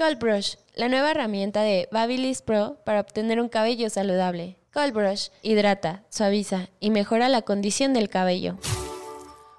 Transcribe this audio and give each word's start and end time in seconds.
Cold 0.00 0.18
Brush, 0.18 0.54
la 0.76 0.88
nueva 0.88 1.10
herramienta 1.10 1.60
de 1.60 1.86
Babyliss 1.92 2.40
Pro 2.40 2.78
para 2.86 3.00
obtener 3.00 3.38
un 3.38 3.50
cabello 3.50 3.90
saludable. 3.90 4.56
Cold 4.72 4.94
Brush 4.94 5.28
hidrata, 5.42 6.04
suaviza 6.08 6.70
y 6.80 6.88
mejora 6.88 7.28
la 7.28 7.42
condición 7.42 7.92
del 7.92 8.08
cabello. 8.08 8.56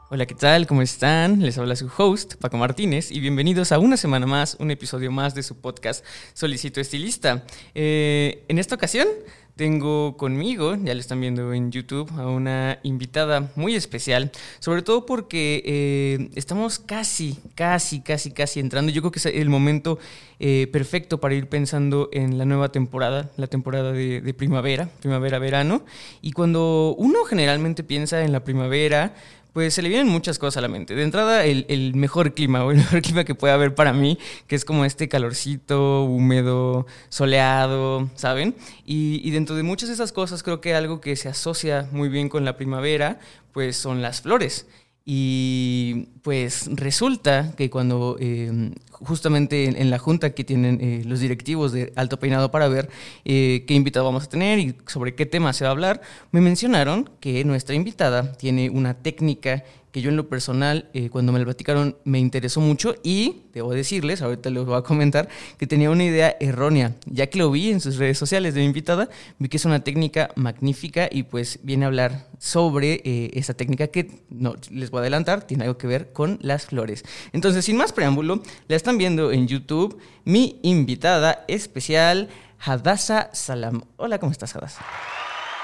Hola, 0.10 0.26
¿qué 0.26 0.34
tal? 0.34 0.66
¿Cómo 0.66 0.82
están? 0.82 1.44
Les 1.44 1.60
habla 1.60 1.76
su 1.76 1.92
host, 1.96 2.38
Paco 2.38 2.58
Martínez, 2.58 3.12
y 3.12 3.20
bienvenidos 3.20 3.72
a 3.72 3.78
una 3.78 3.98
semana 3.98 4.26
más, 4.26 4.58
un 4.60 4.72
episodio 4.72 5.12
más 5.12 5.36
de 5.36 5.44
su 5.44 5.62
podcast 5.62 6.04
Solicito 6.34 6.82
Estilista. 6.82 7.44
Eh, 7.76 8.44
en 8.48 8.58
esta 8.58 8.74
ocasión 8.74 9.08
tengo 9.56 10.18
conmigo, 10.18 10.76
ya 10.76 10.94
lo 10.94 11.00
están 11.00 11.22
viendo 11.22 11.54
en 11.54 11.72
YouTube, 11.72 12.10
a 12.18 12.28
una 12.28 12.80
invitada 12.84 13.52
muy 13.56 13.76
especial, 13.76 14.32
sobre 14.60 14.82
todo 14.82 15.06
porque 15.06 15.62
eh, 15.66 16.30
estamos 16.36 16.80
casi, 16.80 17.38
casi, 17.56 18.02
casi, 18.02 18.32
casi 18.32 18.60
entrando. 18.60 18.92
Yo 18.92 19.02
creo 19.02 19.12
que 19.12 19.20
es 19.20 19.26
el 19.26 19.50
momento 19.50 20.00
eh, 20.40 20.68
perfecto 20.72 21.20
para 21.20 21.36
ir 21.36 21.48
pensando 21.48 22.10
en 22.12 22.38
la 22.38 22.46
nueva 22.46 22.72
temporada, 22.72 23.30
la 23.38 23.48
temporada 23.48 23.92
de, 23.92 24.22
de 24.22 24.34
primavera, 24.34 24.90
primavera-verano. 25.00 25.84
Y 26.22 26.32
cuando 26.32 26.96
uno 26.98 27.24
generalmente 27.26 27.84
piensa 27.84 28.24
en 28.24 28.32
la 28.32 28.44
primavera, 28.44 29.14
pues 29.54 29.74
se 29.74 29.82
le 29.82 29.90
vienen 29.90 30.08
muchas 30.08 30.40
cosas 30.40 30.58
a 30.58 30.62
la 30.62 30.68
mente. 30.68 30.96
De 30.96 31.04
entrada, 31.04 31.46
el, 31.46 31.94
mejor 31.96 32.34
clima, 32.34 32.64
o 32.64 32.72
el 32.72 32.78
mejor 32.80 33.02
clima 33.02 33.24
que 33.24 33.36
puede 33.36 33.54
haber 33.54 33.76
para 33.76 33.94
mí, 33.94 34.18
que 34.48 34.56
es 34.56 34.66
como 34.66 34.86
este 34.86 35.10
calorcito, 35.10 36.04
húmedo, 36.04 36.86
soleado, 37.10 38.10
¿saben? 38.16 38.56
Y, 38.86 39.22
y, 39.24 39.32
dentro 39.32 39.56
de 39.56 39.64
muchas 39.64 39.90
de 39.90 39.96
esas 39.96 40.12
cosas, 40.12 40.44
creo 40.44 40.62
que 40.62 40.74
algo 40.74 41.02
que 41.02 41.16
se 41.16 41.30
asocia 41.30 41.88
muy 41.92 42.10
bien 42.10 42.30
con 42.30 42.46
la 42.46 42.56
primavera, 42.56 43.20
pues 43.52 43.76
son 43.76 44.02
las 44.02 44.22
flores. 44.22 44.68
Y 45.04 46.10
pues 46.22 46.70
resulta 46.74 47.54
que 47.58 47.72
cuando 47.72 48.18
eh, 48.20 48.72
justamente 48.92 49.66
en, 49.66 49.90
la 49.90 49.98
junta 49.98 50.36
que 50.36 50.44
tienen 50.44 50.80
eh, 50.80 51.02
los 51.06 51.20
directivos 51.20 51.72
de 51.72 51.92
Alto 51.96 52.20
Peinado 52.20 52.52
para 52.52 52.68
ver 52.68 52.88
eh, 53.26 53.64
qué 53.68 53.74
invitado 53.74 54.06
vamos 54.06 54.26
a 54.26 54.30
tener 54.30 54.60
y 54.60 54.76
sobre 54.86 55.16
qué 55.16 55.26
tema 55.26 55.54
se 55.54 55.64
va 55.64 55.70
a 55.70 55.72
hablar, 55.72 56.02
me 56.32 56.40
mencionaron 56.40 57.10
que 57.20 57.44
nuestra 57.46 57.76
invitada 57.76 58.34
tiene 58.34 58.70
una 58.70 58.94
técnica 58.94 59.64
que 59.92 60.02
yo 60.02 60.10
en 60.10 60.16
lo 60.16 60.30
personal, 60.30 60.90
eh, 60.94 61.10
cuando 61.10 61.32
me 61.32 61.40
lo 61.40 61.46
platicaron, 61.46 61.98
me 62.06 62.20
interesó 62.20 62.62
mucho 62.62 62.96
y 63.04 63.44
debo 63.54 63.74
decirles, 63.74 64.22
ahorita 64.22 64.50
les 64.50 64.64
voy 64.66 64.78
a 64.78 64.82
comentar, 64.82 65.28
que 65.58 65.68
tenía 65.68 65.90
una 65.90 66.06
idea 66.06 66.36
errónea. 66.40 66.96
Ya 67.06 67.28
que 67.28 67.38
lo 67.38 67.52
vi 67.52 67.72
en 67.72 67.82
sus 67.82 67.98
redes 67.98 68.18
sociales 68.18 68.54
de 68.54 68.62
mi 68.62 68.68
invitada, 68.68 69.10
vi 69.38 69.50
que 69.50 69.58
es 69.58 69.66
una 69.66 69.84
técnica 69.84 70.32
magnífica 70.36 71.10
y 71.12 71.24
pues 71.24 71.60
viene 71.64 71.86
a 71.86 71.88
hablar 71.88 72.28
sobre 72.40 73.02
eh, 73.04 73.32
esa 73.34 73.54
técnica 73.54 73.88
que, 73.88 74.22
no 74.30 74.56
les 74.70 74.92
voy 74.92 75.00
a 75.00 75.02
adelantar, 75.02 75.44
tiene 75.44 75.64
algo 75.66 75.78
que 75.78 75.88
ver 75.88 76.14
con 76.14 76.40
las 76.42 76.68
flores. 76.68 77.04
Entonces, 77.34 77.66
sin 77.66 77.76
más 77.76 77.92
preámbulo, 77.92 78.42
la 78.68 78.76
están 78.78 78.98
viendo 78.98 79.32
en 79.32 79.48
YouTube, 79.48 80.00
mi 80.24 80.60
invitada 80.64 81.44
especial, 81.48 82.30
Hadasa 82.60 83.30
Salam. 83.34 83.82
Hola, 83.98 84.20
¿cómo 84.20 84.32
estás, 84.32 84.56
Hadasa? 84.56 84.86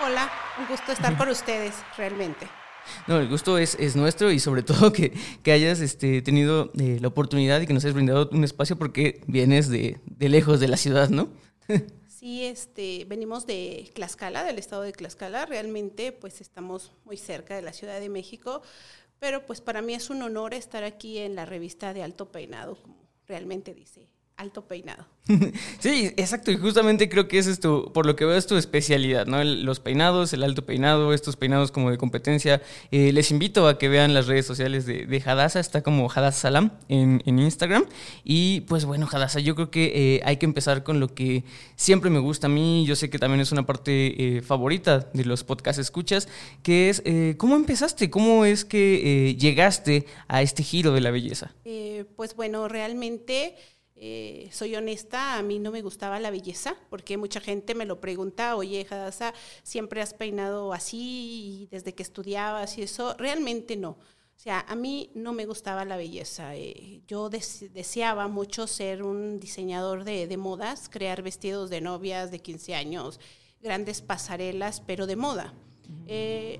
Hola, 0.05 0.29
un 0.59 0.67
gusto 0.67 0.91
estar 0.91 1.15
con 1.17 1.29
ustedes, 1.29 1.73
realmente. 1.97 2.47
No, 3.07 3.19
el 3.19 3.27
gusto 3.27 3.57
es, 3.57 3.75
es 3.79 3.95
nuestro 3.95 4.31
y 4.31 4.39
sobre 4.39 4.63
todo 4.63 4.91
que, 4.91 5.13
que 5.43 5.51
hayas 5.51 5.79
este, 5.79 6.21
tenido 6.21 6.71
eh, 6.79 6.97
la 7.01 7.07
oportunidad 7.07 7.61
y 7.61 7.67
que 7.67 7.73
nos 7.73 7.83
hayas 7.83 7.95
brindado 7.95 8.29
un 8.31 8.43
espacio 8.43 8.77
porque 8.77 9.21
vienes 9.27 9.69
de, 9.69 9.99
de 10.05 10.29
lejos 10.29 10.59
de 10.59 10.67
la 10.67 10.77
ciudad, 10.77 11.09
¿no? 11.09 11.29
Sí, 12.07 12.43
este, 12.45 13.05
venimos 13.05 13.45
de 13.45 13.91
Tlaxcala, 13.93 14.43
del 14.43 14.57
estado 14.57 14.81
de 14.81 14.91
Tlaxcala. 14.91 15.45
Realmente, 15.45 16.11
pues 16.11 16.41
estamos 16.41 16.91
muy 17.05 17.15
cerca 17.15 17.55
de 17.55 17.61
la 17.61 17.73
Ciudad 17.73 17.99
de 17.99 18.09
México, 18.09 18.63
pero 19.19 19.45
pues 19.45 19.61
para 19.61 19.83
mí 19.83 19.93
es 19.93 20.09
un 20.09 20.23
honor 20.23 20.55
estar 20.55 20.83
aquí 20.83 21.19
en 21.19 21.35
la 21.35 21.45
revista 21.45 21.93
de 21.93 22.01
Alto 22.01 22.31
Peinado, 22.31 22.81
como 22.81 22.97
realmente 23.27 23.75
dice 23.75 24.09
alto 24.37 24.65
peinado. 24.67 25.05
sí, 25.79 26.11
exacto, 26.15 26.51
y 26.51 26.57
justamente 26.57 27.09
creo 27.09 27.27
que 27.27 27.37
ese 27.37 27.51
es 27.51 27.59
tu, 27.59 27.91
por 27.91 28.05
lo 28.05 28.15
que 28.15 28.23
veo 28.23 28.37
es 28.37 28.47
tu 28.47 28.55
especialidad, 28.55 29.25
¿no? 29.25 29.43
los 29.43 29.79
peinados, 29.79 30.31
el 30.31 30.43
alto 30.43 30.65
peinado, 30.65 31.13
estos 31.13 31.35
peinados 31.35 31.71
como 31.71 31.91
de 31.91 31.97
competencia. 31.97 32.61
Eh, 32.91 33.11
les 33.11 33.31
invito 33.31 33.67
a 33.67 33.77
que 33.77 33.89
vean 33.89 34.13
las 34.13 34.27
redes 34.27 34.45
sociales 34.45 34.85
de, 34.85 35.05
de 35.05 35.23
Hadassah, 35.25 35.59
está 35.59 35.81
como 35.81 36.09
Hadassah 36.09 36.39
Salam 36.39 36.71
en, 36.87 37.21
Instagram. 37.25 37.85
Y 38.23 38.61
pues 38.61 38.85
bueno, 38.85 39.07
Hadassah, 39.11 39.39
yo 39.39 39.55
creo 39.55 39.69
que 39.69 39.91
eh, 40.15 40.21
hay 40.23 40.37
que 40.37 40.45
empezar 40.45 40.83
con 40.83 40.99
lo 40.99 41.13
que 41.13 41.43
siempre 41.75 42.09
me 42.09 42.19
gusta 42.19 42.47
a 42.47 42.49
mí, 42.49 42.85
yo 42.85 42.95
sé 42.95 43.09
que 43.09 43.19
también 43.19 43.41
es 43.41 43.51
una 43.51 43.65
parte 43.65 44.37
eh, 44.37 44.41
favorita 44.41 45.09
de 45.13 45.25
los 45.25 45.43
podcasts 45.43 45.81
escuchas, 45.81 46.29
que 46.63 46.89
es 46.89 47.03
cómo 47.37 47.55
empezaste, 47.55 48.09
cómo 48.09 48.45
es 48.45 48.65
que 48.65 49.35
llegaste 49.37 50.05
a 50.27 50.41
este 50.41 50.63
giro 50.63 50.93
de 50.93 51.01
la 51.01 51.11
belleza. 51.11 51.51
pues 52.15 52.35
bueno, 52.35 52.67
realmente... 52.67 53.55
Eh, 53.99 54.49
soy 54.51 54.75
honesta, 54.75 55.37
a 55.37 55.41
mí 55.41 55.57
no 55.57 55.71
me 55.71 55.81
gustaba 55.81 56.19
la 56.19 56.29
belleza, 56.29 56.75
porque 56.89 57.17
mucha 57.17 57.41
gente 57.41 57.73
me 57.73 57.85
lo 57.85 57.99
pregunta, 57.99 58.55
oye, 58.55 58.85
Hadasa, 58.87 59.33
siempre 59.63 60.01
has 60.01 60.13
peinado 60.13 60.71
así 60.71 61.63
y 61.63 61.67
desde 61.71 61.95
que 61.95 62.03
estudiabas 62.03 62.77
y 62.77 62.83
eso, 62.83 63.15
realmente 63.17 63.75
no. 63.75 63.91
O 63.91 64.39
sea, 64.39 64.63
a 64.67 64.75
mí 64.75 65.09
no 65.15 65.33
me 65.33 65.47
gustaba 65.47 65.83
la 65.83 65.97
belleza. 65.97 66.55
Eh, 66.55 67.01
yo 67.07 67.29
deseaba 67.29 68.27
mucho 68.27 68.67
ser 68.67 69.01
un 69.01 69.39
diseñador 69.39 70.03
de, 70.03 70.27
de, 70.27 70.37
modas, 70.37 70.89
crear 70.89 71.23
vestidos 71.23 71.71
de 71.71 71.81
novias 71.81 72.29
de 72.29 72.39
15 72.39 72.75
años, 72.75 73.19
grandes 73.61 74.01
pasarelas, 74.01 74.79
pero 74.85 75.07
de 75.07 75.15
moda. 75.15 75.55
Eh, 76.05 76.59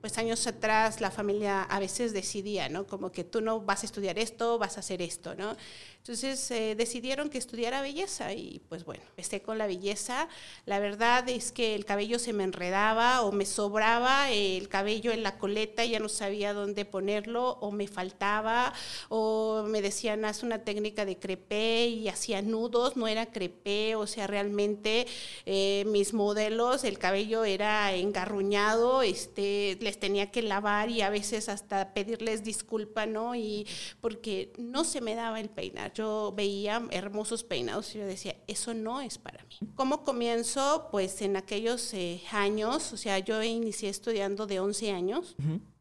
pues 0.00 0.18
años 0.18 0.46
atrás 0.46 1.00
la 1.00 1.10
familia 1.10 1.62
a 1.62 1.78
veces 1.78 2.12
decidía, 2.12 2.68
¿no? 2.68 2.86
Como 2.86 3.12
que 3.12 3.24
tú 3.24 3.40
no 3.40 3.60
vas 3.60 3.82
a 3.82 3.86
estudiar 3.86 4.18
esto, 4.18 4.58
vas 4.58 4.76
a 4.76 4.80
hacer 4.80 5.02
esto, 5.02 5.34
¿no? 5.34 5.56
Entonces 6.02 6.50
eh, 6.50 6.74
decidieron 6.74 7.30
que 7.30 7.38
estudiara 7.38 7.80
belleza 7.80 8.32
y 8.32 8.60
pues 8.68 8.84
bueno, 8.84 9.04
empecé 9.10 9.40
con 9.40 9.56
la 9.56 9.68
belleza. 9.68 10.26
La 10.66 10.80
verdad 10.80 11.28
es 11.28 11.52
que 11.52 11.76
el 11.76 11.84
cabello 11.84 12.18
se 12.18 12.32
me 12.32 12.42
enredaba 12.42 13.22
o 13.22 13.30
me 13.30 13.46
sobraba 13.46 14.28
el 14.32 14.68
cabello 14.68 15.12
en 15.12 15.22
la 15.22 15.38
coleta, 15.38 15.84
ya 15.84 16.00
no 16.00 16.08
sabía 16.08 16.54
dónde 16.54 16.84
ponerlo 16.84 17.52
o 17.60 17.70
me 17.70 17.86
faltaba 17.86 18.72
o 19.10 19.62
me 19.68 19.80
decían 19.80 20.24
haz 20.24 20.42
una 20.42 20.64
técnica 20.64 21.04
de 21.04 21.20
crepé 21.20 21.86
y 21.86 22.08
hacía 22.08 22.42
nudos, 22.42 22.96
no 22.96 23.06
era 23.06 23.26
crepé, 23.26 23.94
o 23.94 24.08
sea, 24.08 24.26
realmente 24.26 25.06
eh, 25.46 25.84
mis 25.86 26.14
modelos, 26.14 26.82
el 26.82 26.98
cabello 26.98 27.44
era 27.44 27.94
engarruñado, 27.94 29.02
este, 29.02 29.78
les 29.80 30.00
tenía 30.00 30.32
que 30.32 30.42
lavar 30.42 30.90
y 30.90 31.02
a 31.02 31.10
veces 31.10 31.48
hasta 31.48 31.94
pedirles 31.94 32.42
disculpa, 32.42 33.06
¿no? 33.06 33.36
Y 33.36 33.68
porque 34.00 34.52
no 34.58 34.82
se 34.82 35.00
me 35.00 35.14
daba 35.14 35.38
el 35.38 35.48
peinar 35.48 35.91
yo 35.94 36.32
veía 36.36 36.82
hermosos 36.90 37.44
peinados 37.44 37.94
y 37.94 37.98
yo 37.98 38.06
decía, 38.06 38.36
eso 38.46 38.74
no 38.74 39.00
es 39.00 39.18
para 39.18 39.44
mí. 39.44 39.58
¿Cómo 39.74 40.04
comienzo? 40.04 40.88
Pues 40.90 41.22
en 41.22 41.36
aquellos 41.36 41.92
eh, 41.94 42.22
años, 42.32 42.92
o 42.92 42.96
sea, 42.96 43.18
yo 43.18 43.42
inicié 43.42 43.88
estudiando 43.88 44.46
de 44.46 44.60
11 44.60 44.92
años. 44.92 45.36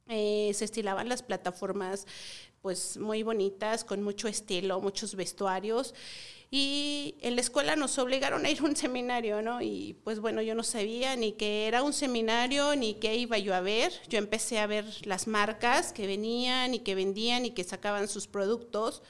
Eh, 0.07 0.51
se 0.53 0.65
estilaban 0.65 1.07
las 1.07 1.23
plataformas 1.23 2.05
pues 2.61 2.97
muy 2.97 3.23
bonitas, 3.23 3.83
con 3.83 4.03
mucho 4.03 4.27
estilo, 4.27 4.79
muchos 4.81 5.15
vestuarios. 5.15 5.93
Y 6.53 7.15
en 7.21 7.35
la 7.35 7.41
escuela 7.41 7.77
nos 7.77 7.97
obligaron 7.97 8.45
a 8.45 8.49
ir 8.49 8.59
a 8.59 8.63
un 8.63 8.75
seminario, 8.75 9.41
¿no? 9.41 9.61
Y 9.61 9.95
pues 10.03 10.19
bueno, 10.19 10.41
yo 10.41 10.53
no 10.53 10.63
sabía 10.63 11.15
ni 11.15 11.31
que 11.31 11.65
era 11.65 11.81
un 11.81 11.93
seminario, 11.93 12.75
ni 12.75 12.95
qué 12.95 13.15
iba 13.15 13.37
yo 13.37 13.55
a 13.55 13.61
ver. 13.61 13.93
Yo 14.09 14.19
empecé 14.19 14.59
a 14.59 14.67
ver 14.67 14.85
las 15.07 15.27
marcas 15.27 15.93
que 15.93 16.07
venían 16.07 16.73
y 16.73 16.79
que 16.79 16.93
vendían 16.93 17.45
y 17.45 17.51
que 17.51 17.63
sacaban 17.63 18.09
sus 18.09 18.27
productos. 18.27 19.01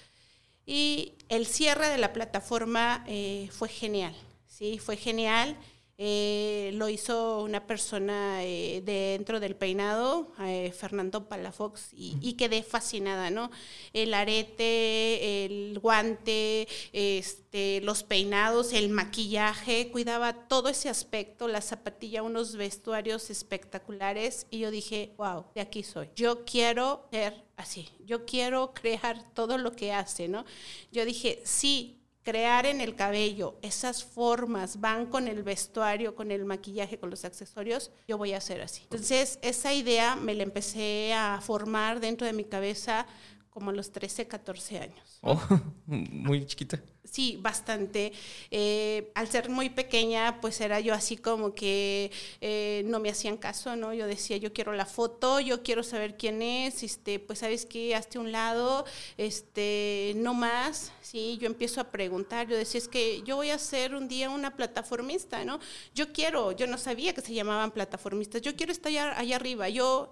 Y 0.66 1.14
el 1.30 1.46
cierre 1.46 1.90
de 1.90 1.98
la 1.98 2.14
plataforma 2.14 3.04
eh, 3.08 3.50
fue 3.52 3.70
genial, 3.70 4.16
¿sí? 4.48 4.80
Fue 4.80 4.98
genial. 4.98 5.58
Eh, 6.04 6.72
lo 6.74 6.90
hizo 6.90 7.44
una 7.44 7.68
persona 7.68 8.44
eh, 8.44 8.82
dentro 8.84 9.40
del 9.40 9.56
peinado, 9.56 10.32
Fernando 10.76 11.30
Palafox, 11.30 11.90
y, 11.94 12.34
quedé 12.34 12.64
fascinada, 12.64 13.30
¿no? 13.30 13.52
El 13.94 14.16
arete, 14.16 15.46
el 15.46 15.78
guante, 15.78 16.68
este, 16.92 17.82
los 17.82 18.02
peinados, 18.02 18.74
el 18.74 18.90
maquillaje, 18.90 19.92
cuidaba 19.92 20.48
todo 20.48 20.70
ese 20.70 20.90
aspecto, 20.90 21.48
la 21.48 21.62
zapatilla, 21.62 22.24
unos 22.24 22.56
vestuarios 22.56 23.30
espectaculares, 23.30 24.48
y 24.50 24.58
yo 24.58 24.72
dije, 24.72 25.14
wow, 25.18 25.46
de 25.54 25.62
aquí 25.62 25.84
soy. 25.84 26.10
Yo 26.16 26.46
quiero 26.46 27.08
ser 27.12 27.44
así. 27.58 27.88
Yo 28.06 28.26
quiero 28.26 28.74
crear 28.74 29.24
todo 29.34 29.58
lo 29.58 29.72
que 29.74 29.94
hace, 29.94 30.28
¿no? 30.28 30.46
Yo 30.92 31.06
dije, 31.06 31.42
sí, 31.46 32.01
crear 32.24 32.66
en 32.66 32.82
el 32.82 32.96
cabello 32.96 33.58
esas 33.62 34.04
formas 34.04 34.80
van 34.80 35.08
con 35.08 35.28
el 35.28 35.44
vestuario, 35.44 36.16
con 36.16 36.32
el 36.32 36.46
maquillaje, 36.46 37.00
con 37.00 37.10
los 37.10 37.26
accesorios, 37.26 37.92
yo 38.08 38.18
voy 38.18 38.34
a 38.34 38.38
hacer 38.38 38.62
así. 38.62 38.84
Entonces, 38.84 39.40
esa 39.42 39.74
idea 39.74 40.16
me 40.16 40.36
la 40.36 40.44
empecé 40.44 41.14
a 41.14 41.40
formar 41.42 42.00
dentro 42.00 42.28
de 42.28 42.34
mi 42.34 42.44
cabeza 42.44 43.06
como 43.50 43.72
a 43.72 43.74
los 43.74 43.92
13, 43.92 44.28
14 44.28 44.80
años. 44.80 45.11
Oh, 45.22 45.40
muy 45.86 46.46
chiquita. 46.46 46.82
Sí, 47.04 47.38
bastante. 47.42 48.14
Eh, 48.52 49.12
al 49.16 49.28
ser 49.28 49.50
muy 49.50 49.70
pequeña, 49.70 50.40
pues 50.40 50.62
era 50.62 50.80
yo 50.80 50.94
así 50.94 51.18
como 51.18 51.54
que 51.54 52.10
eh, 52.40 52.84
no 52.86 53.00
me 53.00 53.10
hacían 53.10 53.38
caso, 53.38 53.76
¿no? 53.76 53.94
Yo 53.94 54.08
decía, 54.08 54.38
yo 54.38 54.54
quiero 54.54 54.72
la 54.74 54.86
foto, 54.86 55.40
yo 55.40 55.62
quiero 55.62 55.84
saber 55.84 56.16
quién 56.18 56.42
es, 56.42 56.84
este, 56.84 57.20
pues 57.20 57.40
sabes 57.40 57.66
qué, 57.66 57.96
hazte 57.96 58.18
un 58.18 58.32
lado, 58.32 58.86
este, 59.18 60.14
no 60.16 60.34
más, 60.34 60.92
sí, 61.02 61.38
yo 61.42 61.48
empiezo 61.48 61.82
a 61.82 61.92
preguntar, 61.92 62.48
yo 62.48 62.56
decía, 62.56 62.78
es 62.80 62.88
que 62.88 63.22
yo 63.24 63.36
voy 63.36 63.50
a 63.50 63.60
ser 63.60 63.94
un 63.94 64.08
día 64.08 64.30
una 64.30 64.56
plataformista, 64.56 65.44
¿no? 65.44 65.60
Yo 65.94 66.14
quiero, 66.14 66.54
yo 66.54 66.66
no 66.66 66.78
sabía 66.78 67.14
que 67.14 67.22
se 67.22 67.34
llamaban 67.34 67.72
plataformistas, 67.72 68.42
yo 68.42 68.56
quiero 68.56 68.72
estar 68.72 68.92
allá, 69.18 69.36
arriba, 69.36 69.70
yo, 69.70 70.12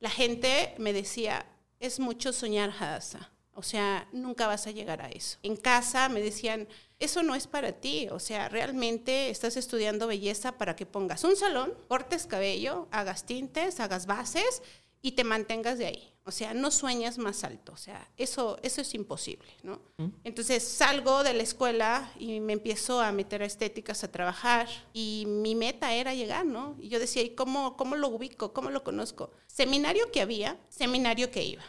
la 0.00 0.10
gente 0.10 0.74
me 0.78 0.92
decía, 0.92 1.46
es 1.78 2.00
mucho 2.00 2.32
soñar, 2.32 2.70
Hadassah. 2.70 3.37
O 3.58 3.64
sea, 3.64 4.06
nunca 4.12 4.46
vas 4.46 4.68
a 4.68 4.70
llegar 4.70 5.02
a 5.02 5.08
eso. 5.08 5.36
En 5.42 5.56
casa 5.56 6.08
me 6.08 6.22
decían, 6.22 6.68
eso 7.00 7.24
no 7.24 7.34
es 7.34 7.48
para 7.48 7.72
ti. 7.72 8.06
O 8.12 8.20
sea, 8.20 8.48
realmente 8.48 9.30
estás 9.30 9.56
estudiando 9.56 10.06
belleza 10.06 10.52
para 10.52 10.76
que 10.76 10.86
pongas 10.86 11.24
un 11.24 11.34
salón, 11.34 11.74
cortes 11.88 12.28
cabello, 12.28 12.86
hagas 12.92 13.26
tintes, 13.26 13.80
hagas 13.80 14.06
bases 14.06 14.62
y 15.02 15.12
te 15.12 15.24
mantengas 15.24 15.76
de 15.76 15.86
ahí. 15.86 16.14
O 16.22 16.30
sea, 16.30 16.54
no 16.54 16.70
sueñas 16.70 17.18
más 17.18 17.42
alto. 17.42 17.72
O 17.72 17.76
sea, 17.76 18.08
eso, 18.16 18.60
eso 18.62 18.80
es 18.80 18.94
imposible, 18.94 19.48
¿no? 19.64 19.82
Entonces 20.22 20.62
salgo 20.62 21.24
de 21.24 21.34
la 21.34 21.42
escuela 21.42 22.12
y 22.16 22.38
me 22.38 22.52
empiezo 22.52 23.00
a 23.00 23.10
meter 23.10 23.42
a 23.42 23.46
estéticas 23.46 24.04
a 24.04 24.12
trabajar 24.12 24.68
y 24.92 25.24
mi 25.26 25.56
meta 25.56 25.92
era 25.94 26.14
llegar, 26.14 26.46
¿no? 26.46 26.76
Y 26.78 26.90
yo 26.90 27.00
decía, 27.00 27.22
¿y 27.22 27.30
cómo, 27.30 27.76
cómo 27.76 27.96
lo 27.96 28.06
ubico? 28.06 28.52
¿Cómo 28.52 28.70
lo 28.70 28.84
conozco? 28.84 29.32
Seminario 29.48 30.12
que 30.12 30.20
había, 30.20 30.60
seminario 30.68 31.32
que 31.32 31.42
iba. 31.42 31.64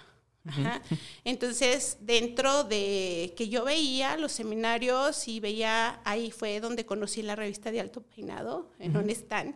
Entonces, 1.24 1.98
dentro 2.01 2.63
de 2.63 3.34
que 3.38 3.50
yo 3.50 3.66
veía 3.66 4.18
los 4.18 4.31
seminarios 4.31 5.28
y 5.28 5.40
veía, 5.40 6.01
ahí 6.04 6.31
fue 6.31 6.60
donde 6.60 6.86
conocí 6.86 7.22
la 7.22 7.36
revista 7.36 7.72
de 7.72 7.80
Alto 7.80 8.01
Peinado, 8.01 8.72
en 8.80 8.94
donde 8.94 9.13
están. 9.13 9.56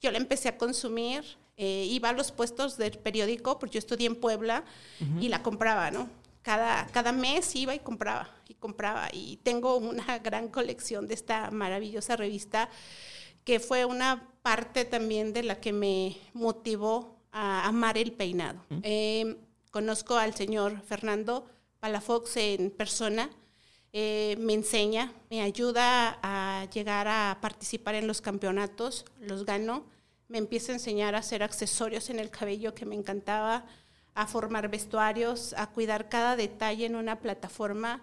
Yo 0.00 0.10
la 0.10 0.18
empecé 0.18 0.48
a 0.48 0.58
consumir, 0.58 1.24
eh, 1.56 1.86
iba 1.88 2.10
a 2.10 2.12
los 2.12 2.32
puestos 2.32 2.76
del 2.76 2.98
periódico, 2.98 3.58
porque 3.58 3.74
yo 3.74 3.78
estudié 3.78 4.06
en 4.06 4.16
Puebla, 4.16 4.64
y 5.20 5.28
la 5.28 5.42
compraba, 5.42 5.90
¿no? 5.90 6.08
Cada, 6.42 6.86
cada 6.88 7.12
mes 7.12 7.56
iba 7.56 7.74
y 7.74 7.78
compraba, 7.78 8.28
y 8.48 8.54
compraba. 8.54 9.08
Y 9.12 9.38
tengo 9.42 9.76
una 9.76 10.18
gran 10.18 10.48
colección 10.48 11.08
de 11.08 11.14
esta 11.14 11.50
maravillosa 11.50 12.16
revista, 12.16 12.68
que 13.44 13.60
fue 13.60 13.84
una 13.84 14.28
parte 14.42 14.84
también 14.84 15.32
de 15.32 15.42
la 15.42 15.60
que 15.60 15.72
me 15.72 16.16
motivó 16.32 17.18
a 17.32 17.66
amar 17.66 17.98
el 17.98 18.12
peinado. 18.12 18.62
Conozco 19.74 20.16
al 20.16 20.36
señor 20.36 20.82
Fernando 20.82 21.50
Palafox 21.80 22.36
en 22.36 22.70
persona. 22.70 23.28
Eh, 23.92 24.36
me 24.38 24.54
enseña, 24.54 25.12
me 25.30 25.42
ayuda 25.42 26.20
a 26.22 26.66
llegar 26.70 27.08
a 27.08 27.38
participar 27.40 27.96
en 27.96 28.06
los 28.06 28.20
campeonatos, 28.20 29.04
los 29.18 29.44
gano, 29.44 29.84
me 30.28 30.38
empieza 30.38 30.70
a 30.70 30.76
enseñar 30.76 31.16
a 31.16 31.18
hacer 31.18 31.42
accesorios 31.42 32.08
en 32.08 32.20
el 32.20 32.30
cabello 32.30 32.72
que 32.72 32.86
me 32.86 32.94
encantaba, 32.94 33.66
a 34.14 34.28
formar 34.28 34.68
vestuarios, 34.68 35.54
a 35.54 35.68
cuidar 35.72 36.08
cada 36.08 36.36
detalle 36.36 36.86
en 36.86 36.94
una 36.94 37.18
plataforma 37.18 38.00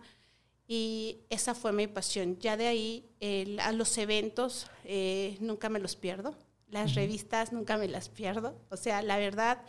y 0.67 1.19
esa 1.29 1.55
fue 1.55 1.71
mi 1.71 1.87
pasión. 1.87 2.37
Ya 2.39 2.57
de 2.57 2.67
ahí 2.67 3.57
a 3.61 3.71
los 3.71 3.97
eventos 3.97 4.67
eh, 4.83 5.37
nunca 5.39 5.69
me 5.69 5.79
los 5.79 5.95
pierdo, 5.95 6.35
las 6.67 6.95
revistas 6.95 7.53
nunca 7.53 7.77
me 7.77 7.87
las 7.87 8.09
pierdo, 8.09 8.59
o 8.69 8.75
sea, 8.75 9.01
la 9.01 9.15
verdad 9.15 9.63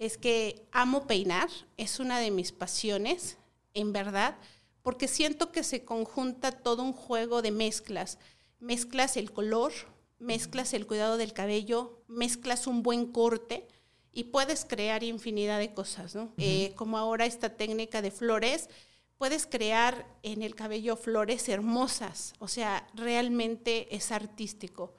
es 0.00 0.16
que 0.16 0.66
amo 0.72 1.06
peinar, 1.06 1.50
es 1.76 2.00
una 2.00 2.18
de 2.18 2.30
mis 2.30 2.52
pasiones, 2.52 3.36
en 3.74 3.92
verdad, 3.92 4.36
porque 4.82 5.06
siento 5.06 5.52
que 5.52 5.62
se 5.62 5.84
conjunta 5.84 6.52
todo 6.52 6.82
un 6.82 6.94
juego 6.94 7.42
de 7.42 7.50
mezclas. 7.50 8.18
Mezclas 8.60 9.18
el 9.18 9.30
color, 9.30 9.72
mezclas 10.18 10.72
el 10.72 10.86
cuidado 10.86 11.18
del 11.18 11.34
cabello, 11.34 12.02
mezclas 12.08 12.66
un 12.66 12.82
buen 12.82 13.12
corte 13.12 13.68
y 14.10 14.24
puedes 14.24 14.64
crear 14.64 15.04
infinidad 15.04 15.58
de 15.58 15.74
cosas, 15.74 16.14
¿no? 16.14 16.32
Eh, 16.38 16.72
como 16.76 16.96
ahora 16.96 17.26
esta 17.26 17.50
técnica 17.56 18.00
de 18.00 18.10
flores, 18.10 18.70
puedes 19.18 19.46
crear 19.46 20.06
en 20.22 20.40
el 20.40 20.54
cabello 20.54 20.96
flores 20.96 21.46
hermosas, 21.50 22.32
o 22.38 22.48
sea, 22.48 22.88
realmente 22.94 23.94
es 23.94 24.12
artístico. 24.12 24.94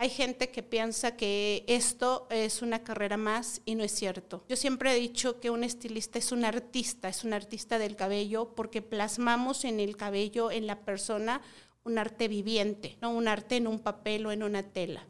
Hay 0.00 0.08
gente 0.08 0.48
que 0.48 0.62
piensa 0.62 1.14
que 1.14 1.62
esto 1.66 2.26
es 2.30 2.62
una 2.62 2.82
carrera 2.82 3.18
más 3.18 3.60
y 3.66 3.74
no 3.74 3.84
es 3.84 3.92
cierto. 3.92 4.42
Yo 4.48 4.56
siempre 4.56 4.92
he 4.92 4.98
dicho 4.98 5.40
que 5.40 5.50
un 5.50 5.62
estilista 5.62 6.18
es 6.18 6.32
un 6.32 6.46
artista, 6.46 7.10
es 7.10 7.22
un 7.22 7.34
artista 7.34 7.78
del 7.78 7.96
cabello 7.96 8.54
porque 8.54 8.80
plasmamos 8.80 9.62
en 9.66 9.78
el 9.78 9.98
cabello, 9.98 10.50
en 10.50 10.66
la 10.66 10.80
persona, 10.86 11.42
un 11.84 11.98
arte 11.98 12.28
viviente, 12.28 12.96
no 13.02 13.10
un 13.10 13.28
arte 13.28 13.56
en 13.56 13.66
un 13.66 13.78
papel 13.78 14.24
o 14.24 14.32
en 14.32 14.42
una 14.42 14.62
tela. 14.62 15.06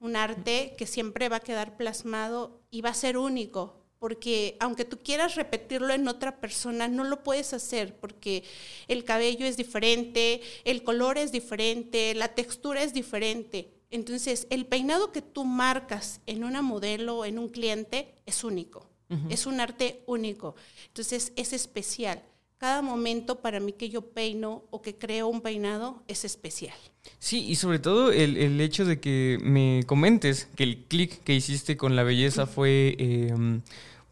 Un 0.00 0.16
arte 0.16 0.74
que 0.76 0.88
siempre 0.88 1.28
va 1.28 1.36
a 1.36 1.40
quedar 1.40 1.76
plasmado 1.76 2.64
y 2.68 2.80
va 2.80 2.90
a 2.90 2.94
ser 2.94 3.18
único, 3.18 3.86
porque 4.00 4.56
aunque 4.58 4.84
tú 4.84 4.98
quieras 5.04 5.36
repetirlo 5.36 5.94
en 5.94 6.08
otra 6.08 6.40
persona, 6.40 6.88
no 6.88 7.04
lo 7.04 7.22
puedes 7.22 7.52
hacer 7.52 7.94
porque 7.94 8.42
el 8.88 9.04
cabello 9.04 9.46
es 9.46 9.56
diferente, 9.56 10.40
el 10.64 10.82
color 10.82 11.16
es 11.16 11.30
diferente, 11.30 12.12
la 12.16 12.34
textura 12.34 12.82
es 12.82 12.92
diferente. 12.92 13.81
Entonces, 13.92 14.46
el 14.50 14.66
peinado 14.66 15.12
que 15.12 15.22
tú 15.22 15.44
marcas 15.44 16.20
en 16.26 16.42
una 16.44 16.62
modelo, 16.62 17.24
en 17.24 17.38
un 17.38 17.48
cliente, 17.48 18.14
es 18.26 18.42
único. 18.42 18.88
Es 19.28 19.44
un 19.44 19.60
arte 19.60 20.02
único. 20.06 20.56
Entonces, 20.86 21.34
es 21.36 21.52
especial. 21.52 22.22
Cada 22.56 22.80
momento 22.80 23.40
para 23.40 23.60
mí 23.60 23.74
que 23.74 23.90
yo 23.90 24.00
peino 24.00 24.64
o 24.70 24.80
que 24.80 24.96
creo 24.96 25.28
un 25.28 25.42
peinado 25.42 26.02
es 26.08 26.24
especial. 26.24 26.76
Sí, 27.18 27.44
y 27.46 27.56
sobre 27.56 27.78
todo 27.78 28.10
el, 28.10 28.58
hecho 28.62 28.86
de 28.86 29.00
que 29.00 29.38
me 29.42 29.82
comentes 29.86 30.48
que 30.56 30.62
el 30.62 30.84
clic 30.84 31.22
que 31.24 31.34
hiciste 31.34 31.76
con 31.76 31.94
la 31.94 32.04
belleza 32.04 32.46
fue... 32.46 32.96
Em, 32.98 33.60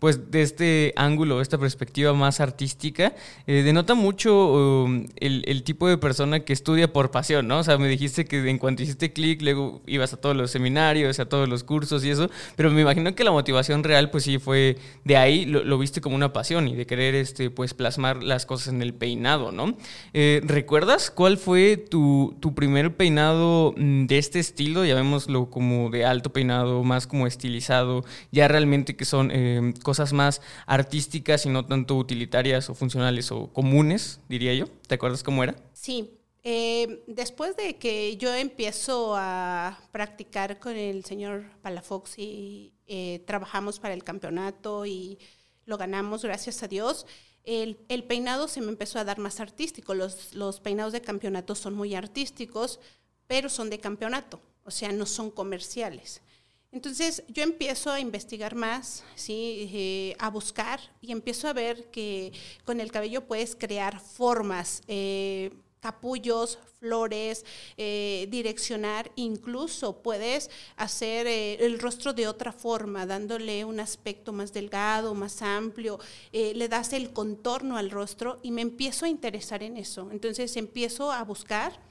pues 0.01 0.31
de 0.31 0.43
este 0.43 0.93
ángulo, 0.97 1.41
esta 1.41 1.59
perspectiva 1.59 2.15
más 2.15 2.41
artística, 2.41 3.15
eh, 3.47 3.63
denota 3.63 3.95
mucho 3.95 4.85
um, 4.85 5.07
el, 5.17 5.63
tipo 5.63 5.87
de 5.87 5.99
persona 5.99 6.41
que 6.41 6.55
estudia 6.55 6.91
por 6.91 7.11
pasión, 7.11 7.47
¿no? 7.47 7.59
O 7.59 7.65
sea, 7.65 7.77
me 7.77 7.87
dijiste 7.87 8.25
que 8.25 8.49
en 8.49 8.59
cuanto 8.59 8.83
hiciste 8.83 9.13
clic, 9.13 9.43
luego 9.43 9.83
ibas 9.87 10.15
a 10.15 10.17
todos 10.17 10.35
los 10.35 10.51
seminarios, 10.51 11.21
a 11.21 11.27
todos 11.27 11.49
los 11.49 11.65
cursos 11.65 12.03
y 12.05 12.11
eso, 12.11 12.31
pero 12.57 12.71
me 12.71 12.81
imagino 12.81 13.15
que 13.15 13.25
la 13.25 13.31
motivación 13.31 13.85
real, 13.85 14.11
pues 14.11 14.25
sí, 14.25 14.39
fue 14.39 14.79
de 15.05 15.19
ahí, 15.19 15.45
lo, 15.45 15.79
viste 15.79 16.01
como 16.01 16.17
una 16.17 16.33
pasión 16.33 16.67
y 16.67 16.75
de 16.75 16.87
querer, 16.87 17.15
este, 17.15 17.51
pues, 17.51 17.75
plasmar 17.75 18.23
las 18.23 18.47
cosas 18.47 18.69
en 18.69 18.81
el 18.81 18.95
peinado, 18.95 19.53
¿no? 19.53 19.77
Eh, 20.15 20.41
¿Recuerdas 20.45 21.11
cuál 21.11 21.37
fue 21.37 21.77
tu, 21.77 22.35
tu 22.41 22.55
primer 22.55 22.97
peinado 22.97 23.75
mm, 23.77 24.07
de 24.07 24.17
este 24.17 24.39
estilo? 24.39 24.87
Llamémoslo 24.87 25.51
como 25.51 25.91
de 25.91 26.07
alto 26.07 26.33
peinado, 26.33 26.83
más 26.85 27.07
como 27.07 27.27
estilizado, 27.27 28.03
ya 28.33 28.49
realmente 28.49 28.97
que 28.97 29.05
son 29.05 29.31
eh, 29.31 29.75
cosas 29.91 30.13
más 30.13 30.41
artísticas 30.67 31.47
y 31.47 31.49
no 31.49 31.67
tanto 31.67 31.97
utilitarias 31.97 32.71
o 32.71 32.77
funcionales 32.77 33.33
o 33.33 33.49
comunes, 33.53 34.21
diría 34.29 34.55
yo. 34.55 34.67
¿Te 34.87 34.95
acuerdas 34.95 35.25
cómo 35.25 35.43
era? 35.43 35.57
Sí. 35.73 36.13
Eh, 36.45 37.03
después 37.09 37.57
de 37.57 37.75
que 37.75 38.17
yo 38.17 38.33
empiezo 38.33 39.17
a 39.17 39.81
practicar 39.91 40.61
con 40.61 40.77
el 40.77 41.05
señor 41.05 41.51
Palafox 41.61 42.21
y 42.21 42.73
eh, 42.87 43.25
trabajamos 43.27 43.81
para 43.81 43.95
el 43.95 44.05
campeonato 44.05 44.87
y 44.87 45.19
lo 45.67 45.77
ganamos, 45.77 46.23
gracias 46.23 46.63
a 46.63 46.69
Dios, 46.69 47.05
el, 47.43 48.05
peinado 48.05 48.47
se 48.47 48.61
me 48.61 48.69
empezó 48.69 49.01
a 49.01 49.05
dar 49.05 49.19
más 49.19 49.41
artístico. 49.41 49.95
Los, 49.95 50.37
los 50.37 50.61
peinados 50.61 50.93
de 50.93 51.03
campeonato 51.03 51.57
son 51.57 51.75
muy 51.75 51.97
artísticos, 51.97 52.79
pero 53.27 53.49
son 53.49 53.71
de 53.71 53.81
campeonato, 53.81 54.41
o 54.63 54.71
sea, 54.71 54.93
no 54.93 55.05
son 55.05 55.33
comerciales. 55.33 56.23
Entonces 56.73 57.25
yo 57.29 57.43
empiezo 57.43 57.91
a 57.91 57.99
investigar 57.99 58.55
más, 58.55 59.03
¿sí? 59.17 59.69
Eh, 59.73 60.17
a 60.21 60.31
buscar 60.31 60.81
y 61.01 61.11
empiezo 61.11 61.49
a 61.49 61.53
ver 61.53 61.91
que 61.91 62.33
con 62.65 62.81
el 62.81 62.93
cabello 62.93 63.27
puedes 63.27 63.57
crear 63.57 63.99
formas, 63.99 64.83
eh, 64.87 65.51
capullos, 65.81 66.61
flores, 66.79 67.45
eh, 67.77 68.29
direccionar, 68.31 69.11
incluso 69.17 70.01
puedes 70.03 70.49
hacer 70.77 71.27
el 71.27 71.81
rostro 71.81 72.13
de 72.13 72.29
otra 72.29 72.53
forma, 72.53 73.05
dándole 73.05 73.65
un 73.65 73.81
aspecto 73.81 74.33
más 74.33 74.53
delgado, 74.53 75.15
más 75.15 75.43
amplio, 75.43 75.99
le 76.33 76.69
das 76.69 76.93
el 76.93 77.13
contorno 77.13 77.79
al 77.79 77.91
rostro 77.91 78.41
y 78.43 78.51
me 78.51 78.61
empiezo 78.61 79.07
a 79.07 79.09
interesar 79.09 79.63
en 79.63 79.79
eso. 79.79 80.11
Entonces 80.13 80.55
empiezo 80.57 81.11
a 81.11 81.25
buscar 81.25 81.90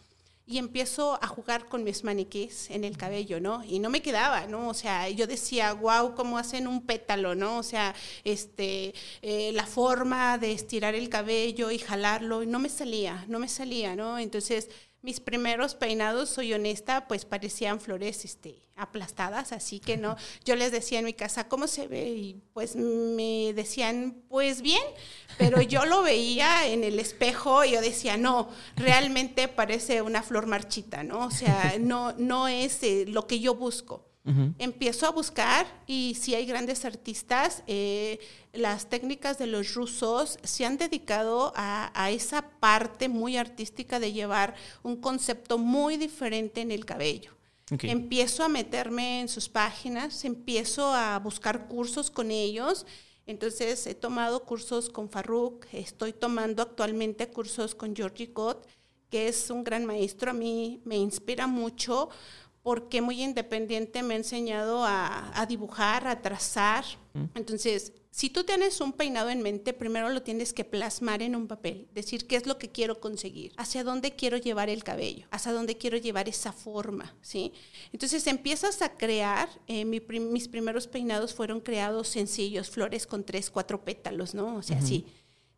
y 0.49 0.57
empiezo 0.57 1.19
a 1.21 1.27
jugar 1.27 1.67
con 1.67 1.83
mis 1.83 2.03
maniquís 2.03 2.71
en 2.71 2.83
el 2.83 2.97
cabello, 2.97 3.39
¿no? 3.39 3.63
Y 3.63 3.77
no 3.77 3.91
me 3.91 4.01
quedaba, 4.01 4.47
¿no? 4.47 4.67
O 4.67 4.73
sea, 4.73 5.07
yo 5.07 5.27
decía, 5.27 5.73
wow, 5.73 6.15
cómo 6.15 6.39
hacen 6.39 6.67
un 6.67 6.87
pétalo, 6.87 7.35
¿no? 7.35 7.59
O 7.59 7.63
sea, 7.63 7.93
este, 8.23 8.95
eh, 9.21 9.51
la 9.53 9.67
forma 9.67 10.39
de 10.39 10.51
estirar 10.51 10.95
el 10.95 11.07
cabello 11.07 11.69
y 11.69 11.77
jalarlo, 11.77 12.41
y 12.41 12.47
no 12.47 12.57
me 12.57 12.69
salía, 12.69 13.25
no 13.27 13.37
me 13.37 13.47
salía, 13.47 13.95
¿no? 13.95 14.17
Entonces, 14.17 14.69
mis 15.01 15.19
primeros 15.19 15.75
peinados, 15.75 16.29
soy 16.29 16.53
honesta, 16.53 17.07
pues 17.07 17.23
parecían 17.23 17.79
flores 17.79 18.25
este, 18.25 18.61
aplastadas, 18.75 19.53
así 19.53 19.79
que 19.79 19.95
no, 19.95 20.17
yo 20.43 20.55
les 20.55 20.71
decía 20.71 20.99
en 20.99 21.05
mi 21.05 21.13
casa, 21.13 21.47
¿cómo 21.47 21.67
se 21.67 21.87
ve? 21.87 22.09
Y 22.09 22.41
pues 22.53 22.75
me 22.75 23.53
decían, 23.53 24.23
pues 24.27 24.61
bien, 24.61 24.83
pero 25.37 25.61
yo 25.61 25.85
lo 25.85 26.03
veía 26.03 26.67
en 26.67 26.83
el 26.83 26.99
espejo 26.99 27.63
y 27.63 27.71
yo 27.71 27.81
decía, 27.81 28.17
no, 28.17 28.49
realmente 28.75 29.47
parece 29.47 30.01
una 30.01 30.21
flor 30.21 30.47
marchita, 30.47 31.03
¿no? 31.03 31.27
O 31.27 31.31
sea, 31.31 31.75
no, 31.79 32.13
no 32.13 32.47
es 32.47 32.83
eh, 32.83 33.05
lo 33.07 33.25
que 33.25 33.39
yo 33.39 33.55
busco. 33.55 34.08
Empiezo 34.59 35.07
a 35.07 35.11
buscar 35.11 35.65
y 35.87 36.15
si 36.19 36.35
hay 36.35 36.45
grandes 36.45 36.85
artistas, 36.85 37.63
eh, 37.65 38.19
las 38.53 38.87
técnicas 38.87 39.39
de 39.39 39.47
los 39.47 39.73
rusos 39.73 40.37
se 40.43 40.65
han 40.65 40.77
dedicado 40.77 41.51
a, 41.55 42.11
esa 42.11 42.47
parte 42.59 43.09
muy 43.09 43.37
artística 43.37 43.99
de 43.99 44.11
llevar 44.11 44.53
un 44.83 44.97
concepto 44.97 45.57
muy 45.57 45.97
diferente 45.97 46.61
en 46.61 46.71
el 46.71 46.85
cabello. 46.85 47.35
Empiezo 47.81 48.43
a 48.43 48.49
meterme 48.49 49.21
en 49.21 49.29
sus 49.29 49.47
páginas, 49.47 50.23
empiezo 50.25 50.93
a 50.93 51.17
buscar 51.19 51.67
cursos 51.67 52.11
con 52.11 52.29
ellos. 52.29 52.85
Entonces 53.25 53.85
he 53.87 53.95
tomado 53.95 54.43
cursos 54.43 54.89
con 54.89 55.09
Farouk, 55.09 55.65
estoy 55.71 56.13
tomando 56.13 56.61
actualmente 56.61 57.29
cursos 57.29 57.73
con 57.73 57.95
Georgie 57.95 58.31
Gott, 58.33 58.67
que 59.09 59.27
es 59.27 59.49
un 59.49 59.63
gran 59.63 59.85
maestro, 59.85 60.31
a 60.31 60.33
mí 60.33 60.81
me 60.83 60.97
inspira 60.97 61.47
mucho 61.47 62.09
porque 62.69 63.01
muy 63.01 63.23
independiente 63.23 64.03
me 64.03 64.13
ha 64.13 64.17
enseñado 64.17 64.85
a, 64.85 65.43
dibujar, 65.49 66.05
a 66.05 66.21
trazar. 66.21 66.85
Mm. 67.15 67.23
Entonces, 67.33 67.93
si 68.11 68.29
tú 68.29 68.43
tienes 68.43 68.79
un 68.79 68.93
peinado 68.93 69.31
en 69.31 69.41
mente, 69.41 69.73
primero 69.73 70.07
lo 70.09 70.21
tienes 70.21 70.53
que 70.53 70.63
plasmar 70.65 71.23
en 71.23 71.35
un 71.35 71.47
papel, 71.47 71.87
decir 71.95 72.27
qué 72.27 72.35
es 72.35 72.45
lo 72.45 72.59
que 72.59 72.69
quiero 72.69 72.99
conseguir, 72.99 73.53
hacia 73.57 73.83
dónde 73.83 74.15
quiero 74.15 74.37
llevar 74.37 74.69
el 74.69 74.83
cabello, 74.83 75.25
hacia 75.31 75.51
dónde 75.51 75.77
quiero 75.77 75.97
llevar 75.97 76.29
esa 76.29 76.51
forma, 76.51 77.15
¿sí? 77.23 77.53
Entonces 77.91 78.27
empiezas 78.27 78.83
a 78.83 78.95
crear, 78.95 79.49
eh, 79.65 79.83
mis 79.83 80.47
primeros 80.47 80.85
peinados 80.85 81.33
fueron 81.33 81.61
creados 81.61 82.07
sencillos, 82.07 82.69
flores 82.69 83.07
con 83.07 83.23
tres, 83.23 83.49
cuatro 83.49 83.83
pétalos, 83.83 84.35
¿no? 84.35 84.57
O 84.57 84.61
sea, 84.61 84.79
sí. 84.79 85.07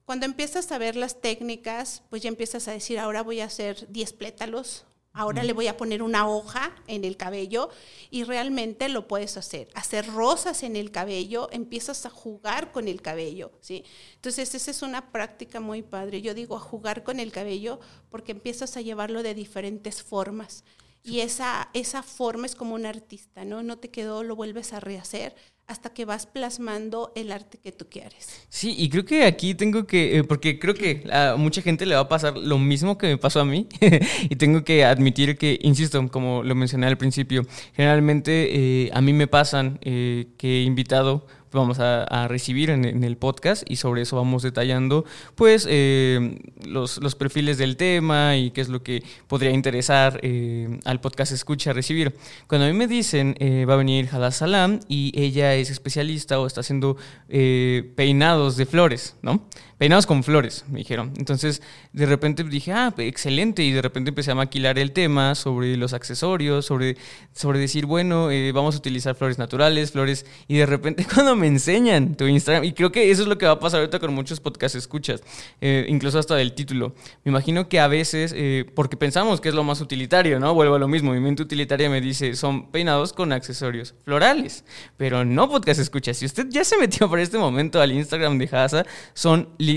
Cuando 0.05 0.25
empiezas 0.25 0.71
a 0.71 0.77
ver 0.77 0.95
las 0.95 1.19
técnicas, 1.19 2.03
pues 2.09 2.21
ya 2.21 2.29
empiezas 2.29 2.69
a 2.69 2.71
decir, 2.71 2.99
ahora 2.99 3.21
voy 3.21 3.41
a 3.41 3.45
hacer 3.47 3.85
10 3.91 4.13
pétalos, 4.13 4.85
Ahora 5.13 5.43
le 5.43 5.51
voy 5.51 5.67
a 5.67 5.75
poner 5.75 6.01
una 6.03 6.27
hoja 6.27 6.73
en 6.87 7.03
el 7.03 7.17
cabello 7.17 7.69
y 8.09 8.23
realmente 8.23 8.87
lo 8.87 9.09
puedes 9.09 9.35
hacer. 9.35 9.67
Hacer 9.73 10.07
rosas 10.07 10.63
en 10.63 10.77
el 10.77 10.91
cabello, 10.91 11.49
empiezas 11.51 12.05
a 12.05 12.09
jugar 12.09 12.71
con 12.71 12.87
el 12.87 13.01
cabello, 13.01 13.51
¿sí? 13.59 13.83
Entonces, 14.15 14.55
esa 14.55 14.71
es 14.71 14.81
una 14.81 15.11
práctica 15.11 15.59
muy 15.59 15.81
padre. 15.81 16.21
Yo 16.21 16.33
digo 16.33 16.55
a 16.55 16.59
jugar 16.59 17.03
con 17.03 17.19
el 17.19 17.33
cabello 17.33 17.79
porque 18.09 18.31
empiezas 18.31 18.77
a 18.77 18.81
llevarlo 18.81 19.21
de 19.21 19.33
diferentes 19.33 20.01
formas. 20.01 20.63
Y 21.03 21.19
esa, 21.21 21.69
esa 21.73 22.03
forma 22.03 22.45
es 22.45 22.55
como 22.55 22.75
un 22.75 22.85
artista, 22.85 23.43
¿no? 23.43 23.63
No 23.63 23.79
te 23.79 23.89
quedó, 23.89 24.23
lo 24.23 24.35
vuelves 24.35 24.71
a 24.71 24.79
rehacer 24.79 25.35
hasta 25.71 25.89
que 25.93 26.03
vas 26.03 26.25
plasmando 26.25 27.13
el 27.15 27.31
arte 27.31 27.57
que 27.57 27.71
tú 27.71 27.87
quieres. 27.89 28.45
Sí, 28.49 28.75
y 28.77 28.89
creo 28.89 29.05
que 29.05 29.23
aquí 29.23 29.55
tengo 29.55 29.87
que, 29.87 30.17
eh, 30.17 30.23
porque 30.25 30.59
creo 30.59 30.73
que 30.73 31.03
a 31.11 31.35
mucha 31.37 31.61
gente 31.61 31.85
le 31.85 31.95
va 31.95 32.01
a 32.01 32.09
pasar 32.09 32.37
lo 32.37 32.59
mismo 32.59 32.97
que 32.97 33.07
me 33.07 33.17
pasó 33.17 33.39
a 33.39 33.45
mí, 33.45 33.67
y 34.29 34.35
tengo 34.35 34.65
que 34.65 34.83
admitir 34.83 35.37
que, 35.37 35.57
insisto, 35.61 36.05
como 36.09 36.43
lo 36.43 36.55
mencioné 36.55 36.87
al 36.87 36.97
principio, 36.97 37.43
generalmente 37.73 38.49
eh, 38.51 38.91
a 38.93 39.01
mí 39.01 39.13
me 39.13 39.27
pasan 39.27 39.79
eh, 39.81 40.27
que 40.37 40.59
he 40.59 40.63
invitado 40.63 41.25
vamos 41.51 41.79
a, 41.79 42.27
recibir 42.27 42.69
en, 42.69 43.03
el 43.03 43.17
podcast 43.17 43.63
y 43.69 43.75
sobre 43.77 44.03
eso 44.03 44.15
vamos 44.15 44.43
detallando 44.43 45.05
pues 45.35 45.67
eh, 45.69 46.39
los, 46.65 46.97
los, 46.99 47.15
perfiles 47.15 47.57
del 47.57 47.77
tema 47.77 48.37
y 48.37 48.51
qué 48.51 48.61
es 48.61 48.69
lo 48.69 48.83
que 48.83 49.03
podría 49.27 49.51
interesar 49.51 50.19
eh, 50.23 50.79
al 50.85 51.01
podcast 51.01 51.31
escucha 51.31 51.73
recibir. 51.73 52.15
Cuando 52.47 52.67
a 52.67 52.69
mí 52.69 52.77
me 52.77 52.87
dicen 52.87 53.35
eh, 53.39 53.65
va 53.65 53.73
a 53.73 53.77
venir 53.77 54.09
Hala 54.11 54.31
Salam 54.31 54.79
y 54.87 55.11
ella 55.19 55.55
es 55.55 55.69
especialista 55.69 56.39
o 56.39 56.47
está 56.47 56.61
haciendo 56.61 56.97
peinados 57.27 58.57
de 58.57 58.65
flores, 58.65 59.15
¿no? 59.21 59.47
Peinados 59.81 60.05
con 60.05 60.23
flores, 60.23 60.63
me 60.69 60.77
dijeron. 60.77 61.11
Entonces, 61.17 61.63
de 61.91 62.05
repente 62.05 62.43
dije, 62.43 62.71
ah, 62.71 62.93
excelente, 62.99 63.63
y 63.63 63.71
de 63.71 63.81
repente 63.81 64.09
empecé 64.09 64.29
a 64.29 64.35
maquilar 64.35 64.77
el 64.77 64.91
tema 64.91 65.33
sobre 65.33 65.75
los 65.75 65.93
accesorios, 65.93 66.67
sobre, 66.67 66.97
sobre 67.33 67.57
decir, 67.57 67.87
bueno, 67.87 68.29
eh, 68.29 68.51
vamos 68.51 68.75
a 68.75 68.77
utilizar 68.77 69.15
flores 69.15 69.39
naturales, 69.39 69.91
flores, 69.91 70.27
y 70.47 70.57
de 70.57 70.67
repente 70.67 71.03
cuando 71.11 71.35
me 71.35 71.47
enseñan 71.47 72.13
tu 72.15 72.27
Instagram, 72.27 72.63
y 72.63 72.73
creo 72.73 72.91
que 72.91 73.09
eso 73.09 73.23
es 73.23 73.27
lo 73.27 73.39
que 73.39 73.47
va 73.47 73.53
a 73.53 73.59
pasar 73.59 73.79
ahorita 73.79 73.97
con 73.97 74.13
muchos 74.13 74.39
podcasts 74.39 74.77
escuchas, 74.77 75.23
eh, 75.61 75.87
incluso 75.89 76.19
hasta 76.19 76.35
del 76.35 76.53
título. 76.53 76.93
Me 77.23 77.31
imagino 77.31 77.67
que 77.67 77.79
a 77.79 77.87
veces, 77.87 78.35
eh, 78.37 78.65
porque 78.75 78.97
pensamos 78.97 79.41
que 79.41 79.49
es 79.49 79.55
lo 79.55 79.63
más 79.63 79.81
utilitario, 79.81 80.39
¿no? 80.39 80.53
Vuelvo 80.53 80.75
a 80.75 80.79
lo 80.79 80.87
mismo, 80.87 81.11
mi 81.11 81.19
mente 81.19 81.41
utilitaria 81.41 81.89
me 81.89 82.01
dice, 82.01 82.35
son 82.35 82.69
peinados 82.69 83.13
con 83.13 83.31
accesorios 83.31 83.95
florales, 84.05 84.63
pero 84.97 85.25
no 85.25 85.49
podcast 85.49 85.79
escuchas. 85.79 86.17
Si 86.17 86.27
usted 86.27 86.45
ya 86.51 86.63
se 86.63 86.77
metió 86.77 87.09
por 87.09 87.17
este 87.17 87.39
momento 87.39 87.81
al 87.81 87.91
Instagram 87.91 88.37
de 88.37 88.47
Haza, 88.55 88.85
son 89.15 89.49
literalmente 89.57 89.70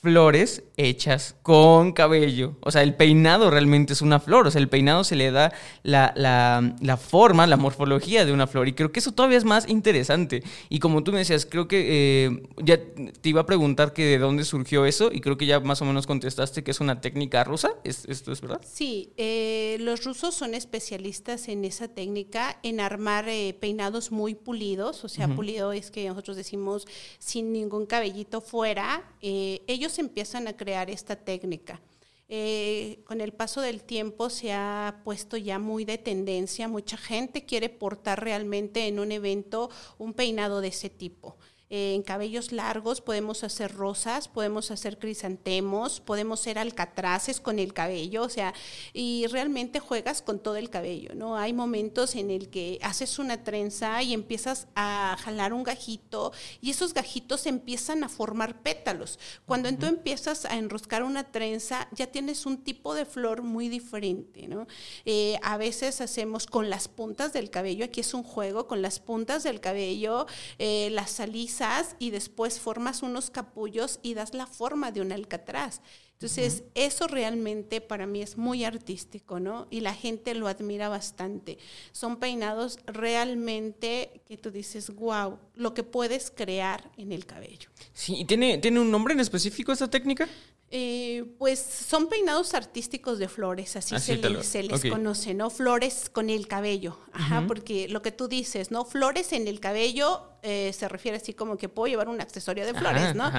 flores 0.00 0.62
hechas 0.76 1.36
con 1.42 1.92
cabello. 1.92 2.56
O 2.60 2.70
sea, 2.70 2.82
el 2.82 2.94
peinado 2.94 3.50
realmente 3.50 3.94
es 3.94 4.02
una 4.02 4.20
flor. 4.20 4.46
O 4.46 4.50
sea, 4.50 4.60
el 4.60 4.68
peinado 4.68 5.04
se 5.04 5.16
le 5.16 5.30
da 5.30 5.52
la, 5.82 6.12
la, 6.14 6.96
forma, 6.96 7.46
la 7.46 7.56
morfología 7.56 8.24
de 8.26 8.32
una 8.32 8.46
flor. 8.46 8.68
Y 8.68 8.74
creo 8.74 8.92
que 8.92 9.00
eso 9.00 9.12
todavía 9.12 9.38
es 9.38 9.44
más 9.44 9.68
interesante. 9.68 10.42
Y 10.68 10.78
como 10.78 11.02
tú 11.02 11.12
me 11.12 11.18
decías, 11.18 11.46
creo 11.46 11.66
que 11.66 12.26
eh, 12.26 12.42
ya 12.58 12.78
te 12.78 13.28
iba 13.28 13.40
a 13.40 13.46
preguntar 13.46 13.92
que 13.92 14.04
de 14.04 14.18
dónde 14.18 14.44
surgió 14.44 14.84
eso. 14.84 15.10
Y 15.12 15.20
creo 15.20 15.38
que 15.38 15.46
ya 15.46 15.60
más 15.60 15.80
o 15.80 15.84
menos 15.84 16.06
contestaste 16.06 16.62
que 16.62 16.70
es 16.70 16.80
una 16.80 17.00
técnica 17.00 17.42
rusa. 17.44 17.70
¿Esto 17.84 18.32
es 18.32 18.40
verdad? 18.40 18.60
Sí, 18.66 19.12
eh, 19.16 19.78
los 19.80 20.04
rusos 20.04 20.34
son 20.34 20.54
especialistas 20.54 21.48
en 21.48 21.64
esa 21.64 21.88
técnica, 21.88 22.58
en 22.62 22.80
armar 22.80 23.28
eh, 23.28 23.56
peinados 23.58 24.12
muy 24.12 24.34
pulidos. 24.34 25.04
O 25.04 25.08
sea, 25.08 25.28
pulido 25.28 25.72
es 25.72 25.90
que 25.90 26.08
nosotros 26.08 26.36
decimos 26.36 26.86
sin 27.18 27.52
ningún 27.52 27.86
cabellito 27.86 28.40
fuera. 28.40 29.02
ellos 29.22 29.98
empiezan 29.98 30.48
a 30.48 30.56
crear 30.56 30.65
esta 30.72 31.16
técnica. 31.16 31.80
Eh, 32.28 33.04
con 33.04 33.20
el 33.20 33.32
paso 33.32 33.60
del 33.60 33.84
tiempo 33.84 34.30
se 34.30 34.52
ha 34.52 35.00
puesto 35.04 35.36
ya 35.36 35.60
muy 35.60 35.84
de 35.84 35.96
tendencia, 35.96 36.66
mucha 36.66 36.96
gente 36.96 37.44
quiere 37.44 37.68
portar 37.68 38.22
realmente 38.22 38.88
en 38.88 38.98
un 38.98 39.12
evento 39.12 39.70
un 39.96 40.12
peinado 40.12 40.60
de 40.60 40.68
ese 40.68 40.90
tipo 40.90 41.36
en 41.68 42.02
cabellos 42.02 42.52
largos 42.52 43.00
podemos 43.00 43.42
hacer 43.42 43.74
rosas, 43.74 44.28
podemos 44.28 44.70
hacer 44.70 44.98
crisantemos, 44.98 46.00
podemos 46.00 46.40
ser 46.40 46.58
alcatraces 46.58 47.40
con 47.40 47.58
el 47.58 47.74
cabello, 47.74 48.22
o 48.22 48.28
sea, 48.28 48.54
y 48.92 49.26
realmente 49.26 49.80
juegas 49.80 50.22
con 50.22 50.38
todo 50.38 50.56
el 50.56 50.70
cabello, 50.70 51.14
¿no? 51.14 51.36
Hay 51.36 51.52
momentos 51.52 52.14
en 52.14 52.30
el 52.30 52.50
que 52.50 52.78
haces 52.82 53.18
una 53.18 53.42
trenza 53.42 54.02
y 54.02 54.14
empiezas 54.14 54.68
a 54.76 55.16
jalar 55.20 55.52
un 55.52 55.64
gajito 55.64 56.32
y 56.60 56.70
esos 56.70 56.94
gajitos 56.94 57.46
empiezan 57.46 58.04
a 58.04 58.08
formar 58.08 58.62
pétalos. 58.62 59.18
Cuando 59.44 59.72
tú 59.74 59.86
empiezas 59.86 60.44
a 60.44 60.56
enroscar 60.56 61.02
una 61.02 61.24
trenza, 61.24 61.88
ya 61.92 62.06
tienes 62.06 62.46
un 62.46 62.58
tipo 62.58 62.94
de 62.94 63.04
flor 63.04 63.42
muy 63.42 63.68
diferente, 63.68 64.46
¿no? 64.46 64.66
Eh, 65.04 65.38
a 65.42 65.56
veces 65.56 66.00
hacemos 66.00 66.46
con 66.46 66.70
las 66.70 66.86
puntas 66.86 67.32
del 67.32 67.50
cabello, 67.50 67.84
aquí 67.84 68.00
es 68.00 68.14
un 68.14 68.22
juego, 68.22 68.68
con 68.68 68.82
las 68.82 69.00
puntas 69.00 69.42
del 69.42 69.60
cabello, 69.60 70.26
eh, 70.58 70.90
las 70.92 71.10
salidas 71.56 71.96
y 71.98 72.10
después 72.10 72.60
formas 72.60 73.02
unos 73.02 73.30
capullos 73.30 73.98
y 74.02 74.14
das 74.14 74.34
la 74.34 74.46
forma 74.46 74.92
de 74.92 75.00
un 75.00 75.12
alcatraz. 75.12 75.80
Entonces, 76.16 76.64
eso 76.74 77.08
realmente 77.08 77.82
para 77.82 78.06
mí 78.06 78.22
es 78.22 78.38
muy 78.38 78.64
artístico, 78.64 79.38
¿no? 79.38 79.66
Y 79.70 79.80
la 79.80 79.92
gente 79.92 80.34
lo 80.34 80.48
admira 80.48 80.88
bastante. 80.88 81.58
Son 81.92 82.16
peinados 82.16 82.78
realmente 82.86 84.22
que 84.26 84.38
tú 84.38 84.50
dices, 84.50 84.88
wow, 84.94 85.38
lo 85.54 85.74
que 85.74 85.82
puedes 85.82 86.30
crear 86.30 86.90
en 86.96 87.12
el 87.12 87.26
cabello. 87.26 87.68
Sí, 87.92 88.14
¿y 88.16 88.24
tiene, 88.24 88.56
¿tiene 88.56 88.80
un 88.80 88.90
nombre 88.90 89.12
en 89.12 89.20
específico 89.20 89.72
esta 89.72 89.90
técnica? 89.90 90.26
Eh, 90.70 91.24
pues 91.38 91.60
son 91.60 92.08
peinados 92.08 92.54
artísticos 92.54 93.18
de 93.18 93.28
flores, 93.28 93.76
así, 93.76 93.96
se, 94.00 94.16
les, 94.16 94.82
conoce, 94.90 95.32
¿no? 95.32 95.48
Flores 95.48 96.10
con 96.10 96.28
el 96.28 96.48
cabello, 96.48 96.98
ajá, 97.12 97.44
porque 97.46 97.88
lo 97.88 98.02
que 98.02 98.10
tú 98.10 98.26
dices, 98.26 98.72
¿no? 98.72 98.84
Flores 98.84 99.32
en 99.32 99.46
el 99.46 99.60
cabello 99.60 100.28
eh, 100.42 100.72
se 100.76 100.88
refiere 100.88 101.18
así 101.18 101.34
como 101.34 101.56
que 101.56 101.68
puedo 101.68 101.86
llevar 101.86 102.08
un 102.08 102.20
accesorio 102.20 102.66
de 102.66 102.74
flores, 102.74 103.14
¿no? 103.14 103.30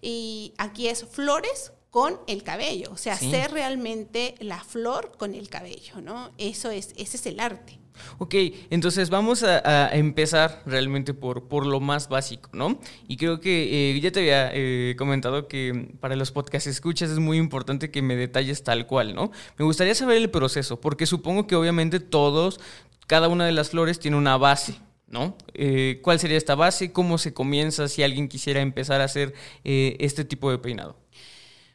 Y 0.00 0.52
aquí 0.56 0.86
es 0.86 1.04
flores 1.04 1.72
con 1.90 2.18
el 2.26 2.42
cabello, 2.42 2.90
o 2.92 2.96
sea, 2.96 3.14
hacer 3.14 3.50
realmente 3.50 4.34
la 4.40 4.62
flor 4.62 5.12
con 5.16 5.34
el 5.34 5.48
cabello, 5.48 6.00
¿no? 6.02 6.30
Eso 6.36 6.70
es, 6.70 6.92
ese 6.96 7.16
es 7.16 7.26
el 7.26 7.40
arte. 7.40 7.78
Ok, 8.18 8.34
entonces 8.70 9.10
vamos 9.10 9.42
a, 9.42 9.88
empezar 9.94 10.62
realmente 10.66 11.14
por, 11.14 11.48
por, 11.48 11.66
lo 11.66 11.80
más 11.80 12.08
básico, 12.08 12.50
¿no? 12.52 12.78
Y 13.06 13.16
creo 13.16 13.40
que 13.40 13.90
eh, 13.96 14.00
ya 14.00 14.12
te 14.12 14.20
había 14.20 14.50
eh, 14.52 14.94
comentado 14.96 15.48
que 15.48 15.90
para 16.00 16.16
los 16.16 16.30
podcasts 16.30 16.68
escuchas 16.68 17.10
es 17.10 17.18
muy 17.18 17.38
importante 17.38 17.90
que 17.90 18.02
me 18.02 18.16
detalles 18.16 18.62
tal 18.62 18.86
cual, 18.86 19.14
¿no? 19.14 19.30
Me 19.56 19.64
gustaría 19.64 19.94
saber 19.94 20.18
el 20.18 20.30
proceso, 20.30 20.80
porque 20.80 21.06
supongo 21.06 21.46
que 21.46 21.56
obviamente 21.56 22.00
todos, 22.00 22.60
cada 23.06 23.28
una 23.28 23.46
de 23.46 23.52
las 23.52 23.70
flores 23.70 23.98
tiene 23.98 24.16
una 24.16 24.36
base, 24.36 24.76
¿no? 25.06 25.36
Eh, 25.54 26.00
¿Cuál 26.02 26.20
sería 26.20 26.36
esta 26.36 26.54
base? 26.54 26.92
¿Cómo 26.92 27.18
se 27.18 27.32
comienza 27.34 27.88
si 27.88 28.02
alguien 28.02 28.28
quisiera 28.28 28.60
empezar 28.60 29.00
a 29.00 29.04
hacer 29.04 29.34
este 29.64 30.24
tipo 30.24 30.50
de 30.50 30.58
peinado? 30.58 30.96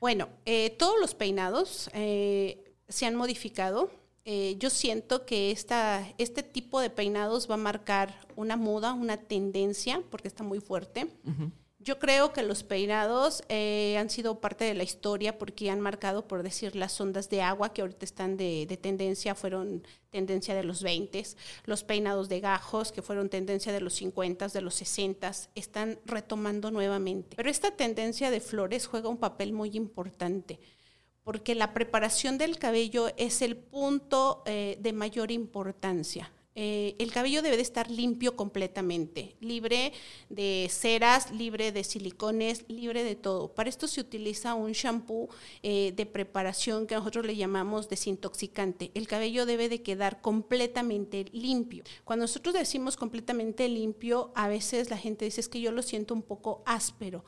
Bueno, 0.03 0.27
eh, 0.45 0.71
todos 0.71 0.99
los 0.99 1.15
peinados 1.15 1.89
eh, 1.93 2.75
se 2.89 3.05
han 3.05 3.15
modificado. 3.15 3.89
Eh, 4.25 4.57
yo 4.59 4.69
siento 4.69 5.25
que 5.25 5.49
esta, 5.49 6.05
este 6.17 6.43
tipo 6.43 6.81
de 6.81 6.89
peinados 6.89 7.49
va 7.49 7.53
a 7.53 7.57
marcar 7.57 8.13
una 8.35 8.57
moda, 8.57 8.91
una 8.91 9.15
tendencia, 9.15 10.03
porque 10.11 10.27
está 10.27 10.43
muy 10.43 10.59
fuerte. 10.59 11.07
Yo 11.83 11.99
creo 11.99 12.31
que 12.31 12.43
los 12.43 12.63
peinados 12.63 13.43
eh, 13.49 13.97
han 13.97 14.09
sido 14.09 14.39
parte 14.39 14.63
de 14.63 14.73
la 14.73 14.83
historia 14.83 15.37
porque 15.37 15.69
han 15.69 15.81
marcado, 15.81 16.25
por 16.29 16.41
decir, 16.41 16.77
las 16.77 16.99
ondas 17.01 17.29
de 17.29 17.41
agua 17.41 17.73
que 17.73 17.81
ahorita 17.81 18.05
están 18.05 18.37
de, 18.37 18.79
tendencia, 18.81 19.35
fueron 19.35 19.85
tendencia 20.09 20.55
de 20.55 20.63
los 20.63 20.81
20, 20.81 21.21
los 21.65 21.83
peinados 21.83 22.29
de 22.29 22.39
gajos 22.39 22.93
que 22.93 23.01
fueron 23.01 23.27
tendencia 23.27 23.73
de 23.73 23.81
los 23.81 23.95
50, 23.95 24.47
de 24.47 24.61
los 24.61 24.75
60, 24.75 25.29
están 25.55 25.99
retomando 26.05 26.71
nuevamente. 26.71 27.35
Pero 27.35 27.49
esta 27.49 27.71
tendencia 27.71 28.31
de 28.31 28.39
flores 28.39 28.87
juega 28.87 29.09
un 29.09 29.17
papel 29.17 29.51
muy 29.51 29.71
importante 29.75 30.61
porque 31.23 31.55
la 31.55 31.73
preparación 31.73 32.37
del 32.37 32.59
cabello 32.59 33.09
es 33.17 33.41
el 33.41 33.57
punto 33.57 34.43
eh, 34.45 34.77
de 34.79 34.93
mayor 34.93 35.31
importancia. 35.31 36.31
Eh, 36.55 36.95
el 36.99 37.11
cabello 37.11 37.41
debe 37.41 37.55
de 37.55 37.63
estar 37.63 37.89
limpio 37.89 38.35
completamente, 38.35 39.35
libre 39.39 39.91
de 40.29 40.67
ceras, 40.69 41.31
libre 41.31 41.71
de 41.71 41.83
silicones, 41.83 42.65
libre 42.67 43.03
de 43.03 43.15
todo. 43.15 43.53
Para 43.53 43.69
esto 43.69 43.87
se 43.87 44.01
utiliza 44.01 44.53
un 44.53 44.73
shampoo 44.73 45.29
eh, 45.63 45.93
de 45.95 46.05
preparación 46.05 46.85
que 46.85 46.95
nosotros 46.95 47.25
le 47.25 47.35
llamamos 47.35 47.89
desintoxicante. 47.89 48.91
El 48.93 49.07
cabello 49.07 49.47
debe 49.47 49.67
de 49.67 49.81
quedar 49.81 50.21
completamente 50.21 51.25
limpio. 51.31 51.83
Cuando 52.03 52.23
nosotros 52.23 52.53
decimos 52.53 52.97
completamente 52.97 53.67
limpio, 53.67 54.31
a 54.35 54.47
veces 54.47 54.91
la 54.91 54.97
gente 54.97 55.25
dice 55.25 55.41
es 55.41 55.49
que 55.49 55.61
yo 55.61 55.71
lo 55.71 55.81
siento 55.81 56.13
un 56.13 56.21
poco 56.21 56.61
áspero 56.65 57.23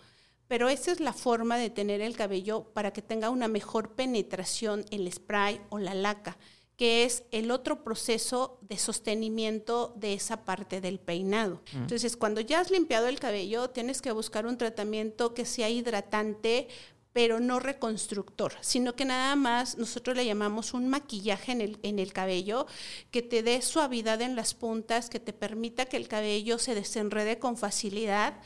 pero 0.48 0.70
esa 0.70 0.92
es 0.92 1.00
la 1.00 1.14
forma 1.14 1.58
de 1.58 1.72
tener 1.72 2.02
el 2.02 2.16
cabello 2.16 2.66
para 2.74 2.94
que 2.94 3.02
tenga 3.02 3.32
una 3.32 3.48
mejor 3.48 3.96
penetración 3.96 4.86
el 4.92 5.12
spray 5.12 5.60
o 5.70 5.80
la 5.80 5.96
laca 5.96 6.38
que 6.78 7.06
es 7.06 7.24
el 7.32 7.52
otro 7.52 7.84
proceso 7.84 8.60
de 8.62 8.78
sostenimiento 8.78 9.94
de 9.96 10.14
esa 10.14 10.44
parte 10.44 10.82
del 10.82 11.00
peinado. 11.00 11.62
Mm. 11.74 11.78
Entonces, 11.78 12.18
cuando 12.18 12.42
ya 12.42 12.60
has 12.60 12.72
limpiado 12.72 13.08
el 13.08 13.20
cabello, 13.20 13.70
tienes 13.70 14.02
que 14.02 14.12
buscar 14.12 14.46
un 14.46 14.58
tratamiento 14.58 15.34
que 15.34 15.46
sea 15.46 15.70
hidratante, 15.70 16.68
pero 17.14 17.40
no 17.40 17.62
reconstructor, 17.62 18.52
sino 18.60 18.94
que 18.94 19.06
nada 19.06 19.38
más 19.38 19.78
nosotros 19.78 20.18
le 20.18 20.26
llamamos 20.26 20.74
un 20.74 20.90
maquillaje 20.90 21.54
en 21.54 21.62
el, 21.62 21.80
en 21.82 21.98
el 21.98 22.12
cabello 22.12 22.68
que 23.10 23.22
te 23.22 23.42
dé 23.42 23.62
suavidad 23.62 24.22
en 24.22 24.36
las 24.36 24.54
puntas, 24.54 25.10
que 25.10 25.22
te 25.22 25.32
permita 25.32 25.86
que 25.86 25.96
el 25.96 26.10
cabello 26.10 26.60
se 26.60 26.76
desenrede 26.76 27.40
con 27.40 27.56
facilidad 27.56 28.42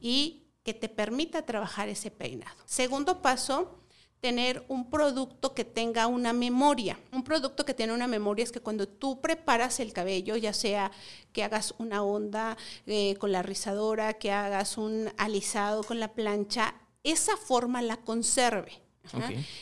y 0.00 0.44
que 0.62 0.72
te 0.72 0.88
permita 0.88 1.44
trabajar 1.44 1.88
ese 1.88 2.12
peinado. 2.12 2.56
Segundo 2.64 3.20
paso, 3.22 3.81
tener 4.22 4.64
un 4.68 4.88
producto 4.88 5.52
que 5.52 5.64
tenga 5.64 6.06
una 6.06 6.32
memoria. 6.32 6.96
Un 7.10 7.24
producto 7.24 7.64
que 7.64 7.74
tiene 7.74 7.92
una 7.92 8.06
memoria 8.06 8.44
es 8.44 8.52
que 8.52 8.60
cuando 8.60 8.86
tú 8.86 9.20
preparas 9.20 9.80
el 9.80 9.92
cabello, 9.92 10.36
ya 10.36 10.52
sea 10.52 10.92
que 11.32 11.42
hagas 11.42 11.74
una 11.78 12.04
onda 12.04 12.56
eh, 12.86 13.16
con 13.16 13.32
la 13.32 13.42
rizadora, 13.42 14.14
que 14.14 14.30
hagas 14.30 14.78
un 14.78 15.10
alisado 15.18 15.82
con 15.82 15.98
la 15.98 16.12
plancha, 16.12 16.76
esa 17.02 17.36
forma 17.36 17.82
la 17.82 17.96
conserve. 17.96 18.80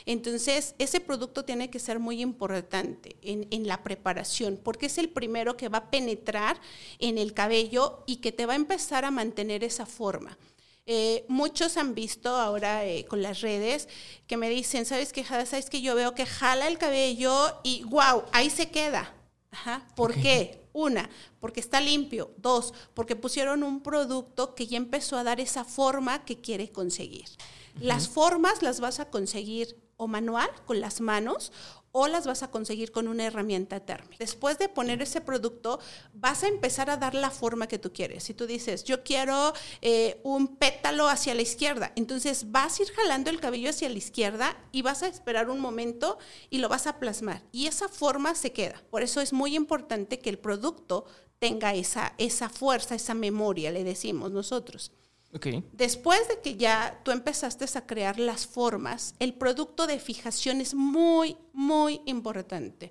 Entonces, 0.05 0.75
ese 0.79 1.01
producto 1.01 1.47
tiene 1.47 1.71
que 1.71 1.79
ser 1.79 1.99
muy 1.99 2.21
importante 2.21 3.17
en, 3.23 3.49
en, 3.51 3.67
la 3.67 3.83
preparación, 3.83 4.61
porque 4.63 4.87
es 4.87 4.99
el 4.99 5.09
primero 5.09 5.57
que 5.57 5.71
va 5.71 5.79
a 5.79 5.91
penetrar 5.91 6.61
en 6.99 7.17
el 7.17 7.33
cabello 7.33 8.05
y 8.07 8.17
que 8.17 8.33
te 8.33 8.45
va 8.45 8.53
a 8.53 8.57
empezar 8.57 9.07
a 9.07 9.11
mantener 9.11 9.65
esa 9.65 9.87
forma. 9.87 10.37
Eh, 10.93 11.25
muchos 11.29 11.77
han 11.77 11.95
visto 11.95 12.31
ahora 12.31 12.85
eh, 12.85 13.05
con 13.07 13.23
las 13.23 13.43
redes 13.43 13.89
que 14.27 14.37
me 14.37 14.51
dicen, 14.51 14.85
¿sabes 14.85 15.13
qué, 15.13 15.25
¿Sabes 15.25 15.71
que 15.71 15.83
yo 15.83 15.95
veo 15.95 16.17
que 16.17 16.27
jala 16.27 16.67
el 16.67 16.79
cabello 16.79 17.61
y 17.63 17.85
wow, 17.85 18.25
ahí 18.33 18.51
se 18.51 18.73
queda? 18.73 19.15
¿Por 19.95 20.15
qué? 20.15 20.67
Una, 20.73 21.09
porque 21.39 21.61
está 21.61 21.81
limpio. 21.81 22.33
Dos, 22.39 22.75
porque 22.93 23.15
pusieron 23.15 23.63
un 23.63 23.85
producto 23.85 24.57
que 24.57 24.67
ya 24.67 24.79
empezó 24.79 25.17
a 25.17 25.23
dar 25.23 25.39
esa 25.39 25.65
forma 25.65 26.25
que 26.25 26.41
quiere 26.41 26.73
conseguir. 26.73 27.27
Las 27.79 28.09
formas 28.09 28.61
las 28.61 28.81
vas 28.81 28.99
a 28.99 29.11
conseguir 29.11 29.77
o 29.97 30.09
manual, 30.09 30.51
con 30.67 30.81
las 30.81 31.01
manos, 31.01 31.53
o 31.93 32.09
las 32.09 32.27
vas 32.27 32.43
a 32.43 32.51
conseguir 32.51 32.93
con 32.93 33.09
una 33.09 33.27
herramienta 33.27 33.81
térmica. 33.81 34.17
Después 34.19 34.59
de 34.59 34.69
poner 34.69 35.03
ese 35.03 35.21
producto, 35.21 35.81
vas 36.13 36.45
a 36.45 36.49
empezar 36.49 36.91
a 36.91 36.97
dar 36.97 37.15
la 37.15 37.31
forma 37.31 37.67
que 37.67 37.79
tú 37.79 37.93
quieres. 37.93 38.25
Si 38.25 38.35
tú 38.35 38.47
dices, 38.47 38.85
yo 38.85 39.03
quiero 39.03 39.53
eh, 39.83 40.21
un 40.23 40.57
pétalo 40.57 41.09
hacia 41.09 41.35
la 41.35 41.43
izquierda, 41.43 41.93
entonces 41.97 42.51
vas 42.51 42.79
a 42.79 42.83
ir 42.83 42.93
jalando 42.93 43.31
el 43.31 43.41
cabello 43.41 43.71
hacia 43.71 43.89
la 43.89 43.99
izquierda 43.99 44.57
y 44.73 44.83
vas 44.83 45.03
a 45.03 45.09
esperar 45.09 45.51
un 45.51 45.61
momento 45.61 46.19
y 46.49 46.59
lo 46.59 46.69
vas 46.69 46.87
a 46.87 46.99
plasmar. 46.99 47.43
Y 47.53 47.67
esa 47.67 47.89
forma 47.89 48.35
se 48.35 48.53
queda. 48.53 48.83
Por 48.91 49.03
eso 49.03 49.21
es 49.21 49.33
muy 49.33 49.57
importante 49.57 50.19
que 50.19 50.31
el 50.31 50.39
producto 50.39 51.07
tenga 51.39 51.75
esa, 51.75 52.15
esa 52.19 52.49
fuerza, 52.49 52.95
esa 52.95 53.15
memoria, 53.15 53.73
le 53.73 53.83
decimos 53.83 54.31
nosotros. 54.31 54.93
Después 55.73 56.27
de 56.29 56.41
que 56.41 56.57
ya 56.57 57.01
tú 57.05 57.13
empezaste 57.13 57.67
a 57.79 57.87
crear 57.87 58.19
las 58.19 58.47
formas, 58.47 59.15
el 59.19 59.35
producto 59.35 59.87
de 59.87 59.99
fijación 59.99 60.61
es 60.61 60.75
muy, 60.75 61.37
muy 61.53 62.01
importante. 62.07 62.91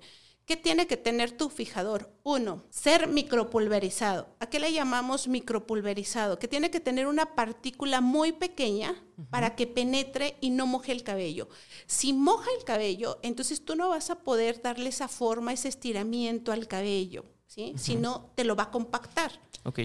¿Qué 0.50 0.56
tiene 0.56 0.88
que 0.88 0.96
tener 0.96 1.30
tu 1.30 1.48
fijador? 1.48 2.12
Uno, 2.24 2.64
ser 2.70 3.06
micropulverizado. 3.06 4.34
¿A 4.40 4.46
qué 4.48 4.58
le 4.58 4.72
llamamos 4.72 5.28
micropulverizado? 5.28 6.40
Que 6.40 6.48
tiene 6.48 6.72
que 6.72 6.80
tener 6.80 7.06
una 7.06 7.36
partícula 7.36 8.00
muy 8.00 8.32
pequeña 8.32 9.00
para 9.30 9.54
que 9.54 9.68
penetre 9.68 10.36
y 10.40 10.50
no 10.50 10.66
moje 10.66 10.90
el 10.90 11.04
cabello. 11.04 11.48
Si 11.86 12.12
moja 12.12 12.48
el 12.58 12.64
cabello, 12.64 13.20
entonces 13.22 13.64
tú 13.64 13.76
no 13.76 13.90
vas 13.90 14.10
a 14.10 14.24
poder 14.24 14.60
darle 14.60 14.88
esa 14.88 15.06
forma, 15.06 15.52
ese 15.52 15.68
estiramiento 15.68 16.50
al 16.50 16.66
cabello, 16.66 17.26
¿sí? 17.46 17.74
Si 17.76 17.94
no, 17.94 18.32
te 18.34 18.42
lo 18.42 18.56
va 18.56 18.64
a 18.64 18.70
compactar. 18.72 19.30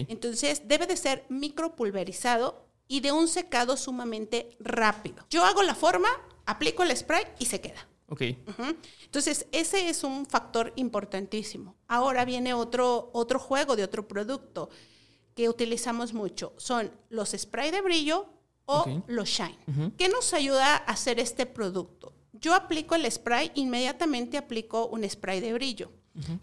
Entonces 0.08 0.62
debe 0.66 0.86
de 0.86 0.96
ser 0.96 1.24
micropulverizado 1.28 2.66
y 2.88 3.00
de 3.00 3.12
un 3.12 3.28
secado 3.28 3.76
sumamente 3.76 4.56
rápido. 4.60 5.24
Yo 5.30 5.44
hago 5.44 5.62
la 5.62 5.74
forma, 5.74 6.08
aplico 6.44 6.82
el 6.82 6.96
spray 6.96 7.24
y 7.38 7.46
se 7.46 7.60
queda. 7.60 7.86
Entonces, 9.02 9.46
ese 9.50 9.88
es 9.88 10.04
un 10.04 10.26
factor 10.26 10.72
importantísimo. 10.76 11.74
Ahora 11.88 12.24
viene 12.24 12.54
otro, 12.54 13.10
otro 13.12 13.38
juego 13.38 13.74
de 13.74 13.82
otro 13.82 14.06
producto 14.06 14.70
que 15.34 15.48
utilizamos 15.48 16.14
mucho. 16.14 16.54
Son 16.56 16.90
los 17.10 17.30
spray 17.36 17.70
de 17.70 17.80
brillo 17.82 18.26
o 18.64 19.02
los 19.06 19.28
shine. 19.28 19.58
¿Qué 19.96 20.08
nos 20.08 20.32
ayuda 20.32 20.76
a 20.76 20.76
hacer 20.76 21.18
este 21.20 21.46
producto? 21.46 22.14
Yo 22.32 22.54
aplico 22.54 22.94
el 22.94 23.10
spray, 23.10 23.50
inmediatamente 23.54 24.36
aplico 24.36 24.86
un 24.86 25.08
spray 25.08 25.40
de 25.40 25.52
brillo. 25.52 25.90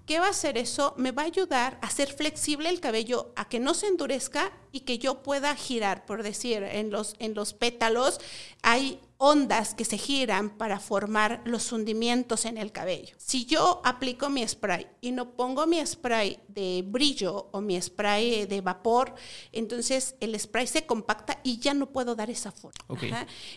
¿Qué 0.05 0.19
va 0.19 0.27
a 0.27 0.29
hacer 0.29 0.57
eso? 0.57 0.93
Me 0.97 1.11
va 1.11 1.23
a 1.23 1.25
ayudar 1.25 1.79
a 1.81 1.87
hacer 1.87 2.13
flexible 2.13 2.69
el 2.69 2.79
cabello, 2.79 3.33
a 3.35 3.49
que 3.49 3.59
no 3.59 3.73
se 3.73 3.87
endurezca 3.87 4.51
y 4.71 4.81
que 4.81 4.99
yo 4.99 5.23
pueda 5.23 5.55
girar, 5.55 6.05
por 6.05 6.21
decir, 6.21 6.63
en 6.63 6.91
los, 6.91 7.15
en 7.19 7.33
los 7.33 7.53
pétalos 7.53 8.19
hay 8.61 8.99
ondas 9.17 9.73
que 9.73 9.85
se 9.85 9.97
giran 9.97 10.57
para 10.57 10.79
formar 10.79 11.41
los 11.45 11.71
hundimientos 11.71 12.45
en 12.45 12.57
el 12.57 12.71
cabello. 12.71 13.15
Si 13.17 13.45
yo 13.45 13.81
aplico 13.85 14.29
mi 14.29 14.45
spray 14.45 14.85
y 14.99 15.11
no 15.11 15.31
pongo 15.35 15.65
mi 15.65 15.83
spray 15.85 16.39
de 16.49 16.83
brillo 16.85 17.47
o 17.51 17.61
mi 17.61 17.81
spray 17.81 18.45
de 18.45 18.61
vapor, 18.61 19.15
entonces 19.51 20.15
el 20.19 20.37
spray 20.39 20.67
se 20.67 20.85
compacta 20.85 21.39
y 21.41 21.59
ya 21.59 21.73
no 21.73 21.89
puedo 21.91 22.15
dar 22.15 22.29
esa 22.29 22.51
forma. 22.51 22.85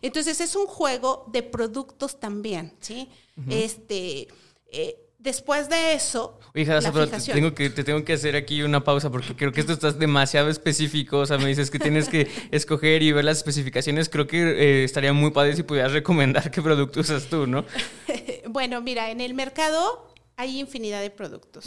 Entonces 0.03 0.41
es 0.41 0.55
un 0.55 0.67
juego 0.67 1.27
de 1.33 1.43
productos 1.43 2.19
también, 2.21 2.75
¿sí? 2.81 3.09
Este... 3.51 4.29
Eh, 4.69 5.06
Después 5.27 5.69
de 5.69 5.95
eso. 5.95 6.39
Hija, 6.55 6.79
te 6.79 7.33
tengo, 7.33 7.53
que, 7.53 7.69
te 7.69 7.83
tengo 7.83 8.05
que 8.05 8.13
hacer 8.13 8.37
aquí 8.37 8.63
una 8.63 8.85
pausa 8.85 9.11
porque 9.11 9.35
creo 9.35 9.51
que 9.51 9.59
esto 9.59 9.73
está 9.73 9.91
demasiado 9.91 10.49
específico. 10.51 11.19
O 11.19 11.27
sea, 11.27 11.37
me 11.37 11.49
dices 11.49 11.69
que 11.69 11.81
tienes 11.81 12.09
que 12.09 12.29
escoger 12.53 13.03
y 13.03 13.11
ver 13.11 13.25
las 13.25 13.39
especificaciones. 13.39 14.09
Creo 14.09 14.29
que 14.29 14.39
eh, 14.39 14.85
estaría 14.85 15.13
muy 15.13 15.33
padre 15.33 15.57
si 15.57 15.65
pudieras 15.65 15.91
recomendar 15.91 16.49
qué 16.53 16.63
producto 16.63 17.01
usas 17.01 17.25
tú, 17.25 17.49
¿no? 17.49 17.65
bueno, 18.49 18.81
mira, 18.81 19.11
en 19.11 19.21
el 19.21 19.35
mercado 19.35 20.15
hay 20.37 20.61
infinidad 20.61 21.01
de 21.01 21.11
productos. 21.11 21.65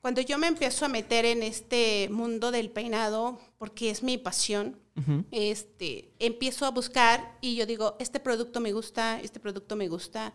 cuando 0.00 0.22
yo 0.22 0.38
me 0.38 0.46
empiezo 0.46 0.86
a 0.86 0.88
meter 0.88 1.26
en 1.26 1.42
este 1.42 2.08
mundo 2.10 2.50
del 2.50 2.70
peinado, 2.70 3.38
porque 3.58 3.90
es 3.90 4.02
mi 4.02 4.16
pasión, 4.16 4.78
este, 5.30 6.14
empiezo 6.18 6.64
a 6.64 6.70
buscar 6.70 7.36
y 7.42 7.56
yo 7.56 7.66
digo, 7.66 7.96
este 8.00 8.20
producto 8.20 8.58
me 8.58 8.72
gusta, 8.72 9.20
este 9.20 9.38
producto 9.38 9.76
me 9.76 9.88
gusta. 9.88 10.32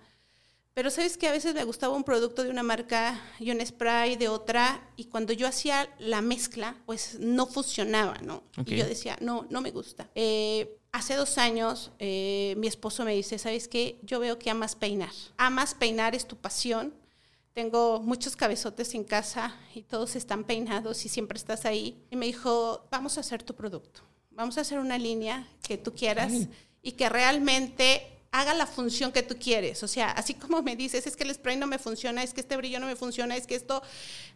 Pero 0.75 0.89
sabes 0.89 1.15
que 1.15 1.25
a 1.25 1.31
veces 1.31 1.55
me 1.55 1.63
gustaba 1.63 1.95
un 1.95 2.03
producto 2.03 2.43
de 2.43 2.49
una 2.49 2.61
marca 2.61 3.21
y 3.39 3.49
un 3.49 3.65
spray 3.65 4.17
de 4.17 4.27
otra, 4.27 4.85
y 4.97 5.05
cuando 5.05 5.31
yo 5.31 5.47
hacía 5.47 5.89
la 5.99 6.21
mezcla, 6.21 6.75
pues 6.85 7.17
no 7.17 7.47
funcionaba, 7.47 8.17
¿no? 8.21 8.43
Y 8.65 8.75
yo 8.75 8.85
decía, 8.85 9.17
no, 9.21 9.47
no 9.49 9.61
me 9.61 9.71
gusta. 9.71 10.09
Eh, 10.15 10.77
hace 10.91 11.15
dos 11.15 11.37
años 11.37 11.91
eh, 11.97 12.55
mi 12.57 12.67
esposo 12.67 13.05
me 13.05 13.15
dice, 13.15 13.39
¿sabes 13.39 13.69
qué? 13.69 13.99
Yo 14.03 14.19
veo 14.19 14.37
que 14.37 14.49
amas 14.49 14.75
peinar. 14.75 15.13
Amas 15.37 15.73
peinar, 15.73 16.13
es 16.13 16.27
tu 16.27 16.35
pasión. 16.35 16.93
Tengo 17.53 18.01
muchos 18.01 18.35
cabezotes 18.35 18.95
en 18.95 19.05
casa 19.05 19.55
y 19.73 19.83
todos 19.83 20.17
están 20.17 20.43
peinados 20.43 21.05
y 21.05 21.09
siempre 21.09 21.37
estás 21.37 21.63
ahí. 21.63 22.03
Y 22.11 22.17
me 22.17 22.25
dijo, 22.25 22.85
vamos 22.91 23.15
a 23.15 23.21
hacer 23.21 23.43
tu 23.43 23.55
producto. 23.55 24.01
Vamos 24.31 24.57
a 24.57 24.61
hacer 24.61 24.79
una 24.79 24.97
línea 24.97 25.47
que 25.65 25.77
tú 25.77 25.93
quieras 25.93 26.33
y 26.81 26.91
que 26.91 27.07
realmente 27.07 28.14
haga 28.39 28.53
la 28.53 28.67
función 28.67 29.11
que 29.13 29.23
tú 29.23 29.37
quieres. 29.39 29.81
O 29.83 29.87
sea, 29.87 30.11
así 30.11 30.33
como 30.33 30.61
me 30.61 30.75
dices, 30.75 31.07
es 31.07 31.15
que 31.15 31.23
el 31.23 31.33
spray 31.33 31.55
no 31.55 31.67
me 31.67 31.79
funciona, 31.79 32.21
es 32.21 32.33
que 32.33 32.41
este 32.41 32.57
brillo 32.57 32.79
no 32.79 32.85
me 32.85 32.97
funciona, 32.97 33.35
es 33.37 33.47
que 33.47 33.55
esto, 33.55 33.81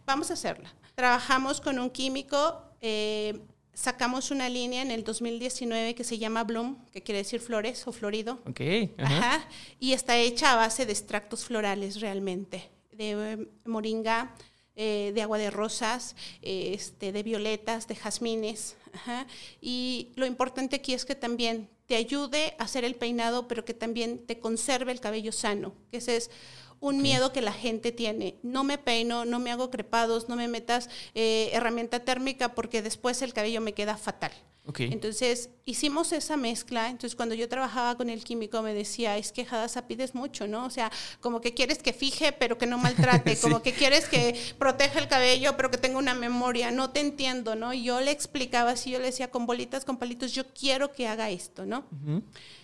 vamos 0.06 0.30
a 0.30 0.34
hacerla. 0.34 0.74
Trabajamos 0.94 1.60
con 1.60 1.78
un 1.78 1.90
químico, 1.90 2.62
eh, 2.80 3.38
sacamos 3.74 4.30
una 4.30 4.48
línea 4.48 4.80
en 4.80 4.90
el 4.90 5.04
2019 5.04 5.94
que 5.94 6.04
se 6.04 6.16
llama 6.16 6.44
Bloom, 6.44 6.82
que 6.92 7.02
quiere 7.02 7.18
decir 7.18 7.40
flores 7.40 7.86
o 7.86 7.92
florido. 7.92 8.40
Ok. 8.46 8.60
Ajá. 8.96 9.46
Y 9.78 9.92
está 9.92 10.16
hecha 10.16 10.52
a 10.52 10.56
base 10.56 10.86
de 10.86 10.92
extractos 10.92 11.44
florales 11.44 12.00
realmente, 12.00 12.70
de 12.92 13.10
eh, 13.10 13.48
moringa, 13.66 14.34
eh, 14.76 15.12
de 15.14 15.20
agua 15.20 15.36
de 15.36 15.50
rosas, 15.50 16.16
este, 16.40 17.12
de 17.12 17.22
violetas, 17.22 17.86
de 17.86 17.96
jazmines. 17.96 18.76
Ajá. 18.94 19.26
Y 19.60 20.12
lo 20.16 20.24
importante 20.24 20.76
aquí 20.76 20.94
es 20.94 21.04
que 21.04 21.14
también 21.14 21.68
te 21.90 21.96
ayude 21.96 22.54
a 22.60 22.62
hacer 22.62 22.84
el 22.84 22.94
peinado, 22.94 23.48
pero 23.48 23.64
que 23.64 23.74
también 23.74 24.24
te 24.24 24.38
conserve 24.38 24.92
el 24.92 25.00
cabello 25.00 25.32
sano, 25.32 25.74
que 25.90 25.96
ese 25.96 26.18
es 26.18 26.30
un 26.78 27.02
miedo 27.02 27.32
que 27.32 27.42
la 27.42 27.52
gente 27.52 27.90
tiene. 27.90 28.36
No 28.44 28.62
me 28.62 28.78
peino, 28.78 29.24
no 29.24 29.40
me 29.40 29.50
hago 29.50 29.72
crepados, 29.72 30.28
no 30.28 30.36
me 30.36 30.46
metas 30.46 30.88
eh, 31.16 31.50
herramienta 31.52 32.04
térmica 32.04 32.54
porque 32.54 32.80
después 32.80 33.22
el 33.22 33.32
cabello 33.32 33.60
me 33.60 33.74
queda 33.74 33.96
fatal. 33.96 34.30
Entonces 34.78 35.50
hicimos 35.64 36.12
esa 36.12 36.36
mezcla. 36.36 36.88
Entonces 36.88 37.16
cuando 37.16 37.34
yo 37.34 37.48
trabajaba 37.48 37.96
con 37.96 38.08
el 38.10 38.22
químico 38.22 38.62
me 38.62 38.74
decía, 38.74 39.16
es 39.16 39.32
que 39.32 39.42
Hadasa 39.42 39.88
pides 39.88 40.14
mucho, 40.14 40.46
¿no? 40.46 40.64
O 40.64 40.70
sea, 40.70 40.92
como 41.20 41.40
que 41.40 41.54
quieres 41.54 41.78
que 41.78 41.92
fije 41.92 42.32
pero 42.32 42.58
que 42.58 42.66
no 42.66 42.78
maltrate, 42.78 43.36
como 43.40 43.62
que 43.62 43.72
quieres 43.72 44.08
que 44.08 44.38
proteja 44.58 44.98
el 45.00 45.08
cabello 45.08 45.56
pero 45.56 45.70
que 45.70 45.78
tenga 45.78 45.98
una 45.98 46.14
memoria. 46.14 46.70
No 46.70 46.90
te 46.90 47.00
entiendo, 47.00 47.56
¿no? 47.56 47.72
Y 47.72 47.82
yo 47.84 48.00
le 48.00 48.10
explicaba 48.10 48.72
así, 48.72 48.90
yo 48.90 48.98
le 48.98 49.06
decía 49.06 49.30
con 49.30 49.46
bolitas, 49.46 49.84
con 49.84 49.96
palitos, 49.96 50.32
yo 50.32 50.44
quiero 50.52 50.92
que 50.92 51.08
haga 51.08 51.30
esto, 51.30 51.66
¿no? 51.66 51.84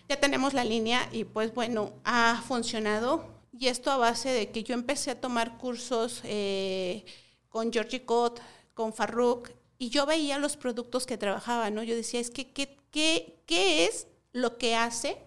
Ya 0.09 0.21
tenemos 0.21 0.55
la 0.55 0.65
línea 0.65 1.09
y 1.13 1.25
pues 1.25 1.53
bueno, 1.55 1.93
ha 2.05 2.43
funcionado. 2.47 3.35
Y 3.59 3.69
esto 3.69 3.91
a 3.91 3.97
base 3.97 4.29
de 4.29 4.51
que 4.51 4.63
yo 4.63 4.75
empecé 4.75 5.11
a 5.11 5.21
tomar 5.21 5.57
cursos 5.57 6.21
eh, 6.25 7.05
con 7.49 7.73
Georgie 7.73 8.05
Cott, 8.05 8.41
con 8.75 8.93
Farruk, 8.93 9.51
y 9.79 9.91
yo 9.91 10.07
veía 10.07 10.39
los 10.39 10.57
productos 10.57 11.07
que 11.07 11.19
trabajaba, 11.19 11.71
¿no? 11.71 11.83
Yo 11.83 11.95
decía, 11.95 12.21
es 12.21 12.31
que, 12.31 12.51
¿qué, 12.51 12.77
qué, 12.91 13.37
qué 13.47 13.85
es 13.87 14.07
lo 14.33 14.59
que 14.59 14.75
hace 14.75 15.19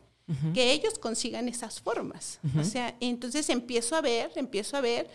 que 0.53 0.71
ellos 0.71 0.99
consigan 0.99 1.47
esas 1.47 1.81
formas? 1.81 2.39
O 2.57 2.63
sea, 2.63 2.95
entonces 2.99 3.49
empiezo 3.49 3.95
a 3.95 4.01
ver, 4.01 4.31
empiezo 4.35 4.77
a 4.77 4.81
ver 4.81 5.09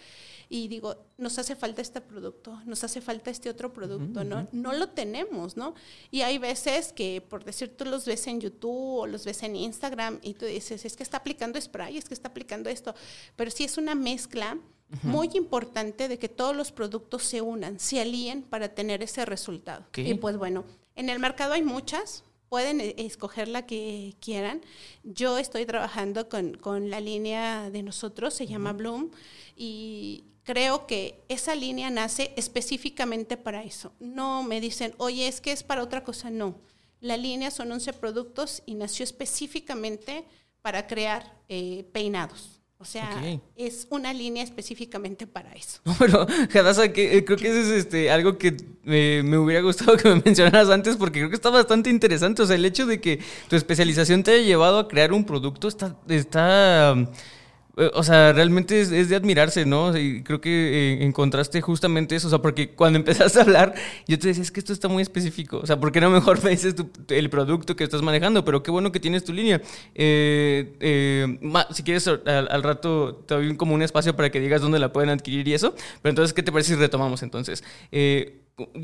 y 0.55 0.69
digo, 0.69 0.95
nos 1.19 1.37
hace 1.41 1.57
falta 1.57 1.83
este 1.83 2.01
producto, 2.01 2.63
nos 2.65 2.85
hace 2.85 3.01
falta 3.01 3.29
este 3.29 3.51
otro 3.51 3.73
producto, 3.73 4.23
¿no? 4.23 4.47
No 4.53 4.73
lo 4.73 4.91
tenemos, 4.91 5.57
¿no? 5.57 5.75
Y 6.13 6.21
hay 6.21 6.39
veces 6.39 6.93
que, 6.93 7.21
por 7.21 7.45
decir, 7.45 7.77
tú 7.77 7.85
los 7.85 8.07
ves 8.07 8.29
en 8.29 8.41
YouTube 8.41 9.01
o 9.01 9.07
los 9.09 9.25
ves 9.25 9.43
en 9.43 9.57
Instagram 9.57 10.21
y 10.23 10.35
tú 10.35 10.47
dices, 10.47 10.85
es 10.85 10.95
que 10.95 11.03
está 11.03 11.17
aplicando 11.17 11.61
spray, 11.61 11.99
es 11.99 12.05
que 12.05 12.15
está 12.15 12.29
aplicando 12.29 12.71
esto, 12.71 12.95
pero 13.35 13.51
si 13.51 13.65
es 13.65 13.79
una 13.79 13.97
mezcla 13.97 14.57
muy 15.03 15.29
importante 15.35 16.07
de 16.07 16.21
que 16.21 16.29
todos 16.29 16.55
los 16.55 16.71
productos 16.71 17.25
se 17.25 17.41
unan, 17.41 17.81
se 17.81 18.01
alíen 18.01 18.45
para 18.45 18.69
tener 18.69 19.03
ese 19.03 19.25
resultado. 19.25 19.85
Y 19.97 20.15
pues 20.15 20.37
bueno, 20.37 20.65
en 20.95 21.09
el 21.09 21.19
mercado 21.19 21.55
hay 21.55 21.65
muchas, 21.65 22.23
pueden 22.49 22.81
e-, 22.81 22.95
escoger 22.99 23.49
la 23.49 23.67
que 23.67 24.15
quieran. 24.21 24.61
Yo 25.03 25.37
estoy 25.37 25.67
trabajando 25.67 26.29
con, 26.29 26.55
con 26.55 26.91
la 26.91 27.01
línea 27.01 27.71
de 27.71 27.83
nosotros, 27.83 28.35
se 28.35 28.47
llama 28.47 28.73
Bloom, 28.73 29.11
y 29.57 30.23
creo 30.45 30.87
que 30.87 31.25
esa 31.29 31.55
línea 31.55 31.91
nace 31.91 32.33
específicamente 32.37 33.37
para 33.37 33.63
eso. 33.65 33.93
No 33.99 34.43
me 34.43 34.61
dicen, 34.61 34.95
oye, 34.99 35.27
es 35.27 35.41
que 35.41 35.53
es 35.53 35.63
para 35.63 35.83
otra 35.83 36.05
cosa, 36.05 36.31
no. 36.31 36.55
La 37.01 37.17
línea 37.17 37.51
son 37.51 37.73
11 37.73 37.95
productos 37.95 38.63
y 38.67 38.75
nació 38.75 39.05
específicamente 39.05 40.25
para 40.63 40.87
crear 40.87 41.35
eh, 41.49 41.85
peinados. 41.93 42.61
O 42.79 42.87
sea, 42.87 43.23
es 43.57 43.87
una 43.89 44.13
línea 44.13 44.43
específicamente 44.43 45.27
para 45.27 45.53
eso. 45.53 45.81
pero, 45.99 46.27
Hadasa, 46.53 46.93
que, 46.93 47.17
eh, 47.17 47.25
creo 47.25 47.39
que 47.39 47.49
eso 47.49 47.61
es 47.61 47.79
este, 47.79 48.11
algo 48.11 48.37
que 48.37 48.57
me 48.83 49.39
hubiera 49.39 49.63
gustado 49.63 49.97
que 49.97 50.09
me 50.09 50.21
mencionaras 50.25 50.69
antes 50.69 50.97
porque 50.97 51.21
creo 51.21 51.31
que 51.31 51.37
está 51.37 51.51
bastante 51.51 51.89
interesante. 51.89 52.43
O 52.43 52.47
sea, 52.47 52.57
el 52.57 52.65
hecho 52.65 52.85
de 52.85 53.01
que 53.01 53.21
tu 53.49 53.57
especialización 53.57 54.23
te 54.23 54.33
haya 54.33 54.43
llevado 54.43 54.79
a 54.79 54.89
crear 54.89 55.13
un 55.13 55.25
producto 55.25 55.69
está... 55.69 55.97
está 56.09 56.93
eh, 56.93 57.07
o 57.77 58.03
sea, 58.05 58.33
realmente 58.33 58.81
es, 58.81 59.09
de 59.09 59.17
admirarse, 59.17 59.67
¿no? 59.67 59.97
Y 59.99 60.23
creo 60.23 60.41
que 60.41 60.51
eh, 60.51 61.05
encontraste 61.05 61.61
justamente 61.61 62.15
eso. 62.15 62.29
O 62.29 62.31
sea, 62.31 62.39
porque 62.39 62.71
cuando 62.77 62.99
empezaste 62.99 63.39
a 63.41 63.43
hablar, 63.43 63.75
yo 64.07 64.19
te 64.19 64.29
decía, 64.29 64.43
es 64.43 64.53
que 64.53 64.61
esto 64.61 64.73
está 64.73 64.89
muy 64.89 65.03
específico. 65.03 65.59
O 65.59 65.67
sea, 65.67 65.81
¿por 65.81 65.91
qué 65.91 66.01
no 66.01 66.11
mejor 66.11 66.43
me 66.45 66.51
dices 66.51 66.75
el 67.09 67.31
producto 67.31 67.75
que 67.75 67.85
estás 67.85 68.03
manejando? 68.03 68.45
Pero 68.45 68.63
qué 68.63 68.71
bueno 68.71 68.93
que 68.93 69.01
tienes 69.01 69.25
tu 69.25 69.33
línea. 69.33 69.61
Eh, 69.95 71.39
si 71.73 71.83
quieres, 71.83 72.07
al, 72.07 72.63
rato 72.63 73.25
te 73.27 73.35
doy 73.35 73.57
como 73.57 73.75
un 73.75 73.83
espacio 73.83 74.15
para 74.15 74.31
que 74.31 74.41
digas 74.41 74.61
dónde 74.61 74.79
la 74.79 74.93
pueden 74.93 75.11
adquirir 75.11 75.47
y 75.49 75.55
eso. 75.55 75.75
Pero 76.03 76.11
entonces, 76.11 76.33
¿qué 76.33 76.43
te 76.43 76.53
parece 76.53 76.75
si 76.75 76.81
retomamos 76.81 77.23
entonces? 77.23 77.65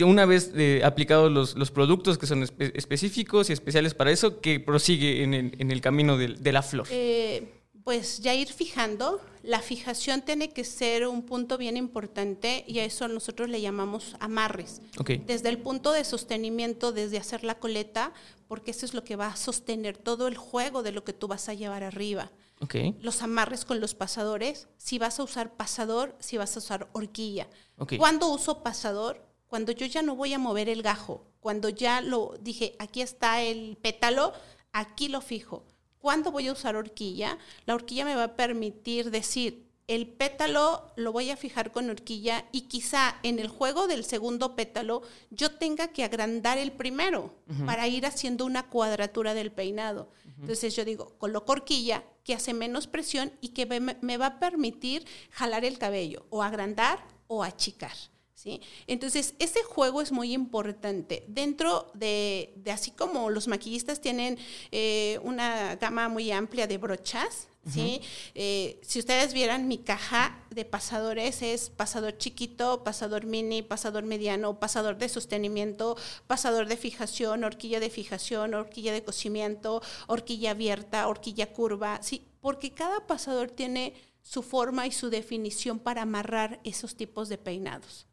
una 0.04 0.26
vez 0.26 0.52
aplicados 0.82 1.30
los, 1.56 1.70
productos 1.70 2.18
que 2.18 2.26
son 2.26 2.42
específicos 2.42 3.50
y 3.50 3.52
especiales 3.52 3.94
para 3.94 4.10
eso, 4.10 4.40
¿qué 4.40 4.58
prosigue 4.58 5.22
en 5.22 5.32
el, 5.32 5.80
camino 5.80 6.16
de, 6.16 6.28
de 6.28 6.52
la 6.52 6.62
flor? 6.62 6.88
Eh 6.90 7.59
pues 7.84 8.20
ya 8.20 8.34
ir 8.34 8.52
fijando, 8.52 9.20
la 9.42 9.60
fijación 9.60 10.22
tiene 10.22 10.50
que 10.50 10.64
ser 10.64 11.06
un 11.06 11.22
punto 11.22 11.56
bien 11.56 11.76
importante 11.76 12.64
y 12.66 12.78
a 12.78 12.84
eso 12.84 13.08
nosotros 13.08 13.48
le 13.48 13.60
llamamos 13.60 14.16
amarres. 14.20 14.82
Desde 15.26 15.48
el 15.48 15.58
punto 15.58 15.92
de 15.92 16.04
sostenimiento, 16.04 16.92
desde 16.92 17.18
hacer 17.18 17.44
la 17.44 17.58
coleta, 17.58 18.12
porque 18.48 18.72
eso 18.72 18.84
es 18.84 18.94
lo 18.94 19.04
que 19.04 19.16
va 19.16 19.28
a 19.28 19.36
sostener 19.36 19.96
todo 19.96 20.28
el 20.28 20.36
juego 20.36 20.82
de 20.82 20.92
lo 20.92 21.04
que 21.04 21.12
tú 21.12 21.28
vas 21.28 21.48
a 21.48 21.54
llevar 21.54 21.82
arriba. 21.82 22.30
Los 23.00 23.22
amarres 23.22 23.64
con 23.64 23.80
los 23.80 23.94
pasadores, 23.94 24.68
si 24.76 24.98
vas 24.98 25.18
a 25.18 25.22
usar 25.22 25.56
pasador, 25.56 26.16
si 26.20 26.36
vas 26.36 26.54
a 26.56 26.58
usar 26.58 26.88
horquilla. 26.92 27.48
¿Cuándo 27.96 28.28
uso 28.28 28.62
pasador? 28.62 29.26
Cuando 29.46 29.72
yo 29.72 29.86
ya 29.86 30.02
no 30.02 30.14
voy 30.14 30.34
a 30.34 30.38
mover 30.38 30.68
el 30.68 30.82
gajo, 30.82 31.24
cuando 31.40 31.70
ya 31.70 32.02
lo 32.02 32.34
dije, 32.40 32.76
aquí 32.78 33.00
está 33.00 33.42
el 33.42 33.78
pétalo, 33.80 34.32
aquí 34.72 35.08
lo 35.08 35.20
fijo 35.22 35.64
¿Cuándo 36.00 36.32
voy 36.32 36.48
a 36.48 36.52
usar 36.52 36.76
horquilla? 36.76 37.38
La 37.66 37.74
horquilla 37.74 38.04
me 38.04 38.16
va 38.16 38.24
a 38.24 38.36
permitir 38.36 39.10
decir, 39.10 39.70
el 39.86 40.06
pétalo 40.06 40.92
lo 40.94 41.12
voy 41.12 41.30
a 41.30 41.36
fijar 41.36 41.72
con 41.72 41.90
horquilla 41.90 42.46
y 42.52 42.62
quizá 42.62 43.16
en 43.24 43.40
el 43.40 43.48
juego 43.48 43.88
del 43.88 44.04
segundo 44.04 44.54
pétalo 44.54 45.02
yo 45.30 45.56
tenga 45.56 45.88
que 45.88 46.04
agrandar 46.04 46.58
el 46.58 46.70
primero 46.70 47.34
para 47.66 47.88
ir 47.88 48.06
haciendo 48.06 48.46
una 48.46 48.68
cuadratura 48.68 49.34
del 49.34 49.50
peinado. 49.50 50.10
Entonces 50.38 50.76
yo 50.76 50.84
digo, 50.84 51.18
coloco 51.18 51.52
horquilla 51.52 52.04
que 52.22 52.34
hace 52.34 52.54
menos 52.54 52.86
presión 52.86 53.32
y 53.40 53.48
que 53.48 53.66
me 53.66 54.16
va 54.16 54.26
a 54.26 54.38
permitir 54.38 55.04
jalar 55.32 55.64
el 55.64 55.76
cabello 55.76 56.24
o 56.30 56.44
agrandar 56.44 57.04
o 57.26 57.42
achicar. 57.42 57.96
Entonces, 58.86 59.34
ese 59.38 59.62
juego 59.62 60.00
es 60.00 60.12
muy 60.12 60.32
importante. 60.32 61.24
Dentro 61.28 61.90
de, 61.94 62.54
así 62.72 62.90
como 62.90 63.30
los 63.30 63.48
maquillistas 63.48 64.00
tienen 64.00 64.38
eh, 64.70 65.18
una 65.22 65.76
gama 65.76 66.08
muy 66.08 66.30
amplia 66.30 66.66
de 66.66 66.78
brochas, 66.78 67.48
¿sí? 67.70 68.00
Eh, 68.34 68.80
si 68.82 68.98
ustedes 68.98 69.34
vieran 69.34 69.68
mi 69.68 69.78
caja 69.78 70.42
de 70.50 70.64
pasadores, 70.64 71.42
es 71.42 71.70
pasador 71.70 72.16
chiquito, 72.16 72.82
pasador 72.82 73.26
mini, 73.26 73.62
pasador 73.62 74.04
mediano, 74.04 74.58
pasador 74.58 74.96
de 74.96 75.08
sostenimiento, 75.08 75.96
pasador 76.26 76.68
de 76.68 76.76
fijación, 76.76 77.44
horquilla 77.44 77.80
de 77.80 77.90
fijación, 77.90 78.54
horquilla 78.54 78.92
de 78.92 79.04
cocimiento, 79.04 79.82
horquilla 80.06 80.52
abierta, 80.52 81.06
horquilla 81.06 81.52
curva, 81.52 82.02
¿sí? 82.02 82.26
Porque 82.40 82.72
cada 82.72 83.06
pasador 83.06 83.50
tiene 83.50 83.92
su 84.22 84.42
forma 84.42 84.86
y 84.86 84.92
su 84.92 85.10
definición 85.10 85.78
para 85.78 86.02
amarrar 86.02 86.60
esos 86.64 86.94
tipos 86.94 87.28
de 87.28 87.38
peinados, 87.38 88.06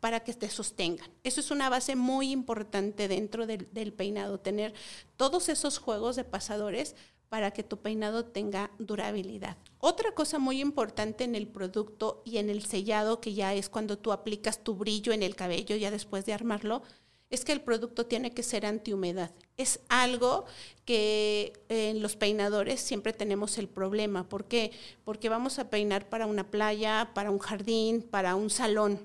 para 0.00 0.20
que 0.20 0.32
te 0.34 0.48
sostengan. 0.48 1.10
Eso 1.24 1.40
es 1.40 1.50
una 1.50 1.68
base 1.68 1.96
muy 1.96 2.30
importante 2.30 3.08
dentro 3.08 3.46
del, 3.46 3.92
peinado, 3.92 4.38
tener 4.38 4.74
todos 5.16 5.48
esos 5.48 5.78
juegos 5.78 6.16
de 6.16 6.24
pasadores 6.24 6.94
para 7.28 7.52
que 7.52 7.62
tu 7.62 7.78
peinado 7.78 8.24
tenga 8.24 8.70
durabilidad. 8.78 9.56
Otra 9.78 10.12
cosa 10.14 10.38
muy 10.38 10.60
importante 10.60 11.24
en 11.24 11.34
el 11.34 11.46
producto 11.46 12.22
y 12.24 12.38
en 12.38 12.50
el 12.50 12.64
sellado, 12.64 13.20
que 13.20 13.34
ya 13.34 13.54
es 13.54 13.68
cuando 13.68 13.98
tú 13.98 14.12
aplicas 14.12 14.64
tu 14.64 14.74
brillo 14.74 15.12
en 15.12 15.22
el 15.22 15.36
cabello 15.36 15.76
ya 15.76 15.90
después 15.90 16.26
de 16.26 16.32
armarlo, 16.32 16.82
es 17.30 17.44
que 17.44 17.52
el 17.52 17.60
producto 17.60 18.06
tiene 18.06 18.32
que 18.32 18.42
ser 18.42 18.66
antihumedad. 18.66 19.30
Es 19.56 19.80
algo 19.88 20.44
que 20.84 21.52
en 21.68 22.02
los 22.02 22.16
peinadores 22.16 22.80
siempre 22.80 23.12
tenemos 23.12 23.56
el 23.58 23.68
problema. 23.68 24.28
¿Por 24.28 24.46
qué? 24.46 24.72
Porque 25.04 25.28
vamos 25.28 25.58
a 25.58 25.70
peinar 25.70 26.08
para 26.08 26.26
una 26.26 26.50
playa, 26.50 27.12
para 27.14 27.30
un 27.30 27.38
jardín, 27.38 28.02
para 28.02 28.34
un 28.34 28.50
salón. 28.50 29.00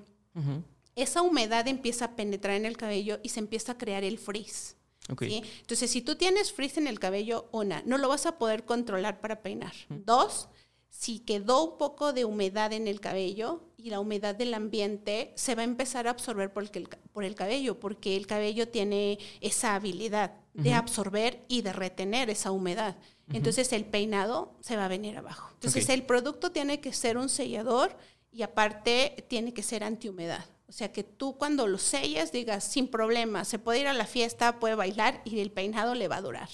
Esa 0.96 1.22
humedad 1.22 1.68
empieza 1.68 2.06
a 2.06 2.16
penetrar 2.16 2.56
en 2.56 2.66
el 2.66 2.76
cabello 2.76 3.20
y 3.22 3.28
se 3.30 3.40
empieza 3.40 3.72
a 3.72 3.78
crear 3.78 4.02
el 4.02 4.18
frizz. 4.18 4.76
Entonces, 5.08 5.90
si 5.90 6.02
tú 6.02 6.16
tienes 6.16 6.52
frizz 6.52 6.78
en 6.78 6.88
el 6.88 6.98
cabello, 6.98 7.48
una, 7.52 7.82
no 7.86 7.96
lo 7.96 8.08
vas 8.08 8.26
a 8.26 8.38
poder 8.38 8.64
controlar 8.64 9.20
para 9.20 9.40
peinar. 9.40 9.72
Dos, 9.88 10.48
si 10.98 11.18
quedó 11.18 11.62
un 11.62 11.78
poco 11.78 12.14
de 12.14 12.24
humedad 12.24 12.72
en 12.72 12.88
el 12.88 13.00
cabello 13.00 13.60
y 13.76 13.90
la 13.90 14.00
humedad 14.00 14.34
del 14.34 14.54
ambiente 14.54 15.32
se 15.36 15.54
va 15.54 15.60
a 15.60 15.66
empezar 15.66 16.06
a 16.06 16.10
absorber 16.10 16.54
por 16.54 16.62
el, 16.64 16.88
por 17.12 17.24
el 17.24 17.34
cabello, 17.34 17.78
porque 17.78 18.16
el 18.16 18.26
cabello 18.26 18.68
tiene 18.68 19.18
esa 19.42 19.74
habilidad 19.74 20.32
de 20.54 20.72
absorber 20.72 21.44
y 21.48 21.60
de 21.60 21.74
retener 21.74 22.30
esa 22.30 22.50
humedad. 22.50 22.96
Entonces 23.30 23.74
el 23.74 23.84
peinado 23.84 24.56
se 24.60 24.76
va 24.76 24.86
a 24.86 24.88
venir 24.88 25.18
abajo. 25.18 25.50
Entonces 25.52 25.86
el 25.90 26.02
producto 26.04 26.50
tiene 26.50 26.80
que 26.80 26.94
ser 26.94 27.18
un 27.18 27.28
sellador 27.28 27.94
y 28.32 28.40
aparte 28.40 29.26
tiene 29.28 29.52
que 29.52 29.62
ser 29.62 29.84
antihumedad. 29.84 30.46
O 30.68 30.72
sea, 30.72 30.92
que 30.92 31.04
tú 31.04 31.36
cuando 31.36 31.68
lo 31.68 31.78
sellas 31.78 32.32
digas, 32.32 32.64
sin 32.64 32.88
problema, 32.88 33.44
se 33.44 33.58
puede 33.58 33.80
ir 33.80 33.86
a 33.86 33.92
la 33.92 34.06
fiesta, 34.06 34.58
puede 34.58 34.74
bailar 34.74 35.22
y 35.24 35.38
el 35.38 35.52
peinado 35.52 35.94
le 35.94 36.08
va 36.08 36.16
a 36.16 36.22
durar. 36.22 36.48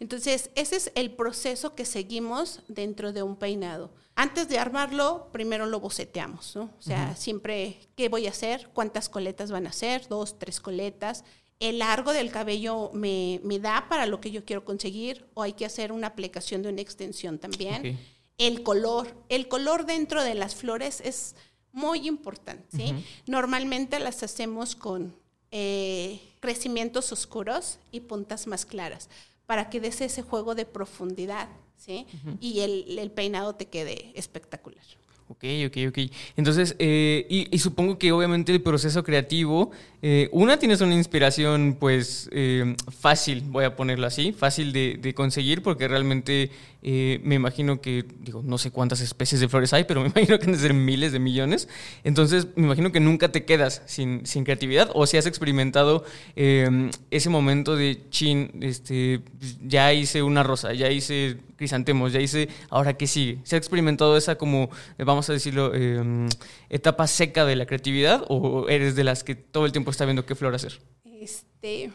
Entonces, 0.00 0.50
ese 0.56 0.76
es 0.76 0.92
el 0.96 1.12
proceso 1.12 1.76
que 1.76 1.84
seguimos 1.84 2.62
dentro 2.66 3.12
de 3.12 3.22
un 3.22 3.36
peinado. 3.36 3.92
Antes 4.16 4.48
de 4.48 4.58
armarlo, 4.58 5.28
primero 5.32 5.66
lo 5.66 5.78
boceteamos, 5.78 6.56
¿no? 6.56 6.64
O 6.64 6.82
sea, 6.82 7.14
siempre, 7.14 7.78
¿qué 7.96 8.08
voy 8.08 8.26
a 8.26 8.30
hacer? 8.30 8.68
¿Cuántas 8.74 9.08
coletas 9.08 9.52
van 9.52 9.68
a 9.68 9.72
ser? 9.72 10.08
Dos, 10.08 10.38
tres 10.38 10.60
coletas. 10.60 11.24
El 11.60 11.78
largo 11.78 12.12
del 12.12 12.32
cabello 12.32 12.90
me, 12.92 13.40
da 13.60 13.86
para 13.88 14.06
lo 14.06 14.20
que 14.20 14.32
yo 14.32 14.44
quiero 14.44 14.64
conseguir 14.64 15.26
o 15.34 15.42
hay 15.42 15.52
que 15.52 15.64
hacer 15.64 15.92
una 15.92 16.08
aplicación 16.08 16.62
de 16.62 16.70
una 16.70 16.80
extensión 16.80 17.38
también. 17.38 17.98
El 18.36 18.62
color. 18.62 19.14
El 19.28 19.46
color 19.48 19.86
dentro 19.86 20.24
de 20.24 20.34
las 20.34 20.54
flores 20.54 21.00
es 21.02 21.36
muy 21.72 22.06
importante. 22.08 22.64
¿sí? 22.76 22.94
Normalmente 23.26 23.98
las 23.98 24.22
hacemos 24.22 24.74
con 24.74 25.14
eh, 25.50 26.20
crecimientos 26.40 27.12
oscuros 27.12 27.78
y 27.92 28.00
puntas 28.00 28.46
más 28.46 28.64
claras 28.64 29.08
para 29.46 29.68
que 29.68 29.80
des 29.80 30.00
ese 30.00 30.22
juego 30.22 30.54
de 30.54 30.64
profundidad 30.64 31.48
¿sí? 31.76 32.06
y 32.40 32.60
el, 32.60 32.98
el 32.98 33.10
peinado 33.10 33.54
te 33.54 33.66
quede 33.66 34.12
espectacular. 34.14 34.84
Ok, 35.30 35.44
ok, 35.68 35.76
ok. 35.90 35.98
Entonces, 36.36 36.74
eh, 36.80 37.24
y, 37.28 37.56
supongo 37.60 37.98
que 37.98 38.10
obviamente 38.10 38.50
el 38.50 38.62
proceso 38.62 39.04
creativo, 39.04 39.70
eh, 40.02 40.28
una 40.32 40.58
tienes 40.58 40.80
una 40.80 40.96
inspiración 40.96 41.76
pues 41.78 42.28
eh, 42.32 42.74
fácil, 42.88 43.42
voy 43.46 43.64
a 43.64 43.76
ponerlo 43.76 44.08
así, 44.08 44.32
fácil 44.32 44.72
de, 44.72 44.98
de 45.00 45.14
conseguir 45.14 45.62
porque 45.62 45.86
realmente 45.86 46.50
me 46.82 47.34
imagino 47.34 47.80
que, 47.80 48.04
digo, 48.20 48.42
no 48.44 48.58
sé 48.58 48.70
cuántas 48.70 49.00
especies 49.00 49.40
de 49.40 49.48
flores 49.48 49.72
hay, 49.72 49.84
pero 49.84 50.00
me 50.00 50.08
imagino 50.14 50.38
que 50.38 50.46
han 50.46 50.52
de 50.52 50.58
ser 50.58 50.74
miles 50.74 51.12
de 51.12 51.18
millones. 51.18 51.68
Entonces, 52.04 52.48
me 52.56 52.64
imagino 52.64 52.92
que 52.92 53.00
nunca 53.00 53.30
te 53.30 53.44
quedas 53.44 53.82
sin, 53.86 54.26
sin 54.26 54.44
creatividad 54.44 54.90
o 54.94 55.06
si 55.06 55.16
has 55.16 55.26
experimentado 55.26 56.04
ese 56.34 57.30
momento 57.30 57.76
de, 57.76 58.02
chin, 58.10 58.50
este, 58.60 59.22
ya 59.62 59.92
hice 59.92 60.22
una 60.22 60.42
rosa, 60.42 60.72
ya 60.72 60.90
hice 60.90 61.38
crisantemos, 61.60 62.10
ya 62.14 62.20
hice, 62.20 62.48
ahora 62.70 62.94
qué 62.94 63.06
sigue. 63.06 63.38
¿Se 63.44 63.54
ha 63.54 63.58
experimentado 63.58 64.16
esa 64.16 64.36
como, 64.36 64.70
vamos 64.96 65.20
vamos 65.20 65.28
a 65.28 65.34
decirlo, 65.34 65.74
em, 65.74 66.26
etapa 66.70 67.06
seca 67.06 67.44
de 67.44 67.54
la 67.54 67.66
creatividad 67.66 68.24
o 68.28 68.66
eres 68.70 68.96
de 68.96 69.04
las 69.04 69.22
que 69.22 69.34
todo 69.34 69.66
el 69.66 69.72
tiempo 69.72 69.90
está 69.90 70.06
viendo 70.06 70.24
qué 70.24 70.34
flor 70.34 70.54
hacer? 70.54 70.80
Este, 71.04 71.90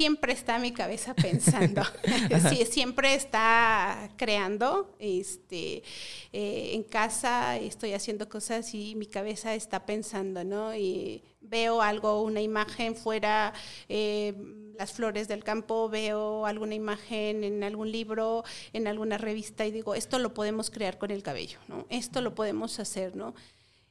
siempre 0.00 0.32
está 0.32 0.58
mi 0.58 0.72
cabeza 0.72 1.12
pensando, 1.28 1.82
sí, 2.48 2.64
siempre 2.64 3.14
está 3.14 4.08
creando. 4.16 4.96
Este, 4.98 5.82
eh, 6.32 6.70
en 6.72 6.84
casa 6.84 7.58
estoy 7.58 7.92
haciendo 7.92 8.26
cosas 8.26 8.72
y 8.72 8.94
mi 8.94 9.04
cabeza 9.04 9.54
está 9.54 9.84
pensando, 9.84 10.42
¿no? 10.42 10.74
Y 10.74 11.22
veo 11.42 11.82
algo, 11.82 12.22
una 12.22 12.40
imagen 12.40 12.96
fuera, 12.96 13.52
eh, 13.90 14.32
las 14.78 14.90
flores 14.90 15.28
del 15.28 15.44
campo, 15.44 15.90
veo 15.90 16.46
alguna 16.46 16.74
imagen 16.74 17.44
en 17.44 17.62
algún 17.62 17.92
libro, 17.92 18.42
en 18.72 18.86
alguna 18.86 19.18
revista 19.18 19.66
y 19.66 19.70
digo, 19.70 19.94
esto 19.94 20.18
lo 20.18 20.32
podemos 20.32 20.70
crear 20.70 20.96
con 20.96 21.10
el 21.10 21.22
cabello, 21.22 21.58
¿no? 21.68 21.84
Esto 21.90 22.22
lo 22.22 22.34
podemos 22.34 22.80
hacer, 22.80 23.16
¿no? 23.16 23.34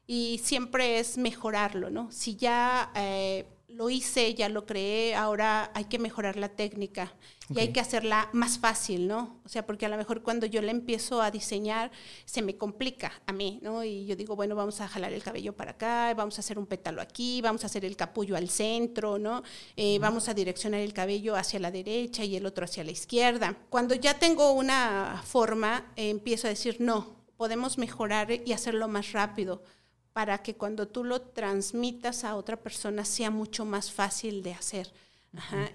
Y 0.07 0.41
siempre 0.43 0.97
es 0.97 1.19
mejorarlo, 1.19 1.91
¿no? 1.91 2.11
Si 2.11 2.35
ya... 2.35 2.91
Eh, 2.95 3.45
lo 3.69 3.89
hice, 3.89 4.33
ya 4.33 4.49
lo 4.49 4.65
creé, 4.65 5.15
ahora 5.15 5.71
hay 5.73 5.85
que 5.85 5.99
mejorar 5.99 6.35
la 6.35 6.49
técnica 6.49 7.13
y 7.49 7.59
hay 7.59 7.71
que 7.71 7.79
hacerla 7.79 8.29
más 8.33 8.59
fácil, 8.59 9.07
¿no? 9.07 9.39
O 9.45 9.49
sea, 9.49 9.65
porque 9.65 9.85
a 9.85 9.89
lo 9.89 9.97
mejor 9.97 10.21
cuando 10.21 10.45
yo 10.45 10.61
la 10.61 10.71
empiezo 10.71 11.21
a 11.21 11.31
diseñar 11.31 11.91
se 12.25 12.41
me 12.41 12.57
complica 12.57 13.11
a 13.25 13.31
mí, 13.31 13.59
¿no? 13.61 13.83
Y 13.83 14.05
yo 14.05 14.15
digo, 14.15 14.35
bueno, 14.35 14.55
vamos 14.55 14.81
a 14.81 14.87
jalar 14.87 15.13
el 15.13 15.23
cabello 15.23 15.53
para 15.53 15.71
acá, 15.71 16.13
vamos 16.15 16.37
a 16.37 16.41
hacer 16.41 16.59
un 16.59 16.65
pétalo 16.65 17.01
aquí, 17.01 17.41
vamos 17.41 17.63
a 17.63 17.67
hacer 17.67 17.85
el 17.85 17.95
capullo 17.95 18.35
al 18.35 18.49
centro, 18.49 19.17
¿no? 19.17 19.43
Eh, 19.75 19.97
vamos 19.99 20.29
a 20.29 20.33
direccionar 20.33 20.81
el 20.81 20.93
cabello 20.93 21.35
hacia 21.35 21.59
la 21.59 21.71
derecha 21.71 22.23
y 22.23 22.35
el 22.35 22.45
otro 22.45 22.65
hacia 22.65 22.83
la 22.83 22.91
izquierda. 22.91 23.57
Cuando 23.69 23.95
ya 23.95 24.19
tengo 24.19 24.51
una 24.51 25.21
forma, 25.25 25.91
empiezo 25.95 26.47
a 26.47 26.49
decir, 26.49 26.77
no, 26.79 27.15
podemos 27.37 27.77
mejorar 27.77 28.31
y 28.31 28.51
hacerlo 28.51 28.87
más 28.87 29.11
rápido 29.13 29.63
para 30.13 30.39
que 30.39 30.55
cuando 30.55 30.87
tú 30.87 31.03
lo 31.03 31.21
transmitas 31.21 32.23
a 32.23 32.35
otra 32.35 32.57
persona 32.57 33.05
sea 33.05 33.31
mucho 33.31 33.65
más 33.65 33.91
fácil 33.91 34.43
de 34.43 34.53
hacer. 34.53 34.91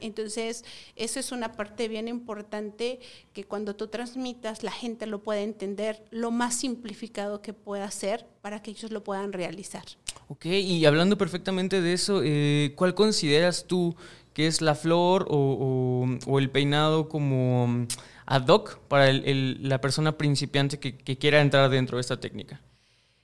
Entonces, 0.00 0.64
eso 0.96 1.20
es 1.20 1.30
una 1.30 1.52
parte 1.52 1.86
bien 1.86 2.08
importante 2.08 2.98
que 3.32 3.44
cuando 3.44 3.76
tú 3.76 3.86
transmitas 3.86 4.64
la 4.64 4.72
gente 4.72 5.06
lo 5.06 5.22
puede 5.22 5.44
entender 5.44 6.04
lo 6.10 6.32
más 6.32 6.56
simplificado 6.56 7.40
que 7.40 7.52
pueda 7.52 7.88
ser 7.90 8.26
para 8.42 8.60
que 8.62 8.72
ellos 8.72 8.90
lo 8.90 9.04
puedan 9.04 9.32
realizar. 9.32 9.84
Ok, 10.28 10.46
y 10.46 10.84
hablando 10.86 11.16
perfectamente 11.16 11.80
de 11.80 11.92
eso, 11.92 12.22
eh, 12.24 12.72
¿cuál 12.76 12.94
consideras 12.94 13.66
tú 13.66 13.94
que 14.32 14.48
es 14.48 14.60
la 14.60 14.74
flor 14.74 15.26
o, 15.30 16.06
el 16.38 16.50
peinado 16.50 17.08
como 17.08 17.68
mm, 17.68 17.86
ad 18.26 18.48
hoc 18.48 18.78
para 18.88 19.12
la 19.12 19.80
persona 19.80 20.18
principiante 20.18 20.80
que 20.80 21.18
quiera 21.18 21.40
entrar 21.40 21.70
dentro 21.70 21.98
de 21.98 22.00
esta 22.00 22.18
técnica? 22.18 22.60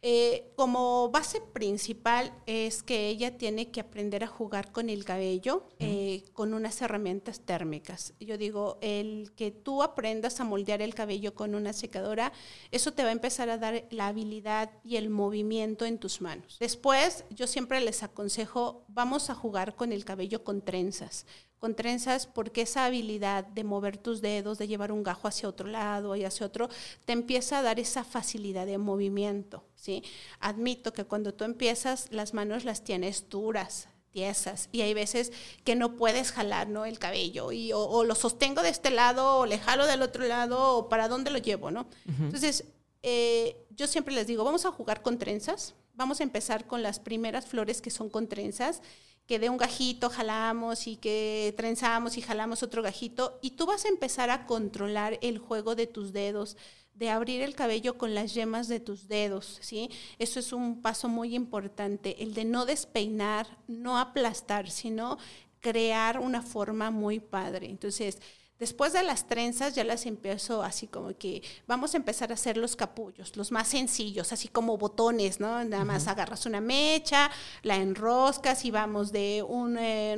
Eh, 0.03 0.53
como 0.57 1.11
base 1.11 1.43
principal 1.43 2.33
es 2.47 2.83
que 2.83 3.09
ella 3.09 3.37
tiene 3.37 3.71
que 3.71 3.81
aprender 3.81 4.25
a 4.25 4.29
jugar 4.29 4.73
con 4.73 4.89
el 4.89 5.05
cabello 5.05 5.69
eh, 5.79 6.25
con 6.33 6.55
unas 6.55 6.81
herramientas 6.81 7.41
térmicas. 7.41 8.15
Yo 8.19 8.39
digo, 8.39 8.79
el 8.81 9.33
que 9.37 9.51
tú 9.51 9.83
aprendas 9.83 10.41
a 10.41 10.45
moldear 10.45 10.81
el 10.81 10.95
cabello 10.95 11.35
con 11.35 11.55
una 11.55 11.75
secadora, 11.75 12.33
eso 12.71 12.93
te 12.93 13.03
va 13.03 13.11
a 13.11 13.13
empezar 13.13 13.51
a 13.51 13.59
dar 13.59 13.87
la 13.91 14.07
habilidad 14.07 14.71
y 14.85 14.97
el 14.97 15.11
movimiento 15.11 15.85
en 15.85 15.99
tus 15.99 16.23
manos. 16.23 16.57
Después, 16.61 17.25
yo 17.29 17.47
siempre 17.47 17.81
les 17.81 18.03
aconsejo, 18.03 18.85
vamos 18.89 19.29
a 19.29 19.35
jugar 19.35 19.77
con 19.77 19.93
el 19.93 20.07
cabello 20.07 20.45
con 20.45 20.63
trenzas 20.63 21.27
con 21.61 21.77
trenzas 21.77 22.27
porque 22.27 22.63
esa 22.63 22.87
habilidad 22.87 23.45
de 23.45 23.65
mover 23.65 23.99
tus 23.99 24.23
dedos, 24.23 24.59
de 24.59 24.67
llevar 24.67 24.91
un 24.91 25.03
gajo 25.03 25.29
hacia 25.29 25.49
otro 25.49 25.69
lado 25.69 26.17
y 26.17 26.25
hacia 26.25 26.47
otro, 26.47 26.71
te 27.05 27.13
empieza 27.13 27.59
a 27.59 27.63
dar 27.63 27.79
esa 27.79 28.03
facilidad 28.03 28.65
de 28.67 28.79
movimiento, 28.79 29.63
¿sí? 29.77 30.03
Admito 30.41 30.93
que 30.95 31.05
cuando 31.05 31.35
tú 31.35 31.45
empiezas, 31.45 32.09
las 32.11 32.33
manos 32.33 32.65
las 32.65 32.83
tienes 32.83 33.29
duras, 33.29 33.89
tiesas, 34.11 34.71
y 34.73 34.81
hay 34.81 34.95
veces 34.95 35.33
que 35.63 35.77
no 35.77 35.97
puedes 35.97 36.33
jalar 36.33 36.69
¿no? 36.69 36.87
el 36.87 36.99
cabello, 36.99 37.53
y, 37.53 37.73
o, 37.75 38.05
lo 38.05 38.15
sostengo 38.15 38.63
de 38.63 38.71
este 38.71 38.91
lado, 38.91 39.37
o 39.39 39.47
le 39.47 39.59
jalo 39.59 39.87
del 39.87 40.01
otro 40.01 40.25
lado, 40.25 40.79
o 40.79 40.89
para 40.89 41.09
dónde 41.09 41.31
lo 41.31 41.39
llevo, 41.39 41.71
¿no? 41.71 41.87
Entonces, 42.07 42.65
eh, 43.03 43.67
yo 43.77 43.87
siempre 43.87 44.15
les 44.15 44.27
digo, 44.27 44.45
vamos 44.45 44.65
a 44.65 44.73
jugar 44.73 45.03
con 45.03 45.19
trenzas, 45.19 45.75
vamos 45.93 46.21
a 46.21 46.23
empezar 46.23 46.67
con 46.67 46.83
las 46.83 46.99
primeras 46.99 47.45
flores 47.45 47.83
que 47.83 47.91
son 47.91 48.09
con 48.09 48.29
trenzas, 48.29 48.81
que 49.31 49.39
de 49.39 49.49
un 49.49 49.59
gajito 49.59 50.11
jalamos 50.11 50.89
y 50.89 50.97
que 50.97 51.55
trenzamos 51.57 52.19
y 52.19 52.21
jalamos 52.21 52.65
otro 52.65 52.83
gajito 52.83 53.39
y 53.41 53.53
tú 53.53 53.65
vas 53.65 53.85
a 53.85 53.89
empezar 53.89 54.29
a 54.29 54.45
controlar 54.45 55.21
el 55.23 55.39
juego 55.39 55.77
de 55.77 55.87
tus 55.87 56.13
dedos, 56.13 56.57
de 56.95 57.11
abrir 57.11 57.41
el 57.41 57.55
cabello 57.55 57.97
con 57.97 58.13
las 58.13 58.35
yemas 58.35 58.67
de 58.67 58.81
tus 58.81 59.07
dedos, 59.07 59.59
¿sí? 59.61 59.89
Eso 60.19 60.41
es 60.41 60.53
un 60.53 60.83
paso 60.83 61.09
muy 61.09 61.37
importante, 61.37 62.21
el 62.25 62.35
de 62.35 62.45
no 62.45 62.67
despeinar, 62.67 63.47
no 63.69 63.99
aplastar, 63.99 64.69
sino 64.69 65.17
crear 65.61 66.19
una 66.19 66.43
forma 66.43 66.91
muy 66.91 67.21
padre. 67.21 67.71
Entonces, 67.71 68.19
Después 68.61 68.93
de 68.93 69.03
las 69.03 69.27
trenzas 69.27 69.75
ya 69.75 69.85
las 69.85 70.05
empiezo 70.05 70.63
así 70.63 70.87
como 70.87 71.17
que 71.17 71.43
vamos 71.67 71.95
a 71.95 71.97
empezar 71.97 72.31
a 72.31 72.35
hacer 72.35 72.59
los 72.59 72.77
capullos, 72.77 73.35
los 73.35 73.53
más 73.53 73.69
sencillos, 73.69 74.35
así 74.35 74.49
como 74.49 74.77
botones, 74.77 75.41
¿no? 75.41 75.65
Nada 75.65 75.87
más 75.87 76.07
agarras 76.09 76.45
una 76.45 76.61
mecha, 76.61 77.31
la 77.63 77.77
enroscas 77.77 78.67
y 78.67 78.71
vamos 78.71 79.13
de 79.13 79.39
eh, 79.39 79.43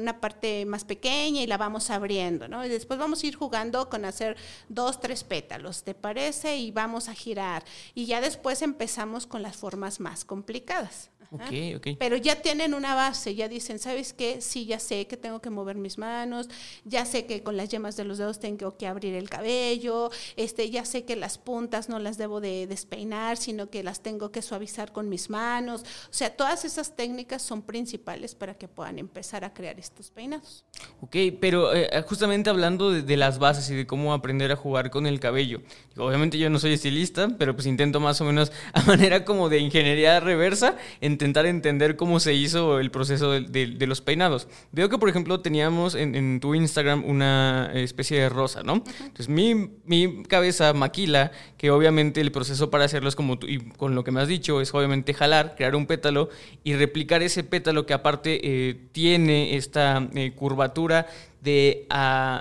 una 0.00 0.20
parte 0.20 0.66
más 0.66 0.84
pequeña 0.84 1.40
y 1.40 1.46
la 1.46 1.56
vamos 1.56 1.88
abriendo, 1.88 2.48
¿no? 2.48 2.66
Y 2.66 2.68
después 2.68 2.98
vamos 2.98 3.22
a 3.22 3.26
ir 3.28 3.36
jugando 3.36 3.88
con 3.88 4.04
hacer 4.04 4.36
dos, 4.68 4.98
tres 4.98 5.22
pétalos, 5.22 5.84
¿te 5.84 5.94
parece? 5.94 6.56
Y 6.56 6.72
vamos 6.72 7.08
a 7.08 7.14
girar. 7.14 7.62
Y 7.94 8.06
ya 8.06 8.20
después 8.20 8.60
empezamos 8.62 9.24
con 9.24 9.42
las 9.42 9.54
formas 9.54 10.00
más 10.00 10.24
complicadas. 10.24 11.11
Okay, 11.32 11.74
okay. 11.74 11.96
Pero 11.96 12.16
ya 12.16 12.42
tienen 12.42 12.74
una 12.74 12.94
base, 12.94 13.34
ya 13.34 13.48
dicen, 13.48 13.78
¿sabes 13.78 14.12
qué? 14.12 14.42
Sí, 14.42 14.66
ya 14.66 14.78
sé 14.78 15.06
que 15.06 15.16
tengo 15.16 15.40
que 15.40 15.48
mover 15.48 15.76
mis 15.76 15.96
manos, 15.96 16.48
ya 16.84 17.06
sé 17.06 17.24
que 17.24 17.42
con 17.42 17.56
las 17.56 17.70
yemas 17.70 17.96
de 17.96 18.04
los 18.04 18.18
dedos 18.18 18.38
tengo 18.38 18.76
que 18.76 18.86
abrir 18.86 19.14
el 19.14 19.30
cabello, 19.30 20.10
este, 20.36 20.70
ya 20.70 20.84
sé 20.84 21.04
que 21.04 21.16
las 21.16 21.38
puntas 21.38 21.88
no 21.88 21.98
las 21.98 22.18
debo 22.18 22.40
de 22.40 22.66
despeinar, 22.66 23.38
sino 23.38 23.70
que 23.70 23.82
las 23.82 24.02
tengo 24.02 24.30
que 24.30 24.42
suavizar 24.42 24.92
con 24.92 25.08
mis 25.08 25.30
manos. 25.30 25.82
O 26.10 26.12
sea, 26.12 26.36
todas 26.36 26.66
esas 26.66 26.96
técnicas 26.96 27.40
son 27.40 27.62
principales 27.62 28.34
para 28.34 28.54
que 28.54 28.68
puedan 28.68 28.98
empezar 28.98 29.44
a 29.44 29.54
crear 29.54 29.78
estos 29.78 30.10
peinados. 30.10 30.64
Ok, 31.00 31.16
pero 31.40 31.74
eh, 31.74 31.88
justamente 32.06 32.50
hablando 32.50 32.90
de, 32.90 33.16
las 33.16 33.38
bases 33.38 33.70
y 33.70 33.74
de 33.74 33.86
cómo 33.86 34.12
aprender 34.12 34.52
a 34.52 34.56
jugar 34.56 34.90
con 34.90 35.06
el 35.06 35.20
cabello. 35.20 35.62
Obviamente 35.96 36.38
yo 36.38 36.50
no 36.50 36.58
soy 36.58 36.72
estilista, 36.72 37.28
pero 37.38 37.54
pues 37.54 37.66
intento 37.66 38.00
más 38.00 38.20
o 38.20 38.24
menos 38.24 38.52
a 38.72 38.82
manera 38.82 39.24
como 39.24 39.48
de 39.48 39.58
ingeniería 39.58 40.20
reversa, 40.20 40.76
intentar 41.22 41.46
entender 41.46 41.94
cómo 41.94 42.18
se 42.18 42.34
hizo 42.34 42.80
el 42.80 42.90
proceso 42.90 43.30
de, 43.30 43.86
los 43.86 44.00
peinados. 44.00 44.48
Veo 44.72 44.88
que, 44.88 44.98
por 44.98 45.08
ejemplo, 45.08 45.38
teníamos 45.40 45.94
en, 45.94 46.40
tu 46.40 46.56
Instagram 46.56 47.04
una 47.04 47.70
especie 47.74 48.20
de 48.20 48.28
rosa, 48.28 48.64
¿no? 48.64 48.82
Entonces, 49.00 49.28
mi, 49.28 50.22
cabeza 50.24 50.72
maquila 50.72 51.30
que 51.56 51.70
obviamente 51.70 52.20
el 52.20 52.32
proceso 52.32 52.70
para 52.70 52.84
hacerlo 52.84 53.08
es 53.08 53.14
como 53.14 53.38
tú, 53.38 53.46
y 53.46 53.58
con 53.58 53.94
lo 53.94 54.02
que 54.02 54.10
me 54.10 54.20
has 54.20 54.26
dicho, 54.26 54.60
es 54.60 54.74
obviamente 54.74 55.14
jalar, 55.14 55.54
crear 55.56 55.76
un 55.76 55.86
pétalo 55.86 56.28
y 56.64 56.74
replicar 56.74 57.22
ese 57.22 57.44
pétalo 57.44 57.86
que 57.86 57.94
aparte 57.94 58.40
eh, 58.42 58.74
tiene 58.90 59.56
esta 59.56 60.08
eh, 60.14 60.32
curvatura 60.34 61.06
de, 61.40 61.86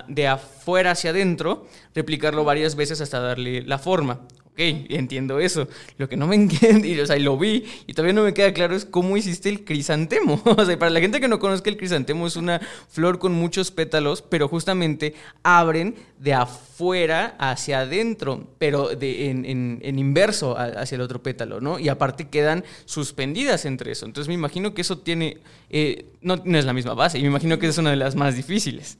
de 0.07 0.27
afuera 0.27 0.91
hacia 0.91 1.11
adentro, 1.11 1.67
replicarlo 1.93 2.43
varias 2.43 2.75
veces 2.75 2.99
hasta 2.99 3.19
darle 3.19 3.61
la 3.61 3.77
forma. 3.77 4.21
Ok, 4.51 4.59
entiendo 4.59 5.39
eso. 5.39 5.69
Lo 5.97 6.09
que 6.09 6.17
no 6.17 6.27
me 6.27 6.35
entiende, 6.41 7.01
o 7.01 7.05
sea, 7.05 7.17
lo 7.19 7.37
vi 7.37 7.63
y 7.87 7.93
todavía 7.93 8.13
no 8.13 8.23
me 8.23 8.33
queda 8.33 8.53
claro 8.53 8.75
es 8.75 8.83
cómo 8.83 9.15
hiciste 9.15 9.49
el 9.49 9.63
crisantemo. 9.63 10.41
O 10.61 10.65
sea, 10.65 10.77
para 10.77 10.91
la 10.91 10.99
gente 10.99 11.21
que 11.21 11.29
no 11.29 11.39
conozca 11.39 11.69
el 11.69 11.77
crisantemo 11.77 12.27
es 12.27 12.35
una 12.35 12.59
flor 12.89 13.19
con 13.19 13.31
muchos 13.31 13.71
pétalos, 13.71 14.21
pero 14.21 14.47
justamente 14.49 15.15
abren 15.43 15.95
de 16.19 16.33
afuera 16.33 17.35
hacia 17.39 17.79
adentro, 17.79 18.47
pero 18.57 18.89
de, 18.89 19.29
en, 19.29 19.99
inverso 19.99 20.57
hacia 20.57 20.95
el 20.95 21.01
otro 21.01 21.23
pétalo, 21.23 21.61
¿no? 21.61 21.79
Y 21.79 21.87
aparte 21.87 22.27
quedan 22.27 22.65
suspendidas 22.85 23.65
entre 23.65 23.93
eso. 23.93 24.05
Entonces 24.05 24.27
me 24.27 24.33
imagino 24.33 24.73
que 24.73 24.81
eso 24.81 24.97
tiene, 24.97 25.37
eh, 25.69 26.05
no, 26.21 26.41
no 26.43 26.57
es 26.57 26.65
la 26.65 26.73
misma 26.73 26.93
base, 26.93 27.17
y 27.17 27.21
me 27.21 27.29
imagino 27.29 27.57
que 27.57 27.67
es 27.67 27.77
una 27.77 27.91
de 27.91 27.95
las 27.95 28.15
más 28.15 28.35
difíciles. 28.35 28.97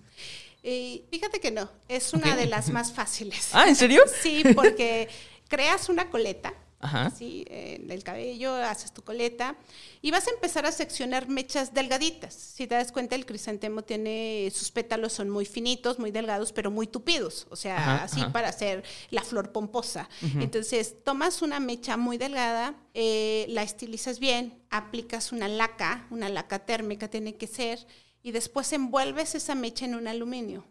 Eh, 0.64 1.04
fíjate 1.10 1.40
que 1.40 1.50
no, 1.50 1.70
es 1.88 2.14
una 2.14 2.36
de 2.36 2.46
las 2.46 2.70
más 2.72 2.94
fáciles. 2.94 3.50
Ah, 3.54 3.68
¿en 3.68 3.76
serio? 3.76 4.04
sí, 4.22 4.44
porque 4.56 5.10
creas 5.52 5.90
una 5.90 6.10
coleta, 6.10 6.54
así, 6.80 7.44
en 7.50 7.92
el 7.92 8.04
cabello, 8.04 8.56
haces 8.56 8.94
tu 8.94 9.02
coleta 9.04 9.58
y 10.02 10.12
vas 10.12 10.28
a 10.28 10.32
empezar 10.32 10.66
a 10.66 10.72
seccionar 10.72 11.28
mechas 11.28 11.74
delgaditas. 11.74 12.34
Si 12.34 12.68
te 12.68 12.76
das 12.76 12.94
cuenta, 12.94 13.16
el 13.16 13.26
crisantemo 13.26 13.84
tiene, 13.84 14.50
sus 14.56 14.72
pétalos 14.72 15.12
son 15.12 15.30
muy 15.30 15.46
finitos, 15.46 16.00
muy 16.00 16.10
delgados, 16.10 16.54
pero 16.54 16.72
muy 16.72 16.88
tupidos, 16.88 17.48
o 17.50 17.58
sea, 17.58 18.02
así 18.02 18.24
para 18.32 18.48
hacer 18.48 18.86
la 19.10 19.24
flor 19.24 19.52
pomposa. 19.52 20.08
Entonces, 20.40 21.04
tomas 21.04 21.42
una 21.42 21.60
mecha 21.60 21.98
muy 21.98 22.18
delgada, 22.18 22.74
eh, 22.94 23.46
la 23.50 23.64
estilizas 23.64 24.20
bien, 24.20 24.64
aplicas 24.70 25.34
una 25.34 25.50
laca, 25.50 26.08
una 26.12 26.30
laca 26.30 26.60
térmica 26.60 27.10
tiene 27.10 27.36
que 27.36 27.48
ser, 27.48 27.86
y 28.24 28.32
después 28.32 28.72
envuelves 28.72 29.36
esa 29.36 29.54
mecha 29.54 29.84
en 29.84 29.96
un 29.96 30.08
aluminio. 30.08 30.66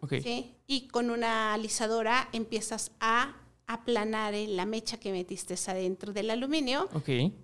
Y 0.67 0.89
con 0.89 1.11
una 1.11 1.53
alisadora 1.53 2.31
empiezas 2.33 2.93
a 2.99 3.37
aplanar 3.73 4.35
la 4.35 4.67
mecha 4.67 4.99
que 4.99 5.13
metiste 5.13 5.55
adentro 5.69 6.13
del 6.13 6.31
aluminio 6.31 6.89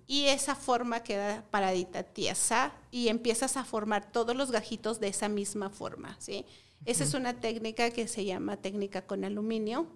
y 0.07 0.25
esa 0.25 0.55
forma 0.55 1.01
queda 1.01 1.45
paradita 1.49 2.03
tiesa 2.03 2.73
y 2.91 3.07
empiezas 3.07 3.55
a 3.55 3.63
formar 3.63 4.11
todos 4.11 4.35
los 4.35 4.51
gajitos 4.51 4.99
de 4.99 5.07
esa 5.07 5.29
misma 5.29 5.69
forma, 5.69 6.17
¿sí? 6.19 6.45
Esa 6.85 7.05
es 7.05 7.13
una 7.13 7.39
técnica 7.39 7.91
que 7.91 8.07
se 8.07 8.25
llama 8.25 8.57
técnica 8.57 9.07
con 9.07 9.23
aluminio, 9.23 9.87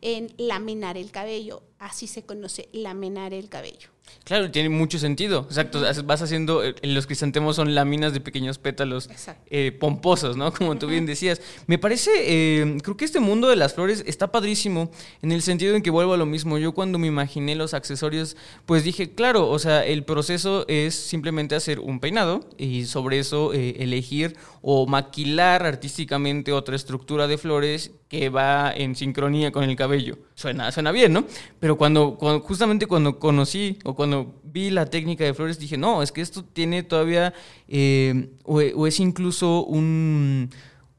en 0.00 0.34
laminar 0.38 0.96
el 0.96 1.10
cabello, 1.10 1.62
así 1.78 2.06
se 2.06 2.24
conoce, 2.24 2.68
laminar 2.72 3.32
el 3.32 3.48
cabello. 3.48 3.93
Claro, 4.24 4.50
tiene 4.50 4.70
mucho 4.70 4.98
sentido. 4.98 5.46
Exacto. 5.50 5.82
Vas 6.04 6.22
haciendo, 6.22 6.64
eh, 6.64 6.74
los 6.82 7.06
crisantemos 7.06 7.56
son 7.56 7.74
láminas 7.74 8.14
de 8.14 8.20
pequeños 8.20 8.56
pétalos 8.56 9.10
eh, 9.50 9.70
pomposos, 9.78 10.36
¿no? 10.36 10.52
Como 10.54 10.76
tú 10.76 10.86
bien 10.86 11.04
decías. 11.04 11.42
Me 11.66 11.78
parece, 11.78 12.10
eh, 12.16 12.78
creo 12.82 12.96
que 12.96 13.04
este 13.04 13.20
mundo 13.20 13.48
de 13.48 13.56
las 13.56 13.74
flores 13.74 14.02
está 14.06 14.32
padrísimo 14.32 14.90
en 15.20 15.30
el 15.30 15.42
sentido 15.42 15.76
en 15.76 15.82
que 15.82 15.90
vuelvo 15.90 16.14
a 16.14 16.16
lo 16.16 16.24
mismo. 16.24 16.56
Yo 16.56 16.72
cuando 16.72 16.98
me 16.98 17.06
imaginé 17.06 17.54
los 17.54 17.74
accesorios, 17.74 18.36
pues 18.64 18.82
dije, 18.82 19.14
claro, 19.14 19.50
o 19.50 19.58
sea, 19.58 19.84
el 19.84 20.04
proceso 20.04 20.64
es 20.68 20.94
simplemente 20.94 21.54
hacer 21.54 21.78
un 21.78 22.00
peinado 22.00 22.48
y 22.56 22.86
sobre 22.86 23.18
eso 23.18 23.52
elegir 23.52 24.36
o 24.62 24.86
maquilar 24.86 25.66
artísticamente 25.66 26.52
otra 26.52 26.76
estructura 26.76 27.26
de 27.26 27.36
flores 27.36 27.90
que 28.08 28.28
va 28.28 28.72
en 28.72 28.94
sincronía 28.94 29.50
con 29.50 29.64
el 29.64 29.76
cabello. 29.76 30.18
Suena, 30.34 30.70
suena 30.72 30.92
bien, 30.92 31.12
¿no? 31.12 31.24
Pero 31.60 31.76
cuando, 31.76 32.16
justamente 32.44 32.86
cuando 32.86 33.18
conocí 33.18 33.78
o 33.84 33.93
cuando 33.94 34.40
vi 34.44 34.70
la 34.70 34.86
técnica 34.86 35.24
de 35.24 35.34
flores, 35.34 35.58
dije, 35.58 35.76
no, 35.76 36.02
es 36.02 36.12
que 36.12 36.20
esto 36.20 36.44
tiene 36.44 36.82
todavía, 36.82 37.34
eh, 37.68 38.30
o, 38.44 38.60
o, 38.60 38.86
es 38.86 39.00
incluso 39.00 39.64
un, 39.64 40.50